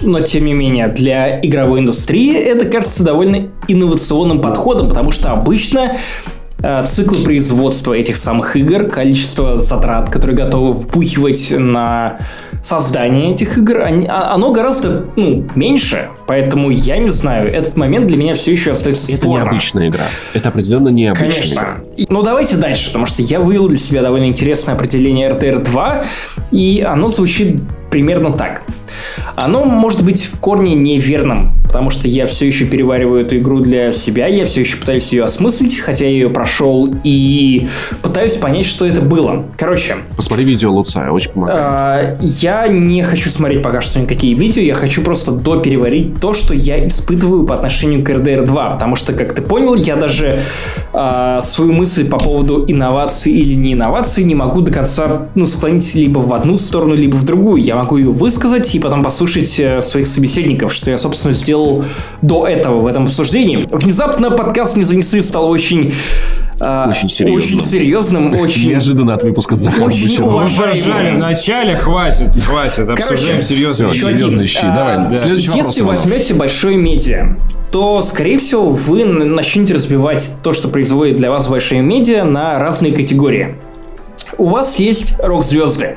[0.00, 5.96] Но, тем не менее, для игровой индустрии это кажется довольно инновационным подходом, потому что обычно
[6.62, 12.18] э, циклы производства этих самых игр, количество затрат, которые готовы впухивать на
[12.62, 16.08] создание этих игр, они- а- оно гораздо ну, меньше.
[16.26, 20.04] Поэтому я не знаю, этот момент для меня все еще остается Это необычная игра.
[20.34, 21.54] Это определенно необычная Конечно.
[21.54, 21.76] игра.
[22.08, 26.04] Ну давайте дальше, потому что я вывел для себя довольно интересное определение RTR 2,
[26.50, 27.60] и оно звучит
[27.90, 28.62] примерно так.
[29.36, 33.92] Оно может быть в корне неверным, потому что я все еще перевариваю эту игру для
[33.92, 37.66] себя, я все еще пытаюсь ее осмыслить, хотя я ее прошел и
[38.02, 39.46] пытаюсь понять, что это было.
[39.56, 41.58] Короче, Посмотри видео Луцая, очень помогает.
[41.60, 46.54] а, Я не хочу смотреть пока что никакие видео, я хочу просто допереварить то, что
[46.54, 50.40] я испытываю по отношению к RDR 2, потому что, как ты понял, я даже
[50.92, 55.94] а, свою мысль по поводу инноваций или не инноваций не могу до конца ну, склонить
[55.94, 57.62] либо в одну сторону, либо в другую.
[57.62, 61.84] Я могу ее высказать и потом послушать э, своих собеседников, что я, собственно, сделал
[62.22, 63.56] до этого в этом обсуждении.
[63.70, 65.92] Внезапно подкаст не занесли стал очень...
[66.60, 67.36] а, Очень серьезным.
[67.36, 68.68] Очень серьезным, очень...
[68.70, 70.22] Неожиданно от выпуска Захар Очень.
[70.22, 72.88] Поржали в начале, хватит, хватит.
[72.88, 73.90] Обсуждаем серьезно.
[73.90, 74.58] Всё, Еще серьезные щи.
[74.62, 75.16] А, Давай, да.
[75.16, 75.66] следующий вопрос.
[75.66, 76.04] Если нас.
[76.04, 77.36] возьмете большое медиа,
[77.72, 82.92] то, скорее всего, вы начнете разбивать то, что производит для вас большое медиа, на разные
[82.92, 83.56] категории.
[84.36, 85.96] У вас есть рок-звезды.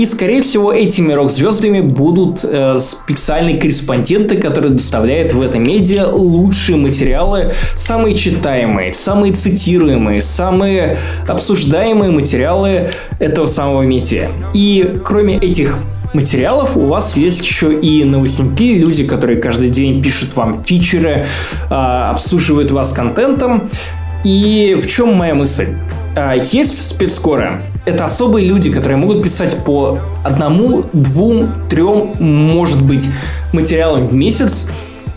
[0.00, 6.78] И, скорее всего, этими рок-звездами будут э, специальные корреспонденты, которые доставляют в это медиа лучшие
[6.78, 10.96] материалы, самые читаемые, самые цитируемые, самые
[11.28, 14.30] обсуждаемые материалы этого самого медиа.
[14.54, 15.76] И кроме этих
[16.14, 21.26] материалов у вас есть еще и новостники, люди, которые каждый день пишут вам фичеры,
[21.68, 23.68] а, обслуживают вас контентом.
[24.24, 25.76] И в чем моя мысль?
[26.16, 27.69] А, Есть спецскоры.
[27.86, 33.06] Это особые люди, которые могут писать по одному, двум, трем, может быть,
[33.52, 34.68] материалам в месяц.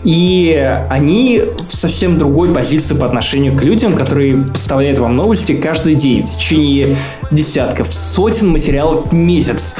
[0.04, 0.54] И
[0.90, 6.22] они в совсем другой позиции по отношению к людям, которые поставляют вам новости каждый день
[6.22, 6.96] в течение
[7.30, 9.76] десятков, сотен материалов в месяц.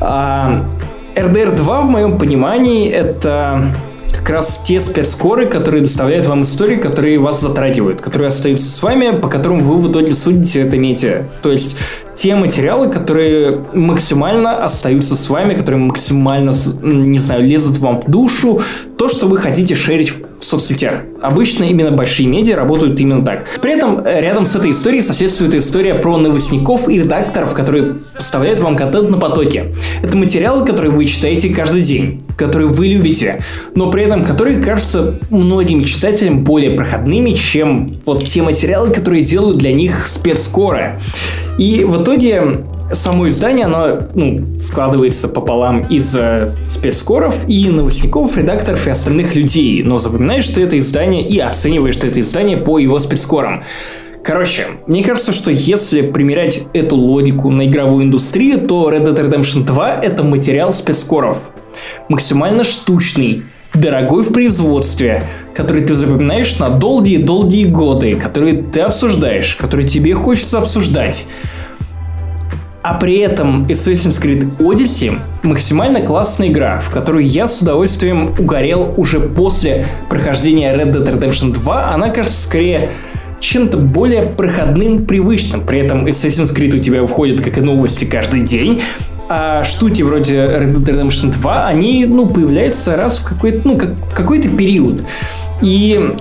[0.00, 0.68] А,
[1.14, 3.64] RDR 2, в моем понимании, это
[4.22, 9.16] как раз те спецскоры, которые доставляют вам истории, которые вас затрагивают, которые остаются с вами,
[9.16, 11.24] по которым вы в итоге судите это медиа.
[11.42, 11.76] То есть
[12.14, 16.52] те материалы, которые максимально остаются с вами, которые максимально,
[16.82, 18.60] не знаю, лезут вам в душу,
[18.98, 21.04] то, что вы хотите шерить в соцсетях.
[21.20, 23.48] Обычно именно большие медиа работают именно так.
[23.60, 28.60] При этом э, рядом с этой историей соседствует история про новостников и редакторов, которые поставляют
[28.60, 29.74] вам контент на потоке.
[30.02, 33.42] Это материалы, которые вы читаете каждый день, которые вы любите,
[33.74, 39.58] но при этом которые кажутся многим читателям более проходными, чем вот те материалы, которые делают
[39.58, 41.00] для них спецскоры.
[41.58, 48.88] И в итоге само издание, оно ну, складывается пополам из э, спецскоров и новостников, редакторов
[48.88, 49.84] и остальных людей.
[49.84, 53.62] Но запоминаешь ты это издание и оцениваешь ты это издание по его спецскорам.
[54.24, 59.64] Короче, мне кажется, что если примерять эту логику на игровую индустрию, то Red Dead Redemption
[59.64, 61.50] 2 это материал спецскоров.
[62.08, 69.88] Максимально штучный, дорогой в производстве, который ты запоминаешь на долгие-долгие годы, которые ты обсуждаешь, которые
[69.88, 71.26] тебе хочется обсуждать.
[72.82, 78.92] А при этом Assassin's Creed Odyssey максимально классная игра, в которую я с удовольствием угорел
[78.96, 81.92] уже после прохождения Red Dead Redemption 2.
[81.94, 82.90] Она кажется скорее
[83.38, 85.64] чем-то более проходным, привычным.
[85.64, 88.82] При этом Assassin's Creed у тебя входит как и новости каждый день,
[89.28, 93.90] а штуки вроде Red Dead Redemption 2, они, ну, появляются раз в какой-то, ну, как,
[94.10, 95.04] в какой-то период.
[95.62, 96.14] И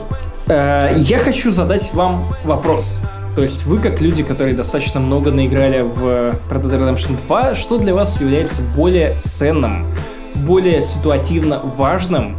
[0.48, 3.00] э, я хочу задать вам вопрос.
[3.36, 6.04] То есть вы, как люди, которые достаточно много наиграли в
[6.50, 9.88] Red Dead Redemption 2, что для вас является более ценным,
[10.36, 12.36] более ситуативно важным,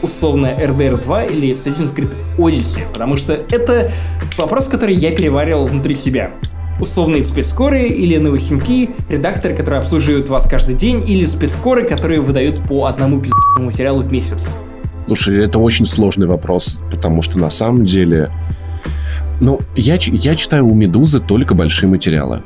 [0.00, 2.90] условно RDR 2 или Assassin's Creed Odyssey?
[2.92, 3.92] Потому что это
[4.38, 6.30] вопрос, который я переваривал внутри себя.
[6.80, 12.86] условные спецскоры или новостники, редакторы, которые обслуживают вас каждый день, или спецскоры, которые выдают по
[12.86, 14.50] одному пиздецному материалу в месяц?
[15.06, 18.30] Слушай, это очень сложный вопрос, потому что на самом деле...
[19.40, 22.42] Ну, я, я читаю у «Медузы» только большие материалы.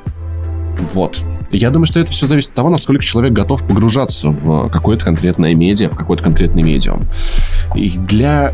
[0.95, 1.21] Вот.
[1.51, 5.55] Я думаю, что это все зависит от того, насколько человек готов погружаться в какое-то конкретное
[5.55, 7.07] медиа, в какой-то конкретный медиум.
[7.75, 8.53] И для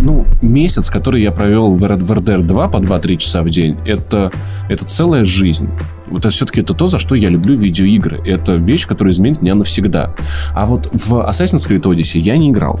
[0.00, 4.32] ну, месяц, который я провел в RDR 2 по 2-3 часа в день, это,
[4.68, 5.68] это целая жизнь.
[6.08, 8.20] Вот это все-таки это то, за что я люблю видеоигры.
[8.24, 10.14] Это вещь, которая изменит меня навсегда.
[10.54, 12.80] А вот в Assassin's Creed Odyssey я не играл.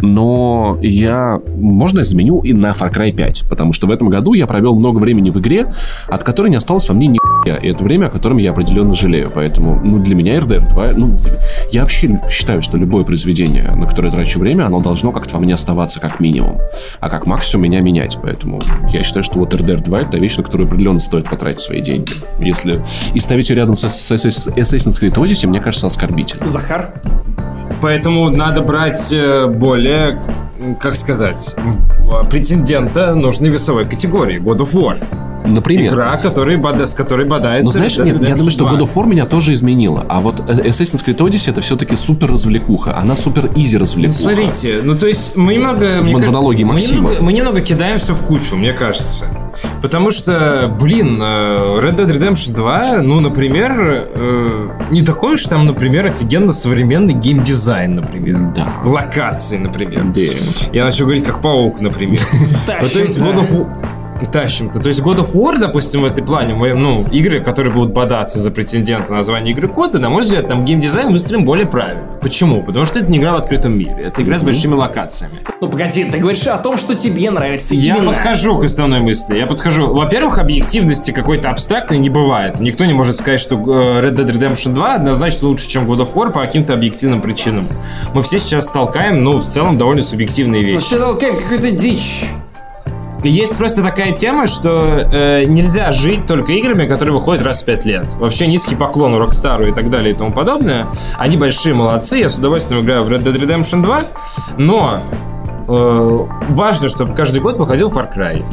[0.00, 4.34] Но я, можно я заменю и на Far Cry 5, потому что в этом году
[4.34, 5.72] я провел много времени в игре,
[6.08, 7.18] от которой не осталось во мне ни.
[7.46, 9.30] И это время, о котором я определенно жалею.
[9.32, 11.14] Поэтому, ну, для меня RDR 2, ну,
[11.70, 15.54] я вообще считаю, что любое произведение, на которое трачу время, оно должно как-то во мне
[15.54, 16.58] оставаться как минимум,
[17.00, 18.18] а как максимум меня менять.
[18.20, 18.60] Поэтому
[18.92, 22.12] я считаю, что вот RDR 2 это вещь, на которую определенно стоит потратить свои деньги.
[22.40, 26.48] Если и ставить ее рядом с, с Assassin's Creed Odyssey, мне кажется, оскорбительно.
[26.48, 26.92] Захар?
[27.80, 29.46] Поэтому надо брать э,
[29.86, 30.18] более,
[30.80, 31.54] как сказать,
[32.30, 34.40] претендента нужной весовой категории.
[34.40, 34.96] God of War.
[35.46, 35.92] Например.
[35.92, 37.64] Игра, который, с которой бодается.
[37.66, 38.72] Ну, знаешь, нет, я думаю, что 2.
[38.72, 40.04] God of War меня тоже изменила.
[40.08, 42.96] А вот Assassin's Creed Odyssey это все-таки супер развлекуха.
[42.96, 44.18] Она супер изи развлекуха.
[44.18, 45.98] Смотрите, ну то есть мы немного...
[46.00, 46.96] ка- монологии мы Максима.
[46.96, 49.26] немного, мы немного кидаем все в кучу, мне кажется.
[49.82, 53.72] Потому что, блин, э, Red Dead Redemption 2, ну, например,
[54.14, 58.52] э, не такой уж там, например, офигенно современный геймдизайн, например.
[58.54, 58.68] Да.
[58.84, 60.02] Локации, например.
[60.14, 60.20] Да.
[60.72, 62.20] Я начал говорить как паук, например.
[62.66, 63.68] Ну, То есть God of War-
[64.32, 64.80] Тащим-то.
[64.80, 68.38] То есть God of War, допустим, в этой плане, мы, ну, игры, которые будут бодаться
[68.38, 72.02] за претендента на название игры года, на мой взгляд, там геймдизайн выстроен более правильно.
[72.20, 72.62] Почему?
[72.62, 73.96] Потому что это не игра в открытом мире.
[74.04, 75.34] Это игра с большими локациями.
[75.60, 78.10] Ну погоди, ты говоришь о том, что тебе нравится Я именно.
[78.10, 79.36] подхожу к основной мысли.
[79.36, 79.92] Я подхожу.
[79.94, 82.58] Во-первых, объективности какой-то абстрактной не бывает.
[82.60, 86.14] Никто не может сказать, что э, Red Dead Redemption 2 однозначно лучше, чем God of
[86.14, 87.68] War по каким-то объективным причинам.
[88.14, 90.90] Мы все сейчас толкаем, ну, в целом, довольно субъективные вещи.
[90.90, 92.24] ты толкаешь какую-то дичь.
[93.24, 97.84] Есть просто такая тема, что э, нельзя жить только играми, которые выходят раз в пять
[97.84, 98.14] лет.
[98.14, 100.86] Вообще низкий поклон Rockstar и так далее и тому подобное.
[101.18, 104.00] Они большие молодцы, я с удовольствием играю в Red Dead Redemption 2,
[104.58, 105.00] но
[105.66, 108.44] э, важно, чтобы каждый год выходил Far Cry.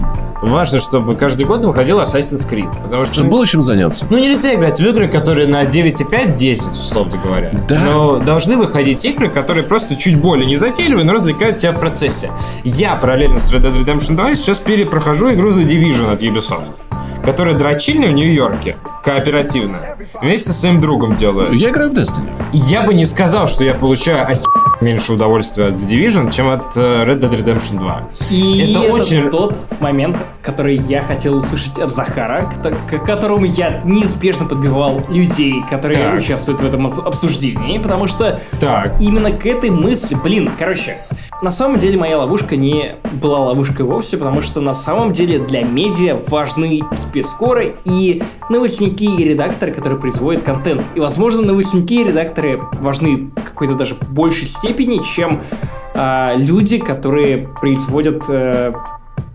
[0.44, 2.72] Важно, чтобы каждый год выходил Assassin's Creed.
[2.84, 4.06] Потому что Чтобы было чем заняться.
[4.10, 7.52] ну, нельзя играть в игры, которые на 9,5-10, условно говоря.
[7.70, 7.80] Да.
[7.80, 12.32] Но должны выходить игры, которые просто чуть более незатейливые, но развлекают тебя в процессе.
[12.64, 16.82] Я параллельно с Red Dead Redemption 2 сейчас перепрохожу игру The Division от Ubisoft,
[17.24, 19.78] которая дрочильня в Нью-Йорке, кооперативно.
[20.22, 21.54] Вместе со своим другом делаю.
[21.54, 22.30] Я играю в Destiny.
[22.52, 24.42] Я бы не сказал, что я получаю охе...
[24.82, 28.10] меньше удовольствия от The Division, чем от э, Red Dead Redemption 2.
[28.30, 33.46] И Это это, очень- тот момент, который я хотел услышать от Захара, к, к которому
[33.46, 36.20] я неизбежно подбивал людей, которые Так.
[36.20, 39.00] участвуют в этом об- обсуждении, потому что Так.
[39.00, 40.98] именно к этой мысли, блин, короче,
[41.42, 45.64] на самом деле моя ловушка не была ловушкой вовсе, потому что на самом деле для
[45.64, 50.84] медиа важны спецскоры и новостники и редакторы, которые производят контент.
[50.96, 55.42] И, возможно, новостники и редакторы важны в какой-то даже большей степени, чем
[55.96, 58.74] а, люди, которые производят э,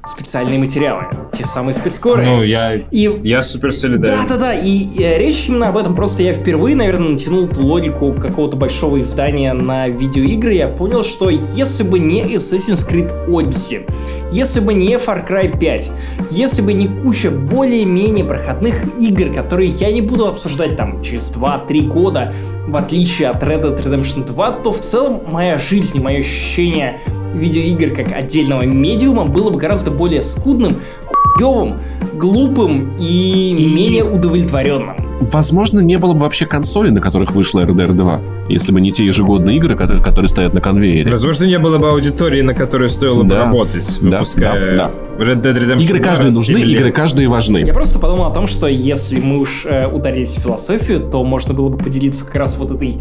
[0.08, 1.04] специальные материалы.
[1.32, 2.24] Те самые спецскоры.
[2.24, 4.26] Ну, я, И я супер солидарен.
[4.26, 5.94] да-да-да, и, э, речь именно об этом.
[5.94, 10.54] Просто я впервые, наверное, натянул логику какого-то большого издания на видеоигры.
[10.54, 13.88] Я понял, что если бы не Assassin's Creed Odyssey,
[14.30, 15.90] если бы не Far Cry 5,
[16.30, 21.88] если бы не куча более-менее проходных игр, которые я не буду обсуждать там через 2-3
[21.88, 22.34] года,
[22.66, 27.00] в отличие от Red Dead Redemption 2, то в целом моя жизнь и мое ощущение
[27.34, 31.80] видеоигр как отдельного медиума было бы гораздо более скудным, хуёвым,
[32.14, 35.07] глупым и, менее удовлетворенным.
[35.20, 39.04] Возможно, не было бы вообще консолей, на которых вышла RDR 2, если бы не те
[39.04, 41.10] ежегодные игры, которые, которые стоят на конвейере.
[41.10, 43.44] Возможно, не было бы аудитории, на которую стоило бы Да.
[43.46, 46.80] работать, Да, выпуская да, Red Dead Redemption Игры 2 каждой раз в нужны, 7 лет.
[46.80, 47.58] игры каждые важны.
[47.58, 51.54] Я просто подумал о том, что если мы уж э, ударились в философию, то можно
[51.54, 53.00] было бы поделиться как раз вот этой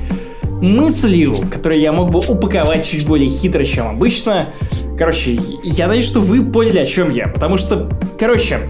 [0.61, 4.49] мыслью, которую я мог бы упаковать чуть более хитро, чем обычно.
[4.97, 7.27] Короче, я надеюсь, что вы поняли, о чем я.
[7.27, 8.61] Потому что, короче,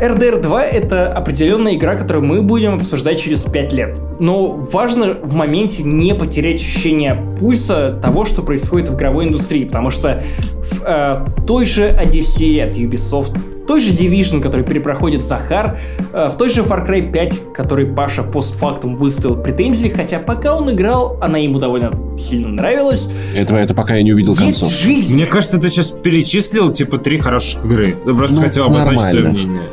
[0.00, 4.00] RDR 2 это определенная игра, которую мы будем обсуждать через 5 лет.
[4.18, 9.90] Но важно в моменте не потерять ощущение пульса того, что происходит в игровой индустрии, потому
[9.90, 10.22] что
[10.58, 15.78] в э, той же Одиссее от Ubisoft, в той же Division, который перепроходит Захар,
[16.12, 20.70] э, в той же Far Cry 5, который Паша постфактум выставил претензии, хотя пока он
[20.72, 23.08] играл, она ему довольно сильно нравилась.
[23.34, 24.72] Этого это пока я не увидел Есть концов.
[24.72, 25.14] жизнь.
[25.14, 27.94] Мне кажется, ты сейчас перечислил, типа, три хороших игры.
[28.04, 29.48] Ты просто Ну, хотел обозначить свое нормально.
[29.48, 29.68] мнение.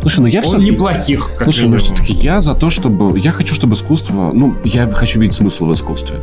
[0.00, 0.58] Слушай, ну я все...
[0.58, 3.18] Неплохих, как Слушай, ну все-таки я за то, чтобы...
[3.18, 4.32] Я хочу, чтобы искусство...
[4.34, 6.20] Ну, я хочу видеть смысл в искусстве.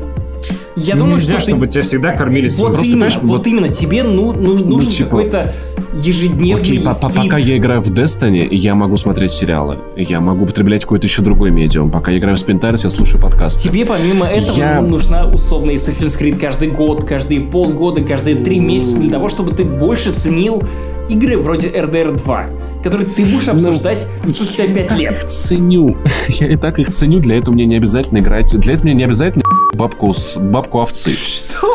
[0.76, 2.88] Я думаю, Нельзя, что ты- чтобы тебя всегда кормили Вот свиной.
[2.88, 5.53] именно, вот, вот- именно, тебе ну, ну- нужен типа, какой-то
[5.93, 7.15] ежедневный Окей, по- по- вид.
[7.23, 9.80] пока я играю в Destiny, я могу смотреть сериалы.
[9.95, 11.91] Я могу употреблять какой-то еще другой медиум.
[11.91, 13.68] Пока я играю в Spintaris, я слушаю подкасты.
[13.69, 18.59] Тебе помимо этого Я- ну, нужна условная Assassin's Creed каждый год, каждые полгода, каждые три
[18.59, 20.63] месяца для того, чтобы ты больше ценил
[21.09, 22.45] игры вроде RDR 2,
[22.83, 25.23] которые ты будешь Ну, обсуждать спустя пять лет.
[25.29, 25.97] ценю.
[26.29, 28.57] Я и так их ценю, для этого мне не обязательно играть.
[28.59, 29.43] Для этого мне не обязательно
[29.73, 31.11] бабку с бабку овцы.
[31.11, 31.67] Что?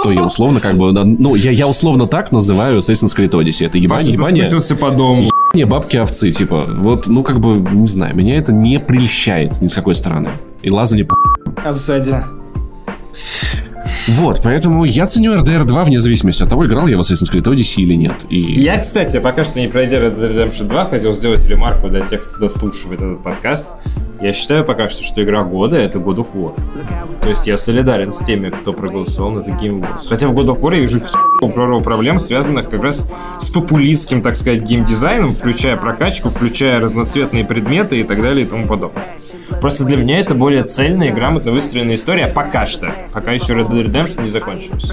[0.00, 3.66] Что я условно как бы, ну, я, я условно так называю Assassin's Creed Odyssey.
[3.66, 4.48] Это ебание, ебание,
[4.78, 5.22] по дому.
[5.22, 9.68] ебание бабки овцы, типа, вот, ну, как бы, не знаю, меня это не прельщает ни
[9.68, 10.30] с какой стороны.
[10.62, 11.16] И лаза не по...
[11.64, 12.16] А сзади?
[14.08, 17.42] Вот, поэтому я ценю RDR 2 вне зависимости от того, играл я в Assassin's Creed
[17.42, 18.14] Odyssey или нет.
[18.28, 22.00] И Я, кстати, пока что не пройдя Red Dead Redemption 2, хотел сделать ремарку для
[22.02, 23.70] тех, кто дослушивает этот подкаст.
[24.20, 26.54] Я считаю пока что, что игра года— это God of War.
[27.20, 30.08] То есть я солидарен с теми, кто проголосовал на The Game Awards.
[30.08, 31.00] Хотя в God of War я вижу
[31.40, 33.08] прорву проблем, связанных как раз
[33.38, 38.66] с популистским, так сказать, геймдизайном, включая прокачку, включая разноцветные предметы и так далее и тому
[38.66, 39.04] подобное.
[39.60, 42.92] Просто для меня это более цельная и грамотно выстроенная история пока что.
[43.12, 44.92] Пока еще Red Dead Redemption не закончилась.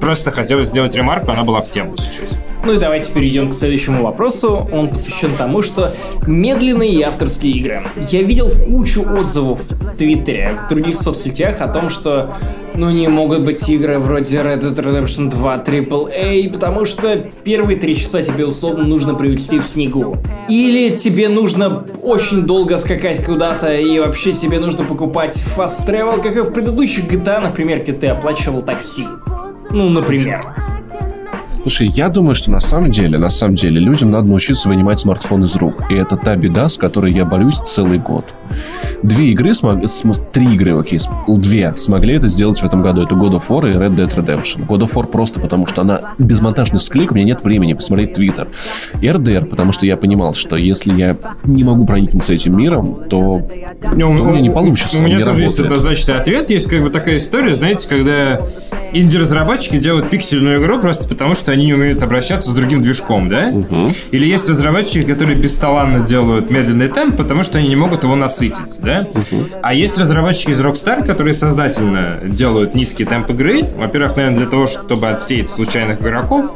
[0.00, 2.38] Просто хотелось сделать ремарку, она была в тему сейчас.
[2.64, 4.68] Ну и давайте перейдем к следующему вопросу.
[4.72, 5.90] Он посвящен тому, что
[6.26, 7.82] медленные авторские игры.
[7.96, 12.34] Я видел кучу отзывов в Твиттере, в других соцсетях о том, что
[12.74, 17.96] ну не могут быть игры вроде Red Dead Redemption 2 AAA, потому что первые три
[17.96, 20.16] часа тебе условно нужно провести в снегу.
[20.48, 26.36] Или тебе нужно очень долго скакать куда-то, и вообще тебе нужно покупать fast travel, как
[26.36, 29.06] и в предыдущих GTA, например, где ты оплачивал такси.
[29.70, 30.69] Ну, например.
[31.62, 35.44] Слушай, я думаю, что на самом деле, на самом деле, людям надо научиться вынимать смартфон
[35.44, 35.74] из рук.
[35.90, 38.24] И это та беда, с которой я борюсь целый год.
[39.02, 39.86] Две игры смогли...
[40.32, 43.02] Три игры, окей, см- две смогли это сделать в этом году.
[43.02, 44.66] Это God of War и Red Dead Redemption.
[44.66, 48.48] God of War просто потому, что она безмонтажный склик, у меня нет времени посмотреть Твиттер.
[49.00, 53.42] И RDR, потому что я понимал, что если я не могу проникнуться этим миром, то,
[53.94, 55.66] Не, у, то у меня не получится, У меня тоже есть работает.
[55.78, 56.50] однозначный ответ.
[56.50, 58.40] Есть как бы такая история, знаете, когда
[58.92, 63.52] инди-разработчики делают пиксельную игру просто потому, что они не умеют обращаться с другим движком, да?
[64.10, 68.80] Или есть разработчики, которые бесталанно делают медленный темп, потому что они не могут его насытить,
[68.82, 69.06] да?
[69.62, 73.62] А есть разработчики из Rockstar, которые сознательно делают низкий темп игры.
[73.76, 76.54] Во-первых, наверное, для того, чтобы отсеять случайных игроков,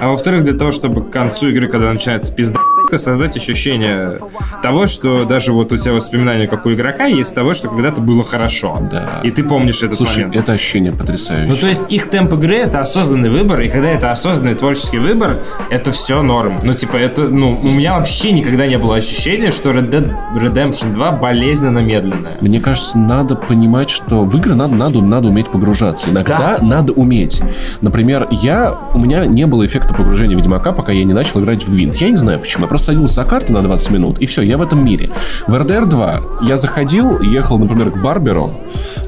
[0.00, 2.58] а во-вторых, для того, чтобы к концу игры, когда начинается пизда,
[2.96, 4.20] создать ощущение
[4.62, 8.22] того, что даже вот у тебя воспоминания, как у игрока, есть того, что когда-то было
[8.22, 8.78] хорошо.
[8.92, 9.20] Да.
[9.24, 10.36] И ты помнишь этот Слушай, момент.
[10.44, 11.48] это ощущение потрясающее.
[11.48, 15.38] Ну, то есть их темп игры это осознанный выбор, и когда это осознанный творческий выбор,
[15.70, 16.56] это все норм.
[16.62, 20.92] Ну, типа, это, ну, у меня вообще никогда не было ощущения, что Red Dead Redemption
[20.94, 22.36] 2 болезненно медленная.
[22.40, 26.10] Мне кажется, надо понимать, что в игры надо, надо, надо уметь погружаться.
[26.10, 26.64] Иногда Да.
[26.64, 27.42] надо уметь.
[27.80, 31.72] Например, я, у меня не было эффекта погружения Ведьмака, пока я не начал играть в
[31.72, 31.96] Гвинт.
[31.96, 32.64] Я не знаю почему.
[32.64, 35.10] Я просто садился за карты на 20 минут, и все, я в этом мире.
[35.46, 38.50] В RDR 2 я заходил, ехал, например, к Барберу,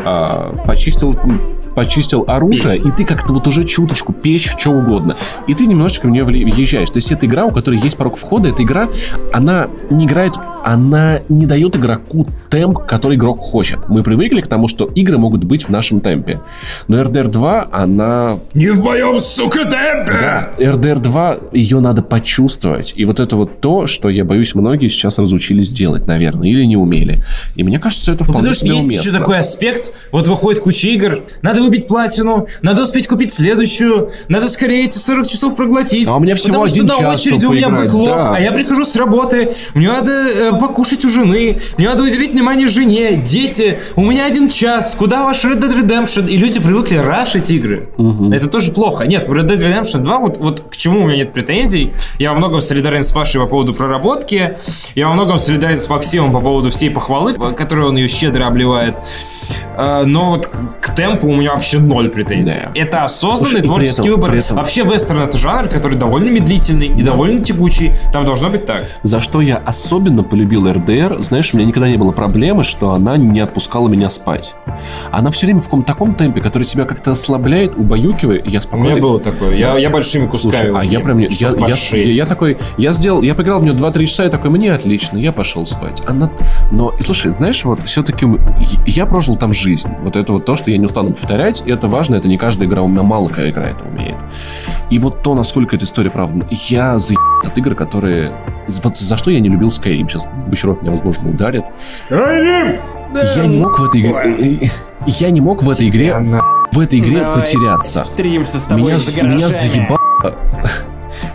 [0.05, 1.19] а, почистил
[1.79, 5.17] почистил оружие, и ты как-то вот уже чуточку печь, что угодно.
[5.47, 6.91] И ты немножечко в нее въезжаешь.
[6.91, 8.49] То есть это игра, у которой есть порог входа.
[8.49, 8.89] Эта игра,
[9.33, 13.79] она не играет, она не дает игроку темп, который игрок хочет.
[13.89, 16.41] Мы привыкли к тому, что игры могут быть в нашем темпе.
[16.89, 18.39] Но RDR 2, она...
[18.55, 20.49] Не в моем, сука, темпе!
[20.59, 22.93] RDR 2, ее надо почувствовать.
[22.97, 26.77] И вот это вот то, что, я боюсь, многие сейчас разучились делать, наверное, или не
[26.77, 27.23] умели.
[27.57, 29.09] И мне кажется, это вполне Потому что есть уместно.
[29.09, 34.49] еще такой аспект, вот выходит куча игр, надо выбить платину, надо успеть купить следующую, надо
[34.49, 36.07] скорее эти 40 часов проглотить.
[36.09, 38.35] А у меня всего потому что один на час, очереди чтобы у меня бэклог, да.
[38.35, 42.69] а я прихожу с работы, мне надо э, покушать у жены, мне надо уделить внимание
[42.69, 46.29] жене, дети, у меня один час, куда ваш Red Dead Redemption?
[46.29, 47.91] И люди привыкли рашить игры.
[48.33, 49.05] Это тоже плохо.
[49.05, 52.33] Нет, в Red Dead Redemption 2, вот, вот к чему у меня нет претензий, я
[52.33, 54.57] во многом солидарен с Пашей по поводу проработки,
[54.95, 58.97] я во многом солидарен с Максимом по поводу всей похвалы, которую он ее щедро обливает.
[59.77, 60.47] Э, Но вот
[60.81, 62.55] к темпу у меня вообще ноль претензий.
[62.65, 62.73] Да.
[62.75, 64.35] Это осознанный Слушай, творческий этом- выбор.
[64.35, 67.93] этом- Вообще вестерн это жанр, который довольно медлительный и довольно тягучий.
[68.13, 68.85] Там должно быть так.
[69.03, 73.17] За что я особенно полюбил РДР, знаешь, у меня никогда не было проблемы, что она
[73.17, 74.55] не отпускала меня спать.
[75.11, 78.93] Она все время в каком-то таком темпе, который тебя как-то ослабляет, убаюкивает, я У спокойно...
[78.93, 79.55] меня было такое.
[79.57, 80.53] Я, я большими кусками.
[80.53, 81.19] Слушай, а я прям...
[81.19, 81.51] Я, я,
[81.93, 82.59] я, я такой...
[82.77, 83.23] Я сделал...
[83.23, 86.03] Я поиграл в нее 2-3 часа, и такой, мне отлично, я пошел спать.
[86.07, 86.31] Она...
[86.71, 88.27] Но, и слушай, знаешь, вот все-таки
[88.87, 89.91] я прожил там жизнь.
[90.03, 92.69] Вот это вот то, что я не устану повторять, и это важно, это не каждая
[92.69, 94.17] игра, у меня мало какая игра это умеет.
[94.91, 96.47] И вот то, насколько эта история правда.
[96.51, 98.33] Я за от игр, которые...
[98.83, 100.09] Вот за что я не любил Skyrim.
[100.09, 101.65] Сейчас Бочаров меня, возможно, ударит.
[101.81, 102.81] Skyrim!
[103.37, 104.71] Я не мог в этой игре...
[105.07, 106.17] Я не мог в этой игре...
[106.71, 108.05] В этой игре Давай потеряться.
[108.05, 109.99] Встретимся с тобой Меня, меня заебало...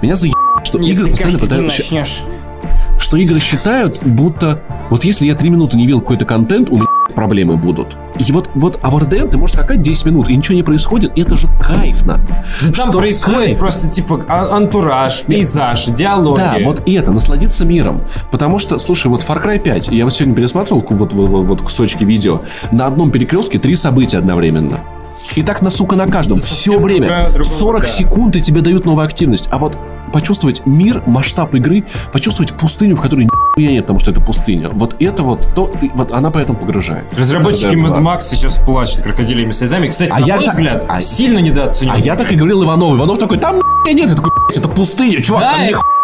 [0.02, 2.06] Меня заебало, что Если игры постоянно пытаются...
[3.04, 4.64] Что игры считают, будто...
[4.90, 7.98] Вот если я три минуты не видел какой-то контент, у меня проблемы будут.
[8.18, 11.12] И вот, вот, а в RDR ты можешь скакать 10 минут, и ничего не происходит,
[11.18, 12.26] и это же кайфно.
[12.62, 13.60] Да там происходит кайф.
[13.60, 16.38] просто типа антураж, пейзаж, диалоги.
[16.38, 18.06] Да, вот и это, насладиться миром.
[18.32, 21.62] Потому что, слушай, вот Far Cry 5, я вот сегодня пересматривал вот, вот, вот, вот
[21.62, 24.80] кусочки видео, на одном перекрестке три события одновременно.
[25.36, 26.40] И так, на, сука, на каждом.
[26.40, 27.30] Все время.
[27.34, 27.88] другого, 40 да.
[27.88, 29.50] секунд и тебе дают новую активность.
[29.52, 29.78] А вот
[30.14, 31.84] почувствовать мир, масштаб игры,
[32.14, 34.70] почувствовать пустыню, в которой нихуя нет, потому что это пустыня.
[34.70, 37.06] Вот это вот, то, и вот она поэтому погружает.
[37.18, 38.00] Разработчики Mad.
[38.00, 39.88] Max сейчас плачут крокодилями слезами.
[39.88, 41.92] Кстати, А на я мой так- взгляд, а- сильно недооценен.
[41.94, 42.96] А я так и говорил Иванову.
[42.96, 44.10] Иванов такой, там нет.
[44.10, 45.42] Я такой, «Блядь, это пустыня, чувак.
[45.44, 45.52] Да,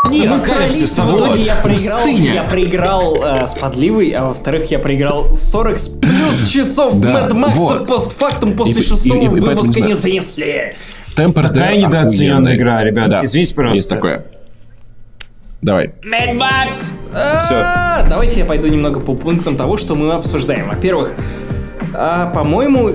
[0.04, 2.34] там Не, Апокалипсис, сорвались, в итоге я проиграл, Пустыня.
[2.34, 7.32] я проиграл э, с подливой, а во-вторых, я проиграл 40 с плюс часов Да, Mad
[7.32, 7.86] Max вот.
[7.88, 10.74] постфактум после И- шестого и- выпуска не занесли.
[11.20, 13.10] Темп Такая недооцененная игра, ребят.
[13.10, 13.78] Да, Извините, пожалуйста.
[13.78, 14.26] Есть такое.
[15.62, 15.92] Давай.
[16.02, 16.96] Max!
[17.14, 20.70] А, Давайте я пойду немного по пунктам того, что мы обсуждаем.
[20.70, 21.16] Во-первых,
[21.94, 22.92] а, по-моему,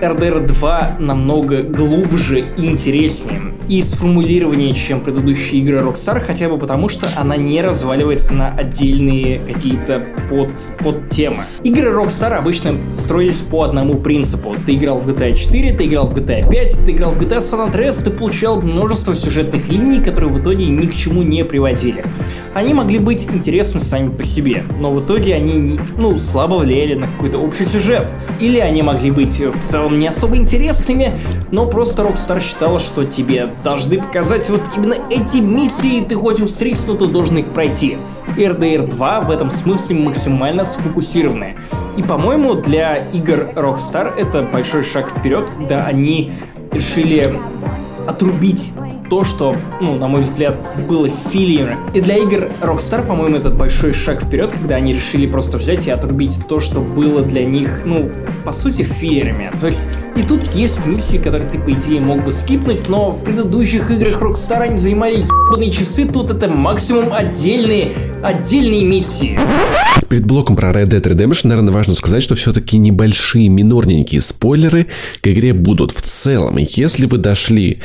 [0.00, 6.88] RDR 2 намного глубже и интереснее и сформулированнее, чем предыдущие игры Rockstar, хотя бы потому,
[6.88, 11.44] что она не разваливается на отдельные какие-то под, подтемы.
[11.62, 14.56] Игры Rockstar обычно строились по одному принципу.
[14.64, 17.70] Ты играл в GTA 4, ты играл в GTA 5, ты играл в GTA San
[17.70, 22.04] Andreas, ты получал множество сюжетных линий, которые в итоге ни к чему не приводили.
[22.54, 27.06] Они могли быть интересны сами по себе, но в итоге они, ну, слабо влияли на
[27.06, 28.14] какой-то общий сюжет.
[28.40, 31.16] Или они могли быть в целом не особо интересными,
[31.50, 36.86] но просто Rockstar считала, что тебе должны показать вот именно эти миссии, ты хоть устрись,
[36.86, 37.98] но ты должен их пройти.
[38.36, 41.56] RDR 2 в этом смысле максимально сфокусированы.
[41.96, 46.32] И, по-моему, для игр Rockstar это большой шаг вперед, когда они
[46.72, 47.40] решили
[48.06, 48.72] отрубить
[49.08, 50.56] то, что, ну, на мой взгляд,
[50.88, 51.90] было филлером.
[51.94, 55.90] И для игр Rockstar, по-моему, это большой шаг вперед, когда они решили просто взять и
[55.90, 58.10] отрубить то, что было для них, ну,
[58.44, 59.50] по сути, филлерами.
[59.60, 59.86] То есть,
[60.16, 64.20] и тут есть миссии, которые ты, по идее, мог бы скипнуть, но в предыдущих играх
[64.20, 69.38] Rockstar они занимали ебаные часы, тут это максимум отдельные, отдельные миссии.
[70.08, 74.86] Перед блоком про Red Dead Redemption, наверное, важно сказать, что все-таки небольшие, минорненькие спойлеры
[75.20, 76.56] к игре будут в целом.
[76.56, 77.80] Если вы дошли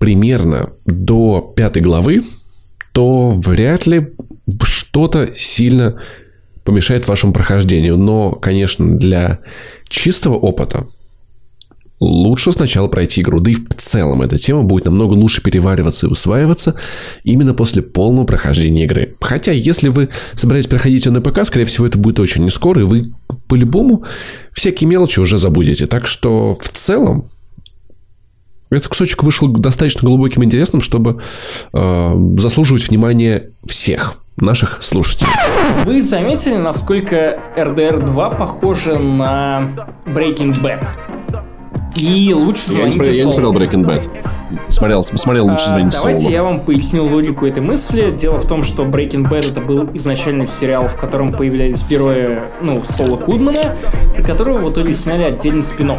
[0.00, 2.24] примерно до пятой главы,
[2.92, 4.08] то вряд ли
[4.64, 6.00] что-то сильно
[6.64, 7.98] помешает вашему прохождению.
[7.98, 9.40] Но, конечно, для
[9.88, 10.86] чистого опыта
[12.00, 13.40] лучше сначала пройти игру.
[13.40, 16.76] Да и в целом эта тема будет намного лучше перевариваться и усваиваться
[17.22, 19.16] именно после полного прохождения игры.
[19.20, 22.80] Хотя, если вы собираетесь проходить ее на ПК, скорее всего, это будет очень не скоро,
[22.80, 23.02] и вы
[23.48, 24.04] по-любому
[24.54, 25.86] всякие мелочи уже забудете.
[25.86, 27.30] Так что, в целом,
[28.70, 31.18] этот кусочек вышел достаточно глубоким и интересным, чтобы
[31.72, 35.30] э, заслуживать внимания всех наших слушателей.
[35.84, 39.70] Вы заметили, насколько RDR 2 похожа на
[40.06, 40.86] Breaking Bad?
[41.96, 44.08] И лучше Я не, звоните смотрел, я не смотрел Breaking Bad.
[44.68, 46.32] Смотрел, смотрел лучше А, звонить Давайте Солу.
[46.32, 48.10] я вам поясню логику этой мысли.
[48.10, 52.82] Дело в том, что Breaking Bad это был изначально сериал, в котором появлялись герои, ну,
[52.82, 53.76] Соло Кудмана,
[54.14, 55.90] про которого в итоге сняли отдельный спин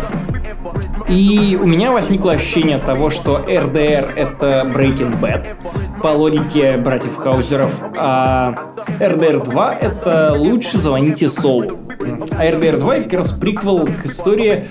[1.11, 5.55] И у меня возникло ощущение того, что RDR это Breaking Bad
[6.01, 11.79] по логике братьев Хаузеров, а RDR 2 это лучше звоните Солу.
[12.31, 14.65] А RDR 2 это как раз приквел к истории,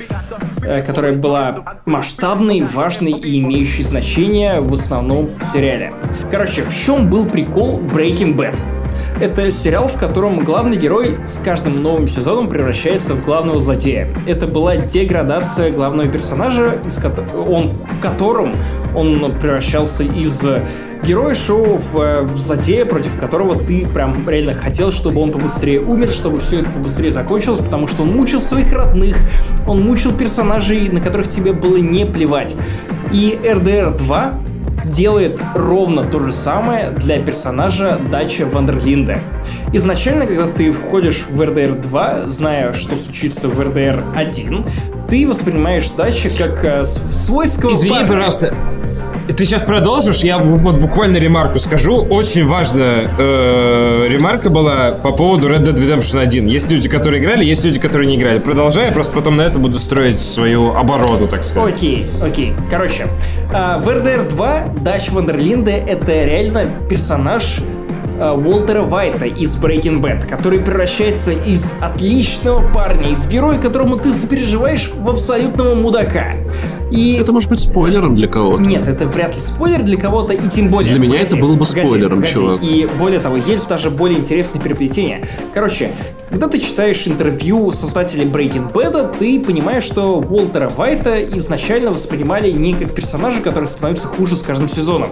[0.62, 5.92] э, которая была масштабной, важной и имеющей значение в основном сериале.
[6.30, 8.79] Короче, в чем был прикол Breaking Bad?
[9.20, 14.08] Это сериал, в котором главный герой с каждым новым сезоном превращается в главного злодея.
[14.26, 18.52] Это была деградация главного персонажа, из кото- он, в котором
[18.94, 20.46] он превращался из
[21.02, 26.10] героя шоу в э, злодея, против которого ты прям реально хотел, чтобы он побыстрее умер,
[26.10, 29.16] чтобы все это побыстрее закончилось, потому что он мучил своих родных,
[29.66, 32.56] он мучил персонажей, на которых тебе было не плевать.
[33.12, 34.40] И RDR 2
[34.84, 39.18] делает ровно то же самое для персонажа Дача Вандерлинда.
[39.72, 44.66] Изначально, когда ты входишь в RDR 2, зная, что случится в RDR 1,
[45.08, 48.08] ты воспринимаешь Дача как э, свойского Извини, парня.
[48.08, 48.54] пожалуйста.
[49.40, 51.96] Ты сейчас продолжишь, я вот буквально ремарку скажу.
[51.96, 56.46] Очень важная э, ремарка была по поводу Red Dead Redemption 1.
[56.46, 58.38] Есть люди, которые играли, есть люди, которые не играли.
[58.38, 61.72] Продолжай, просто потом на это буду строить свою оборону, так сказать.
[61.72, 62.52] Окей, окей.
[62.70, 63.06] Короче,
[63.48, 67.60] в RDR 2 Дач Вандерлинде это реально персонаж
[68.20, 74.12] а, Уолтера Вайта из Breaking Bad, который превращается из отличного парня, из героя, которому ты
[74.12, 76.34] сопереживаешь, в абсолютного мудака.
[76.90, 77.14] И...
[77.20, 78.62] Это может быть спойлером для кого-то.
[78.62, 80.90] Нет, это вряд ли спойлер для кого-то, и тем более...
[80.90, 82.32] Для меня это было бы погоди, спойлером, погоди.
[82.32, 82.62] чувак.
[82.62, 85.26] И более того, есть даже более интересные переплетения.
[85.54, 85.92] Короче,
[86.28, 92.74] когда ты читаешь интервью создателей Breaking Bad, ты понимаешь, что Уолтера Вайта изначально воспринимали не
[92.74, 95.10] как персонажа, который становится хуже с каждым сезоном.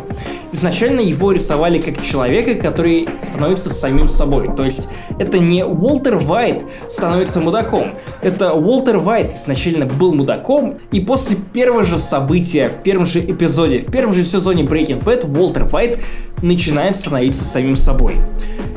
[0.52, 4.54] Изначально его рисовали как человека, который становится самим собой.
[4.56, 4.88] То есть
[5.18, 7.94] это не Уолтер Вайт становится мудаком.
[8.22, 13.80] Это Уолтер Вайт изначально был мудаком, и после первого же события, в первом же эпизоде,
[13.80, 15.98] в первом же сезоне Breaking Bad, Уолтер Вайт
[16.42, 18.16] начинает становиться самим собой.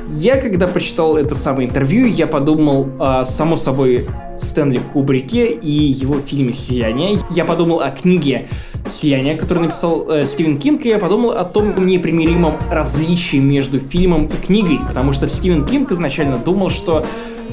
[0.07, 4.07] Я, когда прочитал это самое интервью, я подумал, а, само собой,
[4.37, 7.17] Стэнли Кубрике и его фильме «Сияние».
[7.29, 8.49] Я подумал о книге
[8.89, 14.25] «Сияние», которую написал э, Стивен Кинг, и я подумал о том непримиримом различии между фильмом
[14.25, 17.05] и книгой, потому что Стивен Кинг изначально думал, что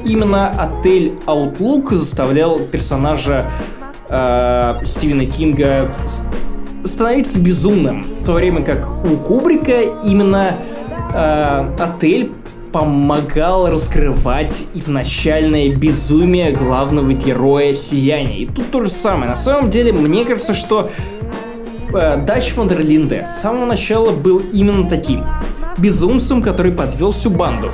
[0.04, 3.50] именно отель Outlook заставлял персонажа
[4.08, 6.24] э, Стивена Кинга с-
[6.88, 10.56] становиться безумным, в то время как у Кубрика именно
[11.14, 12.32] э, отель
[12.72, 18.38] помогал раскрывать изначальное безумие главного героя Сияния.
[18.40, 19.30] И тут то же самое.
[19.30, 20.90] На самом деле, мне кажется, что
[21.94, 25.24] э, Дач Вандерлинде с самого начала был именно таким.
[25.78, 27.70] Безумцем, который подвел всю банду.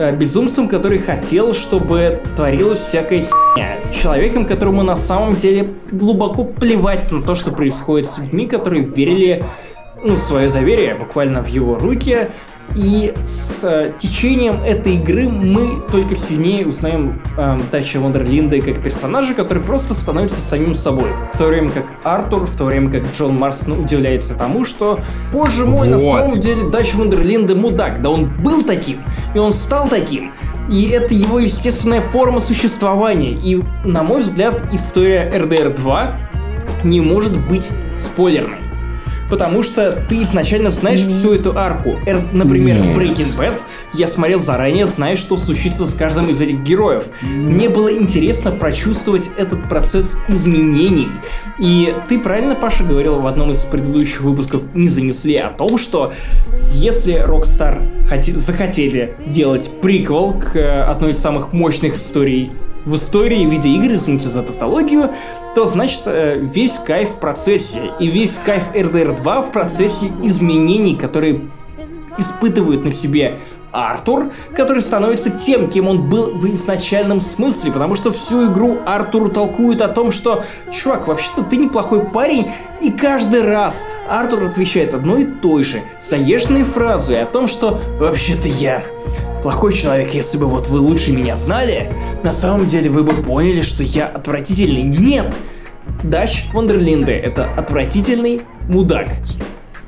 [0.00, 3.90] Э, Безумцем, который хотел, чтобы творилась всякая херня.
[3.92, 9.44] Человеком, которому на самом деле глубоко плевать на то, что происходит с людьми, которые верили
[10.02, 12.30] ну, свое доверие буквально в его руки.
[12.76, 19.34] И с э, течением этой игры мы только сильнее узнаем э, Дача Вандерлинда как персонажа,
[19.34, 21.10] который просто становится самим собой.
[21.32, 25.00] В то время как Артур, в то время как Джон Марстон удивляется тому, что,
[25.32, 26.28] боже мой, на Вот.
[26.28, 28.02] самом деле Дач Вандерлинда мудак.
[28.02, 28.98] Да он был таким,
[29.34, 30.32] и он стал таким.
[30.70, 33.32] И это его естественная форма существования.
[33.32, 36.20] И, на мой взгляд, история RDR 2
[36.84, 38.69] не может быть спойлерной.
[39.30, 41.98] Потому что ты изначально знаешь всю эту арку.
[42.06, 42.96] Эр- например, Нет.
[42.96, 43.60] Breaking Bad
[43.94, 47.04] я смотрел заранее, зная, что случится с каждым из этих героев.
[47.22, 51.08] Мне было интересно прочувствовать этот процесс изменений.
[51.58, 56.12] И ты правильно, Паша, говорил в одном из предыдущих выпусков «Не занесли» о том, что
[56.72, 62.50] если Rockstar хоте- захотели делать приквел к э, одной из самых мощных историй
[62.84, 65.10] в истории видеоигр, извините за тавтологию,
[65.54, 67.90] то значит э, весь кайф в процессе.
[67.98, 71.48] И весь кайф RDR 2 в процессе изменений, которые
[72.18, 73.38] испытывают на себе
[73.72, 79.28] Артур, который становится тем, кем он был в изначальном смысле, потому что всю игру Артуру
[79.28, 80.42] толкуют о том, что
[80.72, 82.50] «Чувак, вообще-то ты неплохой парень»,
[82.80, 88.48] и каждый раз Артур отвечает одной и той же заезженной фразой о том, что «Вообще-то
[88.48, 88.84] я
[89.42, 91.92] плохой человек, если бы вот вы лучше меня знали,
[92.22, 94.82] на самом деле вы бы поняли, что я отвратительный».
[94.82, 95.36] Нет!
[96.02, 99.08] Дач Вандерлинде— это отвратительный мудак.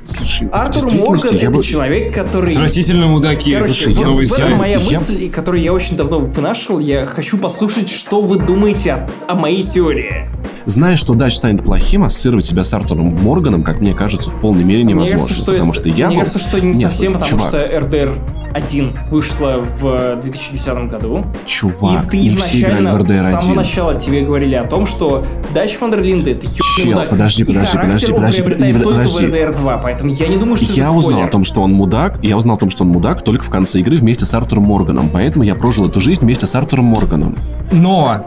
[0.05, 1.63] Слушай, Артур Морган— я это бы...
[1.63, 2.51] человек, который...
[2.51, 3.53] Отвратительно мудаки.
[3.53, 6.79] Короче, Слушай, вот новый в этом моя Я- мысль, которую я очень давно вынашивал.
[6.79, 10.27] Я хочу послушать, что вы думаете о, о моей теории.
[10.65, 14.63] Зная, что Дач станет плохим, ассоциировать себя с Артуром Морганом, как мне кажется, в полной
[14.65, 15.17] мере Мне невозможно.
[15.23, 17.57] кажется, что потому это- что я Мне кажется, что не Нет, совсем, потому чувак, что
[17.59, 18.17] RDR
[18.53, 21.25] 1 вышла в 2010 году.
[21.45, 23.55] Чувак, и ты не все играли изначально в RDR с самого 1.
[23.55, 25.23] начала тебе говорили о том, что
[25.53, 26.47] Дач Фандерлинда это
[26.77, 27.09] Чел, мудак.
[27.09, 29.25] подожди, и подожди, подожди, он подожди, приобретает не- только подожди.
[29.25, 31.73] в RDR 2, поэтому я не думаю, что Я это узнал о том, что он
[31.73, 34.63] мудак, я узнал о том, что он мудак только в конце игры вместе с Артуром
[34.63, 37.35] Морганом, поэтому я прожил эту жизнь вместе с Артуром Морганом.
[37.71, 38.23] Но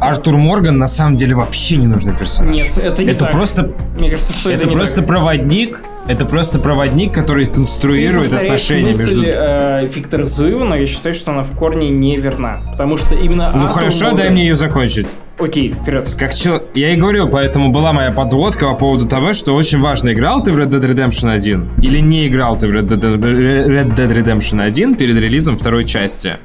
[0.00, 2.54] Артур Морган на самом деле вообще не нужный персонаж.
[2.54, 3.32] Нет, это не Это так.
[3.32, 5.06] просто, Мне кажется, что это, это не просто так.
[5.06, 5.82] проводник.
[6.10, 9.22] Это просто проводник, который конструирует отношения мысль между.
[9.26, 12.62] э, Виктора Зуева, но я считаю, что она в корне не верна.
[12.72, 15.06] Потому что именно Ну хорошо, Морган- дай мне ее закончить.
[15.38, 16.12] Окей, вперед.
[16.18, 16.62] Как чел...
[16.74, 20.52] Я и говорю, поэтому была моя подводка по поводу того, что очень важно, играл ты
[20.52, 24.60] в Red Dead Redemption 1 или не играл ты в Red Dead, Red Dead Redemption
[24.60, 26.38] 1 перед релизом второй части.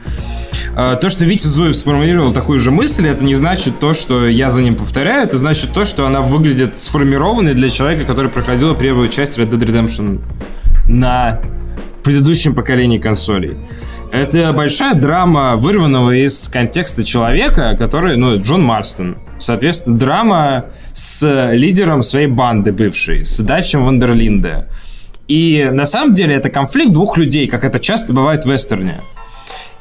[0.77, 4.49] А, То, что Витя Зуев сформулировал такую же мысль, это не значит то, что я
[4.49, 9.07] за ним повторяю, это значит то, что она выглядит сформированной для человека, который проходил первую
[9.07, 10.21] часть Red Dead Redemption
[10.89, 11.39] на
[12.03, 13.57] предыдущем поколении консолей.
[14.11, 19.17] Это большая драма, вырванного из контекста человека, который, ну, Джон Марстон.
[19.39, 24.67] Соответственно, драма с лидером своей банды бывшей, с Дачем Вандерлинде.
[25.27, 29.01] И на самом деле это конфликт двух людей, как это часто бывает в вестерне.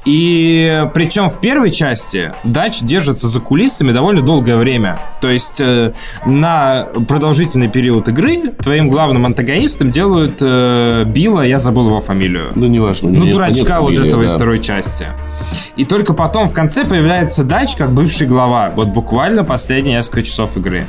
[0.04, 5.00] И причем в первой части Дач держится за кулисами довольно долгое время.
[5.20, 5.94] То есть э,
[6.26, 12.52] на продолжительный период игры твоим главным антагонистом делают э, Билла, я забыл его фамилию.
[12.54, 13.08] Ну, неважно.
[13.08, 14.36] Ну, нет- дурачка вот фамилии, этого из да.
[14.36, 15.06] второй части.
[15.76, 18.72] И только потом в конце появляется Дач как бывший глава.
[18.76, 20.86] Вот буквально последние несколько часов игры.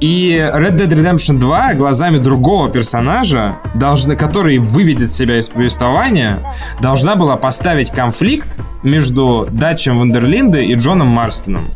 [0.00, 6.38] И Red Dead Redemption 2 глазами другого персонажа, должны, который выведет себя из повествования,
[6.80, 11.70] должна была поставить конфликт между Датчем Вандерлинде и Джоном Марстоном.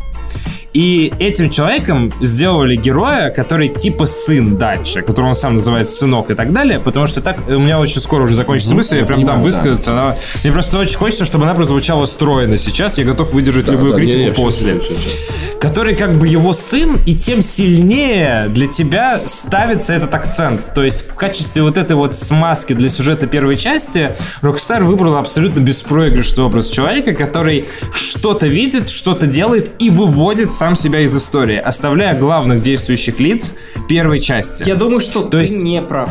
[0.72, 6.34] И этим человеком сделали героя, который типа сын Датча, которого он сам называет сынок и
[6.34, 9.36] так далее, потому что так у меня очень скоро уже закончится мысль, я прям понимаю,
[9.42, 9.56] дам да.
[9.56, 9.92] высказаться.
[9.92, 12.56] Она- мне просто очень хочется, чтобы она прозвучала стройно.
[12.56, 15.58] Сейчас я готов выдержать Да, любую да, критику не-не, всё, после всё, всё, всё.
[15.60, 20.72] который как бы его сын, и тем сильнее для тебя ставится этот акцент.
[20.74, 25.60] То есть в качестве вот этой вот смазки для сюжета первой части Rockstar выбрал абсолютно
[25.60, 30.21] беспроигрышный образ человека, который что-то видит, что-то делает и выводит
[30.52, 33.54] сам себя из истории, оставляя главных действующих лиц
[33.88, 34.64] первой части.
[34.68, 36.10] Я думаю, что ты есть- не прав.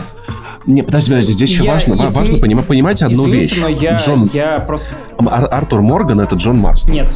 [0.68, 3.62] Не, подожди, подожди, здесь еще Я- важно, ва- извини- важно понимать, понимать одну Извините, вещь.
[3.64, 4.94] но я, Джон, я просто...
[5.18, 6.94] Ар- Артур Морган это Джон Марстон.
[6.94, 7.12] Нет.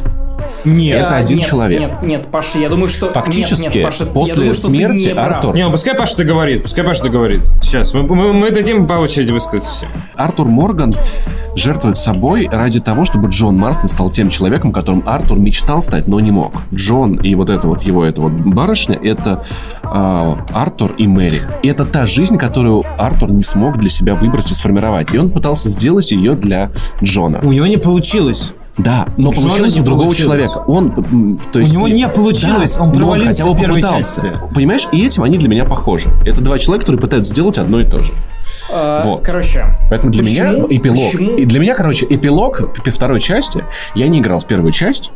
[0.64, 1.00] Нет.
[1.02, 1.80] Это А, один нет, человек.
[1.80, 3.12] Нет, нет, Паша, я думаю, что...
[3.12, 5.10] Фактически, нет, нет, Паша, после думаю, смерти не.
[5.12, 7.46] Артур- Не, ну пускай Паша договорит, пускай Паша договорит.
[7.62, 9.88] Сейчас, мы, мы, мы дадим по очереди высказаться всем.
[10.16, 10.94] Артур Морган
[11.54, 16.20] жертвует собой ради того, чтобы Джон Марстон стал тем человеком, которым Артур мечтал стать, но
[16.20, 16.52] не мог.
[16.74, 19.42] Джон и вот это вот его эта вот барышня, это
[19.82, 21.40] а, Артур и Мэри.
[21.62, 25.14] И это та жизнь, которую Артур не смог для себя выбрать и сформировать.
[25.14, 26.70] И он пытался сделать ее для
[27.02, 27.40] Джона.
[27.42, 28.52] У него не получилось.
[28.78, 30.42] Да, но Джона получилось у другого получилось.
[30.42, 30.64] человека.
[30.66, 34.20] Он, то есть, него не получилось, он но провалился хотя бы в первой попытался.
[34.22, 34.40] части.
[34.54, 36.10] Понимаешь, и этим они для меня похожи.
[36.26, 38.12] Это два человека, которые пытаются сделать одно и то же.
[38.70, 39.22] А, Вот.
[39.22, 40.44] Короче, Поэтому для Почему?
[40.68, 41.12] меня эпилог.
[41.12, 41.36] Почему?
[41.36, 43.64] И для меня, короче, эпилог второй части.
[43.94, 45.12] Я не играл в первую часть.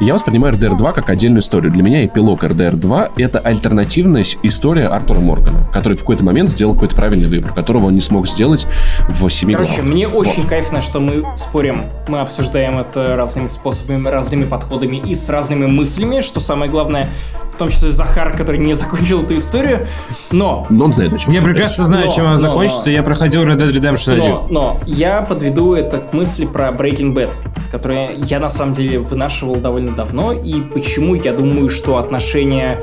[0.00, 1.72] Я воспринимаю RDR 2 как отдельную историю.
[1.72, 6.74] Для меня эпилог RDR 2 это альтернативная история Артура Моргана, который в какой-то момент сделал
[6.74, 8.66] какой-то правильный выбор, которого он не смог сделать
[9.08, 9.92] в семи Короче, главах.
[9.92, 10.50] мне очень Вот.
[10.50, 16.20] кайфно, что мы спорим, мы обсуждаем это разными способами, разными подходами и с разными мыслями,
[16.20, 17.10] что самое главное,
[17.52, 19.86] в том числе Захар, который не закончил эту историю,
[20.30, 21.32] но Но он знает, о чем.
[21.32, 22.86] Я прекрасно знаю, Но, чем она но, закончится.
[22.90, 22.96] но.
[22.96, 24.30] Я проходил Red Dead Redemption 1.
[24.30, 27.34] Но, но я подведу это к мысли про Breaking Bad,
[27.72, 32.82] которое я на самом деле вынашивал довольно давно, и почему я думаю, что отношения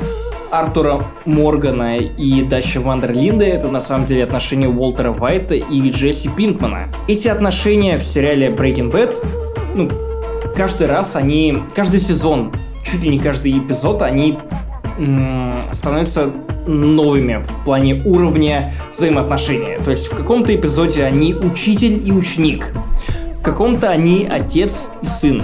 [0.51, 6.89] Артура Моргана и Дача Вандерлинда это на самом деле отношения Уолтера Вайта и Джесси Пинкмана.
[7.07, 9.17] Эти отношения в сериале Breaking Bad,
[9.73, 9.89] ну,
[10.55, 12.53] каждый раз они, каждый сезон,
[12.83, 14.37] чуть ли не каждый эпизод, они
[15.71, 16.31] становятся
[16.67, 19.79] новыми в плане уровня взаимоотношения.
[19.79, 22.71] То есть в каком-то эпизоде они учитель и ученик,
[23.39, 25.43] в каком-то они отец и сын,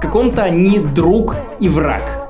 [0.00, 2.26] в каком-то они друг и враг.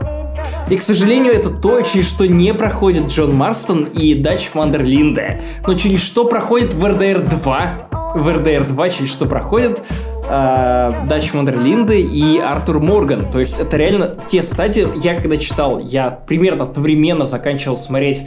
[0.68, 5.40] И, к сожалению, это то, через что не проходит Джон Марстон и Дач Вандерлинде.
[5.68, 7.88] Но через что проходит в RDR 2.
[8.16, 9.84] В RDR 2 через что проходит
[10.28, 13.30] э, Дач Вандерлинде и Артур Морган.
[13.30, 14.88] То есть это реально те стадии.
[14.96, 18.26] Я когда читал, я примерно одновременно заканчивал смотреть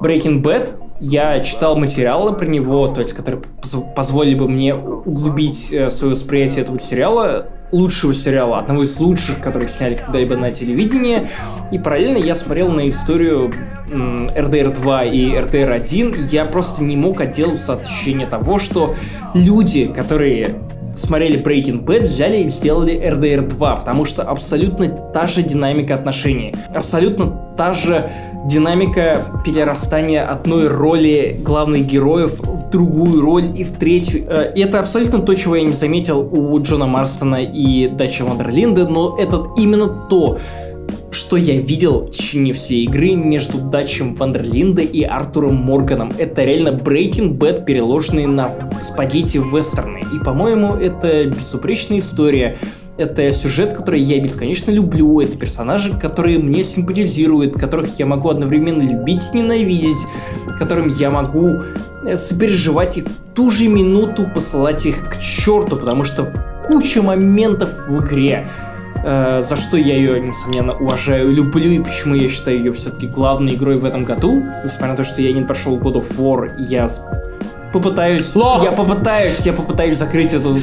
[0.00, 0.70] Breaking Bad,
[1.00, 6.12] я читал материалы про него, то есть, которые поз- позволили бы мне углубить э, свое
[6.14, 11.28] восприятие этого сериала, лучшего сериала, одного из лучших, которых сняли когда-либо на телевидении.
[11.72, 13.52] И параллельно я смотрел на историю
[13.88, 18.94] RDR 2 и RDR 1, и я просто не мог отделаться от ощущения того, что
[19.34, 20.56] люди, которые
[20.94, 26.54] смотрели Breaking Bad, взяли и сделали RDR 2, потому что абсолютно та же динамика отношений,
[26.74, 28.10] абсолютно та же
[28.46, 34.24] динамика перерастания одной роли главных героев в другую роль и в третью.
[34.28, 38.88] Э, И это абсолютно то, чего я не заметил у Джона Марстона и Дачи Вандерлинда,
[38.88, 40.38] но это именно то,
[41.30, 46.12] что я видел в течение всей игры между Дачем Вандерлинда и Артуром Морганом.
[46.18, 48.50] Это реально Breaking Bad, переложенный на
[48.82, 50.00] спагетти вестерны.
[50.12, 52.58] И, по-моему, это безупречная история.
[52.96, 55.20] Это сюжет, который я бесконечно люблю.
[55.20, 60.04] Это персонажи, которые мне симпатизируют, которых я могу одновременно любить и ненавидеть,
[60.58, 61.60] которым я могу
[62.06, 67.02] э, сопереживать и в ту же минуту посылать их к черту, потому что в куча
[67.02, 68.48] моментов в игре
[69.02, 73.54] э, за что я ее, несомненно, уважаю, люблю, и почему я считаю ее все-таки главной
[73.54, 74.44] игрой в этом году.
[74.64, 76.88] Несмотря на то, что я не прошел God of War, я
[77.72, 78.34] попытаюсь...
[78.34, 78.64] Лох!
[78.64, 80.58] Я попытаюсь, я попытаюсь закрыть эту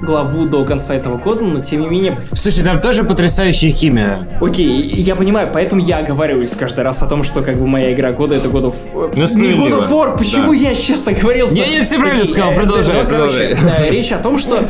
[0.00, 2.20] главу до конца этого года, но тем не менее...
[2.32, 4.20] Слушай, там тоже потрясающая химия.
[4.40, 8.12] Окей, я понимаю, поэтому я оговариваюсь каждый раз о том, что как бы моя игра
[8.12, 8.76] года это God of...
[8.94, 9.52] Ну, не.
[9.54, 11.54] God of War, почему я сейчас оговорился?
[11.54, 13.88] Не-не, все правильно Окей, сказал, э, продолжай, да, короче, продолжай.
[13.88, 14.68] э, речь о том, что,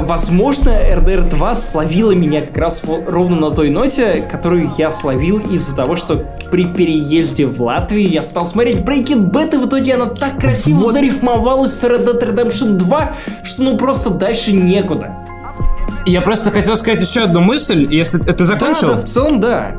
[0.00, 5.74] возможно, RDR 2 словила меня как раз ровно на той ноте, которую я словил из-за
[5.74, 10.06] того, что при переезде в Латвию я стал смотреть Breaking Bad, и в итоге она
[10.06, 13.12] так красиво зарифмовалась с Red Dead Redemption 2,
[13.42, 15.14] что ну просто дальше некуда.
[16.06, 18.90] Я просто хотел сказать еще одну мысль, если ты Да, закончил.
[18.90, 19.76] да, в целом, да.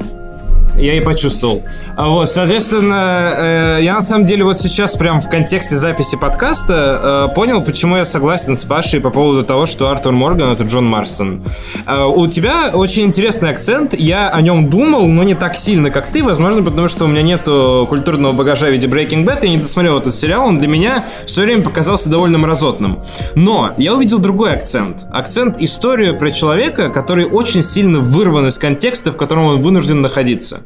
[0.78, 1.64] Я и почувствовал.
[1.95, 7.28] А Вот, соответственно, э, я на самом деле вот сейчас прям в контексте записи подкаста
[7.32, 10.86] э, понял, почему я согласен с Пашей по поводу того, что Артур Морган это Джон
[10.86, 11.44] Марстон.
[11.88, 16.12] Э, у тебя очень интересный акцент, я о нем думал, но не так сильно, как
[16.12, 19.58] ты, возможно, потому что у меня нету культурного багажа в виде Breaking Bad, я не
[19.58, 23.04] досмотрел этот сериал, он для меня все время показался довольно мразотным.
[23.34, 25.08] Но я увидел другой акцент.
[25.12, 30.62] Акцент историю про человека, который очень сильно вырван из контекста, в котором он вынужден находиться.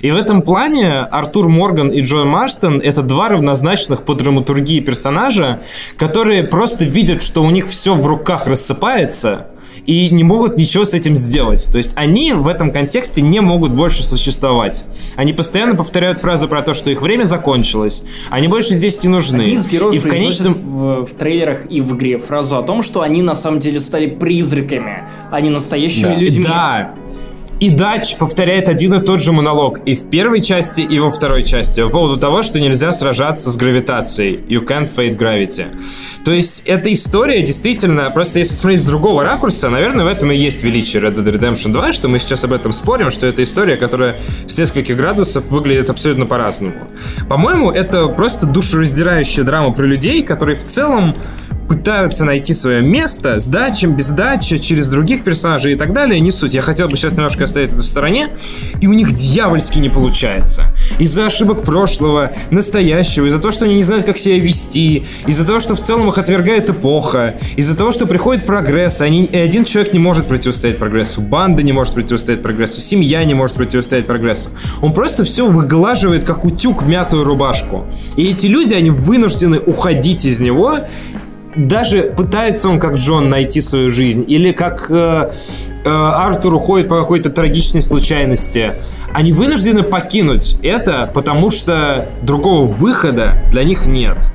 [0.00, 5.62] И в этом плане Артур Морган и Джон Марстон это два равнозначных по драматургии персонажа,
[5.96, 9.48] которые просто видят, что у них все в руках рассыпается,
[9.86, 11.68] и не могут ничего с этим сделать.
[11.70, 14.86] То есть они в этом контексте не могут больше существовать.
[15.16, 19.42] Они постоянно повторяют фразы про то, что их время закончилось, они больше здесь не нужны.
[19.42, 20.52] Один из героев и в конечном...
[20.54, 24.06] в, в трейлерах и в игре фразу о том, что они на самом деле стали
[24.06, 26.18] призраками, а не настоящими Да.
[26.18, 26.44] людьми.
[26.44, 26.94] Да.
[27.64, 31.44] И Дач повторяет один и тот же монолог и в первой части, и во второй
[31.44, 34.36] части по поводу того, что нельзя сражаться с гравитацией.
[34.50, 35.74] You can't fight gravity.
[36.26, 40.36] То есть эта история действительно, просто если смотреть с другого ракурса, наверное, в этом и
[40.36, 43.78] есть величие Red Dead Redemption 2, что мы сейчас об этом спорим, что это история,
[43.78, 46.88] которая с нескольких градусов выглядит абсолютно по-разному.
[47.30, 51.16] По-моему, это просто душераздирающая драма про людей, которые в целом
[51.68, 56.30] пытаются найти свое место с дачем, без дачи, через других персонажей и так далее, не
[56.30, 56.54] суть.
[56.54, 58.28] Я хотел бы сейчас немножко оставить это в стороне,
[58.80, 60.64] и у них дьявольски не получается.
[60.98, 65.58] Из-за ошибок прошлого, настоящего, из-за того, что они не знают, как себя вести, из-за того,
[65.58, 69.92] что в целом их отвергает эпоха, из-за того, что приходит прогресс, они, и один человек
[69.92, 74.50] не может противостоять прогрессу, банда не может противостоять прогрессу, семья не может противостоять прогрессу.
[74.82, 77.86] Он просто все выглаживает, как утюг, мятую рубашку.
[78.16, 80.78] И эти люди, они вынуждены уходить из него,
[81.56, 85.30] даже пытается он как Джон найти свою жизнь, или как э,
[85.84, 88.74] э, Артур уходит по какой-то трагичной случайности,
[89.12, 94.32] они вынуждены покинуть это, потому что другого выхода для них нет.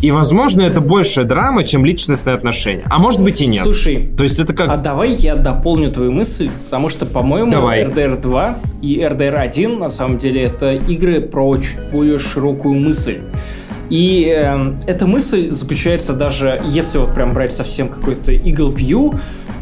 [0.00, 2.84] И, возможно, это большая драма, чем личностные отношения.
[2.90, 3.62] А может быть и нет.
[3.62, 4.68] Слушай, То есть это как...
[4.68, 7.84] а давай я дополню твою мысль, потому что, по-моему, Давай.
[7.84, 13.20] RDR 2 и RDR 1 на самом деле это игры про чуть более широкую мысль.
[13.90, 19.18] И эм, эта мысль заключается даже, если вот прям брать совсем какой-то Eagle View,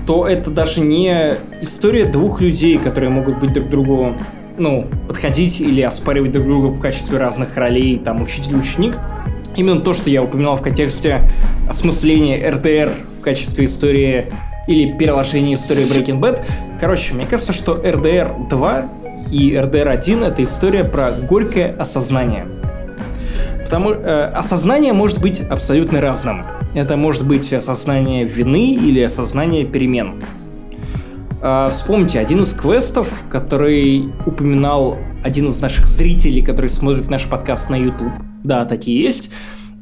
[0.06, 4.16] то это даже не история двух людей, которые могут быть друг другу,
[4.58, 8.98] ну, подходить или оспаривать друг друга в качестве разных ролей, там, учитель-ученик.
[9.56, 11.28] Именно то, что я упоминал в контексте
[11.68, 14.26] осмысления RDR в качестве истории
[14.68, 16.44] или переложения истории Breaking Bad.
[16.78, 18.88] Короче, мне кажется, что RDR 2
[19.32, 22.46] и RDR 1 это история про горькое осознание.
[23.70, 26.44] Потому э, осознание может быть абсолютно разным.
[26.74, 30.24] Это может быть осознание вины или осознание перемен.
[31.40, 37.70] А, вспомните один из квестов, который упоминал один из наших зрителей, который смотрит наш подкаст
[37.70, 38.10] на YouTube.
[38.42, 39.30] Да, такие есть.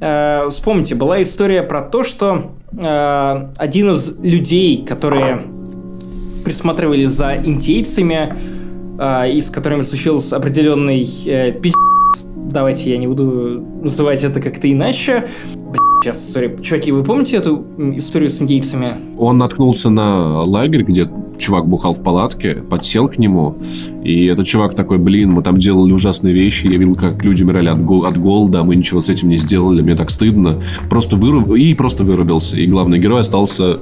[0.02, 5.46] А, вспомните, была история про то, что а, один из людей, которые
[6.44, 8.36] присматривали за индейцами,
[8.98, 11.87] а, и с которыми случился определенный э, пиздец.
[12.50, 15.28] Давайте я не буду называть это как-то иначе.
[16.02, 16.56] Сейчас, сори.
[16.62, 17.64] Чуваки, вы помните эту
[17.96, 18.90] историю с индейцами?
[19.18, 23.56] Он наткнулся на лагерь, где чувак бухал в палатке, подсел к нему,
[24.04, 27.68] и этот чувак такой, блин, мы там делали ужасные вещи, я видел, как люди умирали
[27.68, 30.62] от, гол- от голода, а мы ничего с этим не сделали, мне так стыдно.
[30.88, 31.52] Просто выруб...
[31.54, 32.56] И просто вырубился.
[32.56, 33.80] И главный герой остался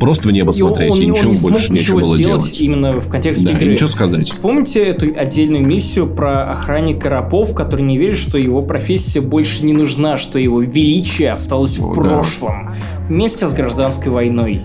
[0.00, 2.00] просто в небо И он, смотреть, он- и он ничего не смог больше ничего нечего
[2.08, 2.60] было сделать делать.
[2.60, 3.72] именно в контексте Да, и игры.
[3.72, 4.28] ничего сказать.
[4.30, 9.72] Вспомните эту отдельную миссию про охранника рабов, который не верит, что его профессия больше не
[9.72, 12.00] нужна, что его величие осталось в О, да.
[12.00, 12.72] прошлом.
[13.08, 14.62] Вместе с гражданской войной.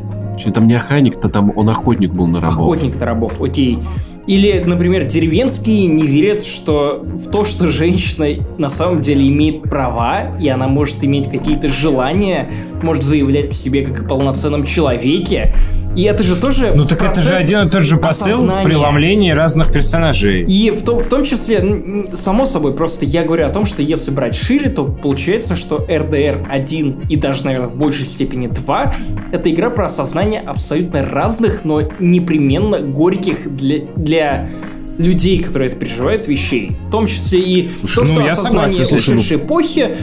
[0.54, 2.60] Там не охранник-то, там он охотник был на рабов.
[2.60, 3.80] Охотник на рабов, окей.
[4.28, 10.38] Или, например, деревенские не верят что в то, что женщина на самом деле имеет права,
[10.38, 12.50] и она может иметь какие-то желания,
[12.84, 15.54] может заявлять к себе как о полноценном человеке.
[15.98, 19.74] И это же тоже Ну так это же один и тот же посыл преломлении разных
[19.74, 20.44] персонажей.
[20.44, 24.12] И в том, в том числе, само собой, просто я говорю о том, что если
[24.12, 28.96] брать шире, то получается, что RDR 1 и даже, наверное, в большей степени 2
[29.32, 34.50] это игра про осознание абсолютно разных, но непременно горьких для, для
[35.00, 36.78] людей, которые это переживают, вещей.
[36.80, 39.96] В том числе и то, ну, что я осознание согласен, слушай, ушедшей эпохи,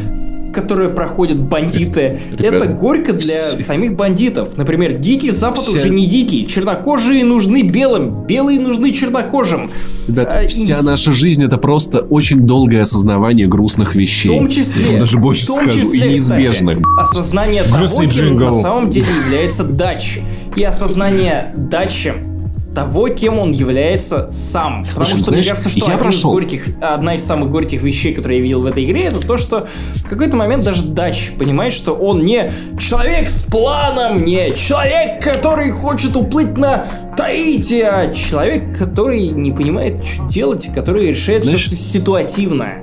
[0.55, 4.57] которые проходят бандиты, Ребята, это горько для все- самих бандитов.
[4.57, 9.71] Например, Дикий Запад Все- уже не дикий, чернокожие нужны белым, белые нужны чернокожим.
[10.09, 14.29] Ребята, А, вся инс- наша жизнь это просто очень долгое осознавание грустных вещей.
[14.29, 16.79] В том числе, Я даже больше в том скажу, числе, и неизбежных.
[16.79, 18.45] кстати, осознание того, Грустный кем джингл.
[18.47, 20.23] на самом деле является дачи.
[20.57, 22.13] И осознание дачи
[22.75, 24.85] того, кем он является сам.
[24.85, 26.33] Потому Слушай, что знаешь, мне кажется, что я один из прошел.
[26.33, 29.67] горьких, одна из самых горьких вещей, которые я видел в этой игре, это то, что
[29.95, 35.71] в какой-то момент даже Дач понимает, что он не человек с планом, не человек, который
[35.71, 36.87] хочет уплыть на
[37.17, 42.75] Таити, а человек, который не понимает, что делать, и который решает Знаешь, все ситуативно.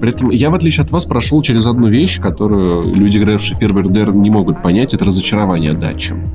[0.00, 3.58] При этом я, в отличие от вас, прошел через одну вещь, которую люди, игравшие в
[3.58, 4.94] первый РДР, не могут понять.
[4.94, 6.30] Это разочарование датчем.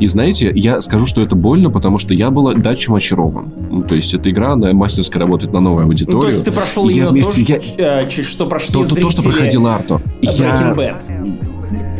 [0.00, 3.52] И знаете, я скажу, что это больно, потому что я был датчем очарован.
[3.70, 6.16] Ну, то есть эта игра, она мастерски работает на новую аудиторию.
[6.16, 8.72] Ну, то есть ты прошел я именно вместе- то, я- что, э, ч- что прошли
[8.72, 10.00] то, то, то, что зрители проходил Артур.
[10.22, 10.74] Я.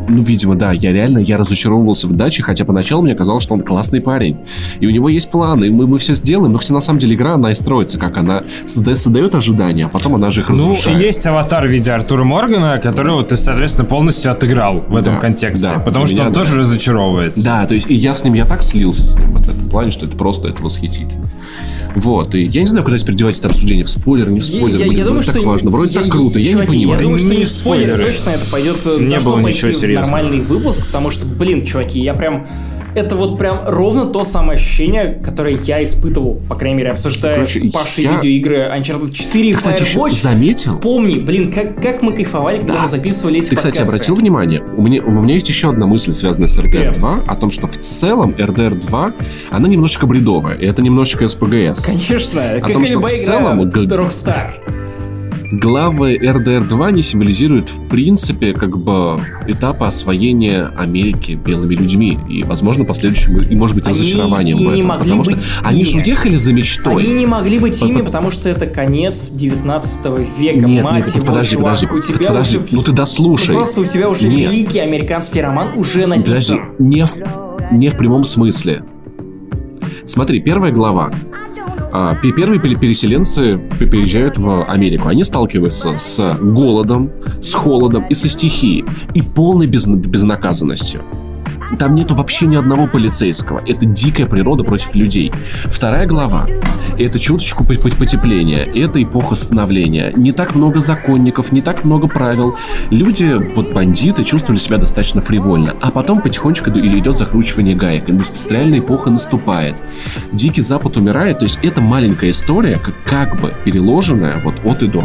[0.09, 3.63] ну, видимо, да, я реально, я разочаровывался в даче, хотя поначалу мне казалось, что он
[3.63, 4.39] классный парень.
[4.81, 7.15] И у него есть планы, и мы, мы все сделаем, но хотя на самом деле
[7.15, 10.71] игра, она и строится, как она созда- создает ожидания, а потом она же их Ну,
[10.71, 11.01] разрушает.
[11.01, 15.69] есть аватар в виде Артура Моргана, которого ты, соответственно, полностью отыграл в этом Да, контексте.
[15.69, 16.41] да, потому что меня он да.
[16.41, 17.43] тоже разочаровывается.
[17.45, 19.69] Да, то есть и я с ним, я так слился с ним вот в этом
[19.71, 21.27] плане, что это просто это восхитительно.
[21.95, 24.57] Вот, и я не знаю, куда теперь девать это обсуждение, в спойлер, не в Я,
[24.59, 26.73] спойлер, я- будет я думаю, так что важно, вроде я- так круто, я не чуваки,
[26.75, 26.99] понимаю.
[26.99, 28.13] Я думаю, что Не не спойлеры спойлеры.
[28.13, 30.17] точно это пойдет Не должно было ничего в серьезного.
[30.17, 32.47] нормальный выпуск, потому что, блин, чуваки, я прям
[32.95, 37.61] это вот прям ровно то самое ощущение, которое я испытывал, по крайней мере, обсуждая Короче,
[37.61, 40.23] с Пашей я- видеоигры Uncharted 4 и Кстати, еще Firewatch.
[40.23, 40.75] заметил?
[40.75, 42.83] Вспомни, блин, как, как мы кайфовали, когда Да.
[42.83, 43.95] мы записывали эти Ты, кстати, подкасты.
[43.97, 46.99] обратил внимание, у меня, у меня есть еще одна мысль, связанная с RDR Вперед.
[46.99, 49.13] 2, о том, что в целом RDR 2,
[49.51, 51.85] она немножечко бредовая, и это немножечко СПГС.
[51.85, 54.51] Конечно, как том, и что в целом Rockstar.
[55.61, 62.19] Главы RDR 2 не символизируют, в принципе, как бы этапы освоения Америки белыми людьми.
[62.29, 64.87] И, возможно, последующим, и, может быть, Они разочарованием и в не этом.
[64.87, 66.03] могли потому быть что они же ими.
[66.03, 67.05] уехали за мечтой.
[67.05, 70.01] Они не могли быть ими, потому что это конец 19
[70.39, 72.67] века, Нет, мать нет, его, подожди, чувак, подожди, у тебя подожди, уже...
[72.73, 73.49] ну ты дослушай.
[73.55, 74.51] Ну, просто у тебя уже Нет.
[74.51, 76.61] великий американский роман уже Подожди, написан.
[76.81, 77.13] не в,
[77.71, 78.83] не в прямом смысле.
[80.07, 81.13] Смотри, первая глава.
[81.97, 85.07] А, пе- Первые пере- переселенцы пе- переезжают в Америку.
[85.07, 88.85] Они сталкиваются с голодом, с холодом и со стихией.
[89.15, 91.03] И полной без- безнаказанностью.
[91.79, 93.63] Там нету вообще ни одного полицейского.
[93.67, 95.33] Это дикая природа против людей.
[95.65, 96.47] Вторая глава.
[96.99, 98.65] Это чуточку по- по- потепления.
[98.75, 100.13] Это эпоха становления.
[100.17, 102.57] Не так много законников, не так много правил.
[102.91, 105.75] Люди, вот бандиты, чувствовали себя достаточно фривольно.
[105.81, 108.09] А потом потихонечку идет закручивание гаек.
[108.11, 109.75] Индустриальная эпоха наступает.
[110.33, 111.39] Дикий Запад умирает.
[111.41, 115.05] То есть это маленькая история, как, как бы переложенная вот от и до.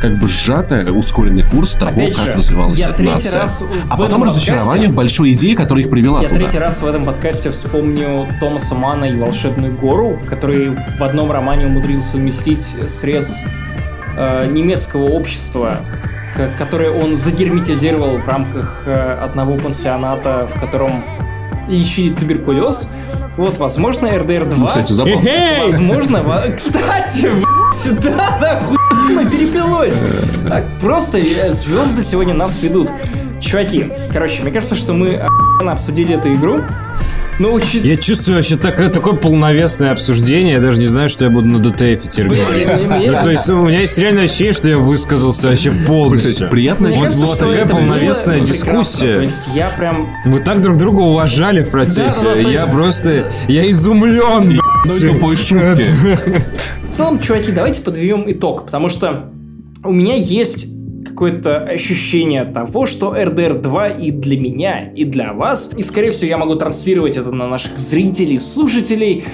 [0.00, 3.46] Как бы сжатая, ускоренный курс того, Опять как же, развивалась эта нация.
[3.88, 6.40] а потом разочарование в большой идее, которая их привела Я туда.
[6.40, 11.66] третий раз в этом подкасте вспомню Томаса Мана и «Волшебную гору», который в одном романе
[11.66, 13.42] умудрился уместить срез
[14.16, 15.80] э, немецкого общества,
[16.34, 21.04] к- которое он загерметизировал в рамках э, одного пансионата, в котором
[21.68, 22.88] лечили туберкулез.
[23.36, 24.56] Вот, возможно, РДР 2...
[24.58, 25.20] Ну, Кстати, забавно.
[25.62, 27.30] Возможно, во- кстати,
[28.02, 30.02] да, да, хуйно перепилось.
[30.50, 32.90] А, Просто э, звезды сегодня нас ведут.
[33.40, 36.62] Чуваки, короче, мне кажется, что мы охуенно обсудили эту игру.
[37.40, 37.86] Но учит...
[37.86, 41.58] Я чувствую вообще такое, такое полновесное обсуждение, я даже не знаю, что я буду на
[41.58, 41.80] ДТФ
[42.28, 46.50] мне- Ну, то есть у меня есть реальное ощущение, что я высказался вообще полностью.
[46.50, 49.14] приятно была что такая полновесная дискуссия.
[49.14, 50.08] То есть я прям...
[50.26, 52.20] Мы так друг друга уважали в процессе.
[52.20, 53.32] То я просто...
[53.48, 54.60] Я изумлен.
[55.00, 55.86] тупой шутки.
[56.90, 59.30] В целом, чуваки, давайте подведем итог, потому что
[59.82, 60.66] у меня есть
[61.10, 66.28] какое-то ощущение того, что RDR 2 и для меня, и для вас, и, скорее всего,
[66.28, 69.24] я могу транслировать это на наших зрителей, слушателей,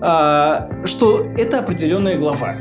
[0.00, 2.56] а, что это определенная глава,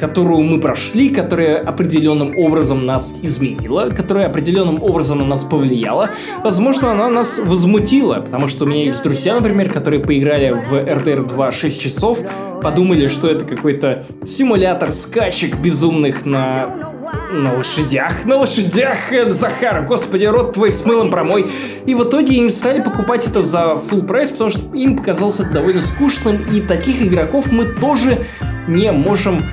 [0.00, 6.10] которую мы прошли, которая определенным образом нас изменила, которая определенным образом на нас повлияла.
[6.42, 11.28] Возможно, она нас возмутила, потому что у меня есть друзья, например, которые поиграли в RDR
[11.28, 12.20] 2 6 часов,
[12.62, 16.89] подумали, что это какой-то симулятор скачек безумных на
[17.32, 21.46] на лошадях, на лошадях, э, Захар, господи, рот твой с мылом промой.
[21.86, 25.50] И в итоге они стали покупать это за full прайс, потому что им показалось это
[25.50, 28.24] довольно скучным, и таких игроков мы тоже
[28.66, 29.46] не можем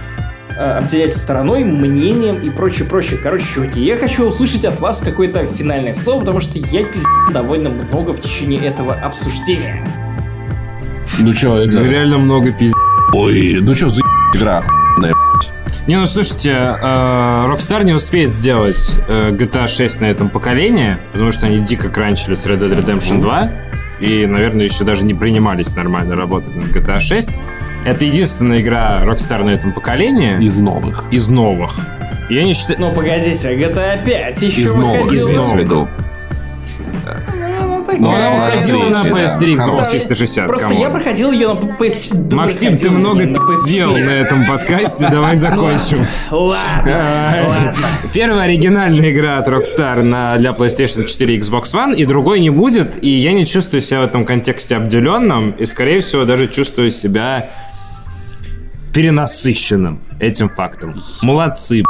[0.49, 3.20] э, обделять стороной, мнением и прочее, прочее.
[3.22, 7.70] Короче, чуваки, я хочу услышать от вас какое-то финальное слово, потому что я пиздец довольно
[7.70, 9.86] много в течение этого обсуждения.
[11.20, 11.82] Ну чё, это...
[11.82, 12.74] Реально много пиздец.
[13.14, 14.02] Ой, ну чё за
[14.34, 15.27] игра охуенная?
[15.88, 21.32] Не, ну слушайте, э, Rockstar не успеет сделать э, GTA 6 на этом поколении, потому
[21.32, 23.52] что они дико кранчили с Red Dead Redemption 2,
[24.02, 27.40] и, наверное, еще даже не принимались нормально работать над GTA 6.
[27.86, 31.06] Это единственная игра Rockstar на этом поколении Из новых.
[31.10, 31.74] из новых.
[32.30, 32.82] Я не считаю...
[32.82, 35.42] Ну, погодите, GTA 5 еще Из новых, выходила.
[35.42, 35.90] в виду.
[37.88, 38.02] Такая.
[38.02, 39.64] Ну, она выходила на третья, PS3 да.
[39.64, 42.36] Xbox Просто- 360, Просто я проходил ее на PS4.
[42.36, 43.26] Максим, ты много
[43.66, 46.06] делал на этом подкасте, давай закончим.
[46.30, 47.76] Ладно.
[48.12, 52.50] Первая оригинальная игра от Rockstar на, для PlayStation 4 и Xbox One, и другой не
[52.50, 56.90] будет, и я не чувствую себя в этом контексте обделенным, и, скорее всего, даже чувствую
[56.92, 57.50] себя
[58.94, 60.96] перенасыщенным этим фактом.
[61.22, 61.84] Молодцы.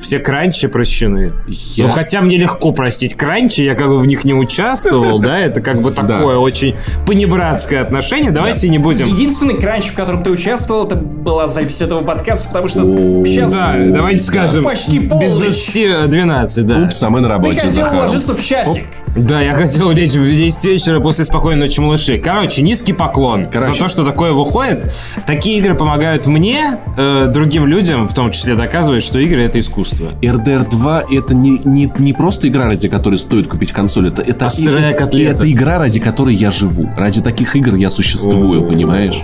[0.00, 1.32] Все кранчи прощены.
[1.48, 5.38] Я- Ну, хотя мне легко простить кранчи, я как бы в них не участвовал, да,
[5.38, 9.06] это как бы такое очень понебратское отношение, давайте не будем...
[9.08, 12.80] Единственный кранч, в котором ты участвовал, это была запись этого подкаста, потому что
[13.24, 15.30] сейчас Да, давайте скажем, Почти без полночь.
[15.30, 16.82] 20 12, да.
[16.84, 17.98] Упс, а мы на ты работе, хотел Захар.
[18.00, 18.84] ложиться в часик.
[19.16, 22.18] Да, я хотел лечь в 10 вечера после спокойной ночи малыши.
[22.18, 23.72] Короче, низкий поклон Короче.
[23.72, 24.92] за то, что такое выходит.
[25.26, 30.12] Такие игры помогают мне, э, другим людям, в том числе доказывают, что игры это искусство.
[30.20, 34.50] RDR 2 это не, не, не просто игра, ради которой стоит купить консоль, это, это,
[34.50, 36.90] сырая и- это игра, ради которой я живу.
[36.96, 38.68] Ради таких игр я существую, О.
[38.68, 39.22] понимаешь?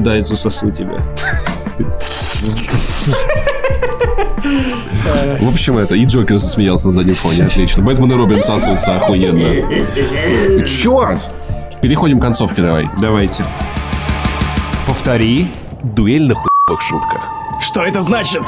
[0.00, 0.98] Дай засосу тебя.
[5.40, 7.82] В общем, это и Джокер засмеялся на заднем фоне, отлично.
[7.82, 10.64] Бэтмен и Робин сосутся охуенно.
[10.66, 11.22] Черт!
[11.80, 12.90] Переходим к концовке давай.
[13.00, 13.44] Давайте.
[14.86, 15.46] Повтори.
[15.84, 17.37] Дуэль на хуевых шутках.
[17.68, 18.40] Что это значит?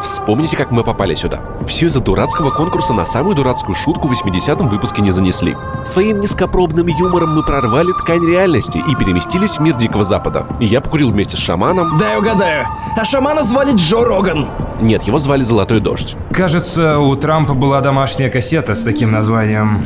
[0.00, 1.40] Вспомните, как мы попали сюда.
[1.66, 5.56] Все из-за дурацкого конкурса на самую дурацкую шутку в 80-м выпуске не занесли.
[5.82, 10.46] Своим низкопробным юмором мы прорвали ткань реальности и переместились в мир Дикого Запада.
[10.60, 11.98] Я покурил вместе с шаманом.
[11.98, 12.68] Дай угадаю.
[12.96, 14.46] А шамана звали Джо Роган.
[14.80, 16.14] Нет, его звали Золотой Дождь.
[16.32, 19.82] Кажется, у Трампа была домашняя кассета с таким названием.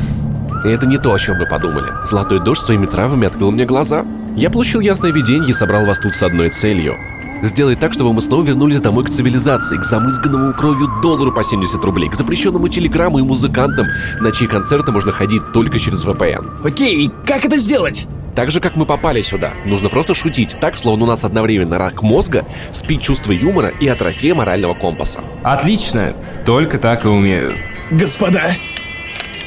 [0.67, 1.89] И это не то, о чем вы подумали.
[2.05, 4.05] Золотой Дождь своими травами открыл мне глаза.
[4.37, 6.99] Я получил ясное видение и собрал вас тут с одной целью.
[7.43, 11.83] Сделать так, чтобы мы снова вернулись домой к цивилизации, к замызганному кровью доллару по 70
[11.85, 13.89] рублей, к запрещенному телеграмму и музыкантам,
[14.21, 16.65] на чьи концерты можно ходить только через VPN.
[16.65, 18.07] Окей, как это сделать?
[18.37, 22.03] Так же, как мы попали сюда, нужно просто шутить так, словно у нас одновременно рак
[22.03, 25.21] мозга, спит чувство юмора и атрофия морального компаса.
[25.43, 26.15] Отлично,
[26.47, 27.55] только так и умею.
[27.91, 28.55] Господа,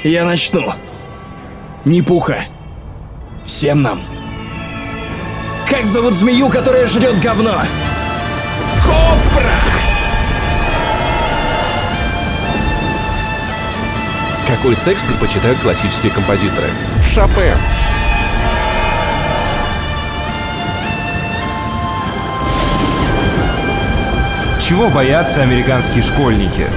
[0.03, 0.73] я начну.
[1.85, 2.39] Не пуха.
[3.45, 4.01] Всем нам.
[5.70, 7.62] Как зовут змею, которая жрет говно?
[8.82, 9.56] Копра!
[14.48, 16.70] Какой секс предпочитают классические композиторы?
[16.98, 17.58] В Шопен.
[24.60, 26.68] Чего боятся американские школьники?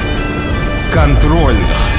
[0.93, 1.98] Контрольных.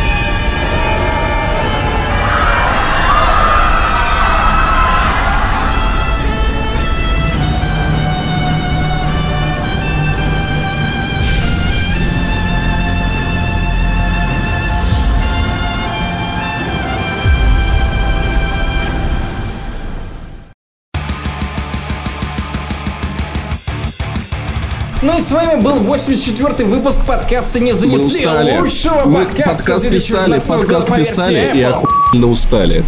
[25.12, 30.38] Ну и с вами был 84-й выпуск подкаста «Не занесли» лучшего Мы подкаста подкаст писали,
[30.38, 32.86] 2016 года подкаст писали и охуенно устали.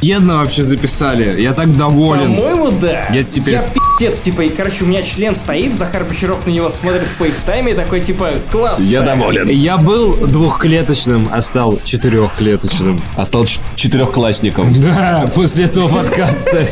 [0.00, 1.40] Годно вообще записали.
[1.40, 2.34] Я так доволен.
[2.34, 3.06] По-моему, да.
[3.12, 6.68] Я теперь- Я пиздец, типа, и, короче, у меня член стоит, Захар Бочаров на него
[6.70, 8.80] смотрит в FaceTime е и такой, типа, класс.
[8.80, 9.16] Я ставь».
[9.16, 9.48] доволен.
[9.48, 13.00] Я был двухклеточным, а стал четырехклеточным.
[13.16, 13.46] А стал
[13.76, 14.74] четырехклассником.
[14.80, 16.66] Да, после этого подкаста.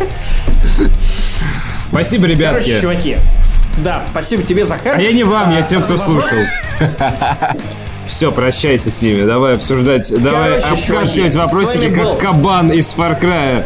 [1.91, 2.81] Спасибо, Короче, ребятки.
[2.81, 3.17] чуваки,
[3.79, 4.97] да, спасибо тебе, Захар.
[4.97, 6.39] А я не вам, я тем, кто слушал.
[8.07, 9.23] Все, прощайся с ними.
[9.23, 13.65] Давай обсуждать, давай чуваки, вопросики, как кабан из Far Cry.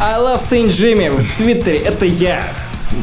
[0.00, 2.42] I love Saint Jimmy в Твиттере, это я.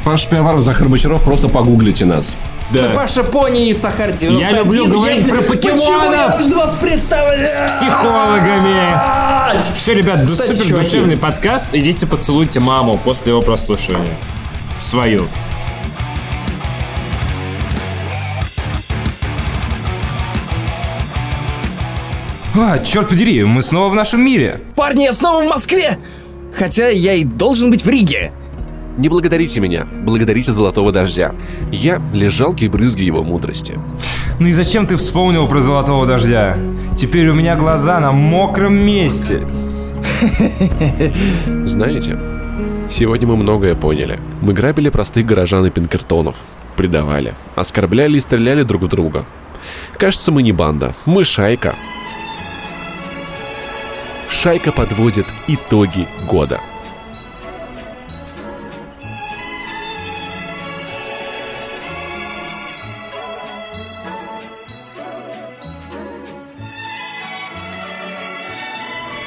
[0.04, 2.36] Паш Пиаваров, Захар Бочаров, просто погуглите нас.
[2.72, 2.90] Да.
[2.90, 4.40] Паша Пони и Сахар 91.
[4.40, 7.48] Я люблю говорить про Почему я покемонов вас представлять?
[7.48, 9.62] с психологами.
[9.78, 10.90] Все, ребят, Кстати, супер чуваки.
[10.90, 11.76] душевный подкаст.
[11.76, 14.18] Идите поцелуйте маму после его прослушивания.
[14.80, 15.28] Свою.
[22.58, 24.62] А, черт подери, мы снова в нашем мире.
[24.76, 25.98] Парни, я снова в Москве!
[26.54, 28.32] Хотя я и должен быть в Риге.
[28.98, 31.36] Не благодарите меня, благодарите Золотого Дождя.
[31.70, 33.78] Я лишь жалкие брызги его мудрости.
[34.40, 36.58] Ну и зачем ты вспомнил про золотого дождя?
[36.98, 39.46] Теперь у меня глаза на мокром месте.
[41.66, 42.20] Знаете,
[42.90, 44.20] сегодня мы многое поняли.
[44.42, 46.38] Мы грабили простых горожан и пинкертонов,
[46.76, 49.26] предавали, оскорбляли и стреляли друг в друга.
[49.98, 51.76] Кажется, мы не банда, мы шайка.
[54.46, 56.62] Шайка подводит итоги года.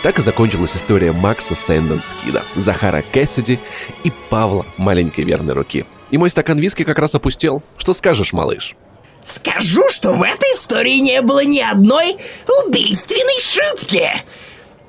[0.04, 3.58] Так и закончилась история Макса Сэнденскида, Захара Кэссиди
[4.04, 5.84] и Павла маленькой верной руки.
[6.12, 7.64] И мой стакан виски как раз опустел.
[7.76, 8.76] Что скажешь, малыш?
[9.24, 12.16] Скажу, что в этой истории не было ни одной
[12.64, 14.08] убийственной шутки.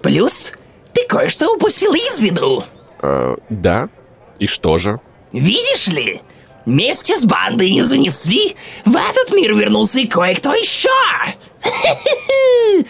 [0.02, 0.54] Плюс
[0.94, 2.64] ты кое-что упустил из виду.
[3.02, 3.90] Э, да?
[4.40, 5.00] И что же?
[5.32, 6.22] Видишь ли,
[6.66, 8.56] вместе с бандой не занесли,
[8.86, 10.90] в этот мир вернулся и кое-кто еще.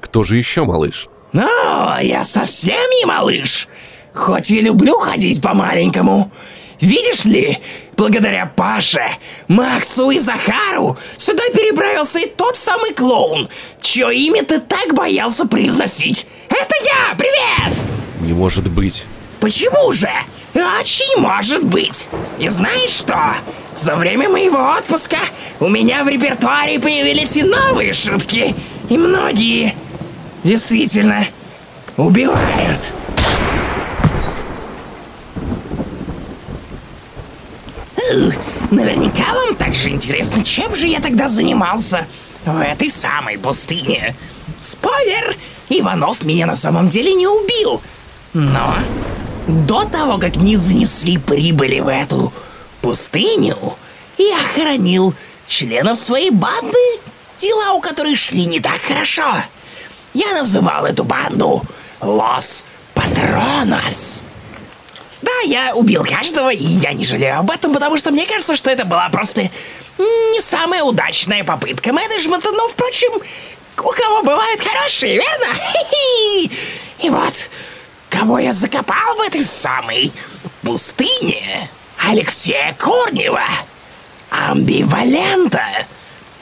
[0.00, 1.08] Кто же еще, малыш?
[1.32, 3.68] Но я совсем не малыш.
[4.14, 6.32] Хоть и люблю ходить по-маленькому.
[6.80, 7.58] Видишь ли,
[7.96, 9.04] благодаря Паше,
[9.48, 13.48] Максу и Захару сюда переправился и тот самый клоун,
[13.80, 16.26] чье имя ты так боялся произносить.
[16.48, 17.14] Это я!
[17.16, 17.84] Привет!
[18.20, 19.06] Не может быть.
[19.40, 20.08] Почему же?
[20.54, 22.08] Очень может быть.
[22.38, 23.34] И знаешь что?
[23.74, 25.18] За время моего отпуска
[25.60, 28.54] у меня в репертуаре появились и новые шутки.
[28.88, 29.74] И многие
[30.42, 31.24] действительно
[31.96, 32.94] убивают.
[37.96, 38.34] Ух,
[38.70, 42.06] Наверняка вам также интересно, чем же я тогда занимался
[42.44, 44.14] в этой самой пустыне.
[44.60, 45.36] Спойлер!
[45.68, 47.80] Иванов меня на самом деле не убил.
[48.32, 48.74] Но
[49.46, 52.32] до того, как не занесли прибыли в эту
[52.82, 53.56] пустыню,
[54.16, 55.14] я хоронил
[55.46, 56.78] членов своей банды,
[57.38, 59.36] дела у которой шли не так хорошо.
[60.14, 61.62] Я называл эту банду
[62.00, 62.64] Лос
[62.94, 64.20] Патронос.
[65.22, 68.70] Да, я убил каждого, и я не жалею об этом, потому что мне кажется, что
[68.70, 69.42] это была просто
[69.98, 73.12] не самая удачная попытка менеджмента, но, впрочем,
[73.84, 75.54] у кого бывают хорошие, верно?
[76.98, 77.50] И вот,
[78.10, 80.12] кого я закопал в этой самой
[80.62, 81.70] пустыне?
[81.98, 83.42] Алексея Корнева,
[84.30, 85.64] Амбивалента,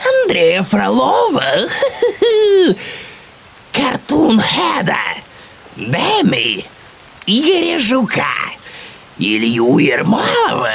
[0.05, 1.43] Андрея Фролова,
[3.73, 4.99] Картун Хеда,
[5.77, 6.65] Дэми,
[7.27, 8.25] Игоря Жука,
[9.19, 10.71] Илью Ермолова,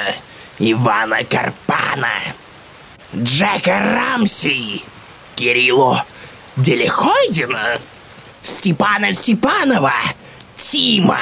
[0.57, 2.11] Ивана Карпана,
[3.15, 4.81] Джека Рамси,
[5.35, 5.97] Кириллу
[6.57, 7.79] Делихойдина,
[8.43, 9.93] Степана Степанова,
[10.55, 11.19] Тима,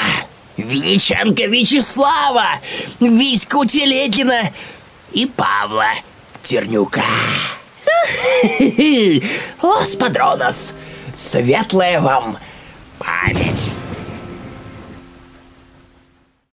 [0.57, 2.60] Винниченко Вячеслава,
[2.99, 4.51] Витьку Телегина?
[5.14, 5.88] И Павла
[6.41, 7.03] Тернюка.
[9.61, 10.73] Лос Падронос,
[11.15, 12.38] светлая вам
[12.99, 13.80] память.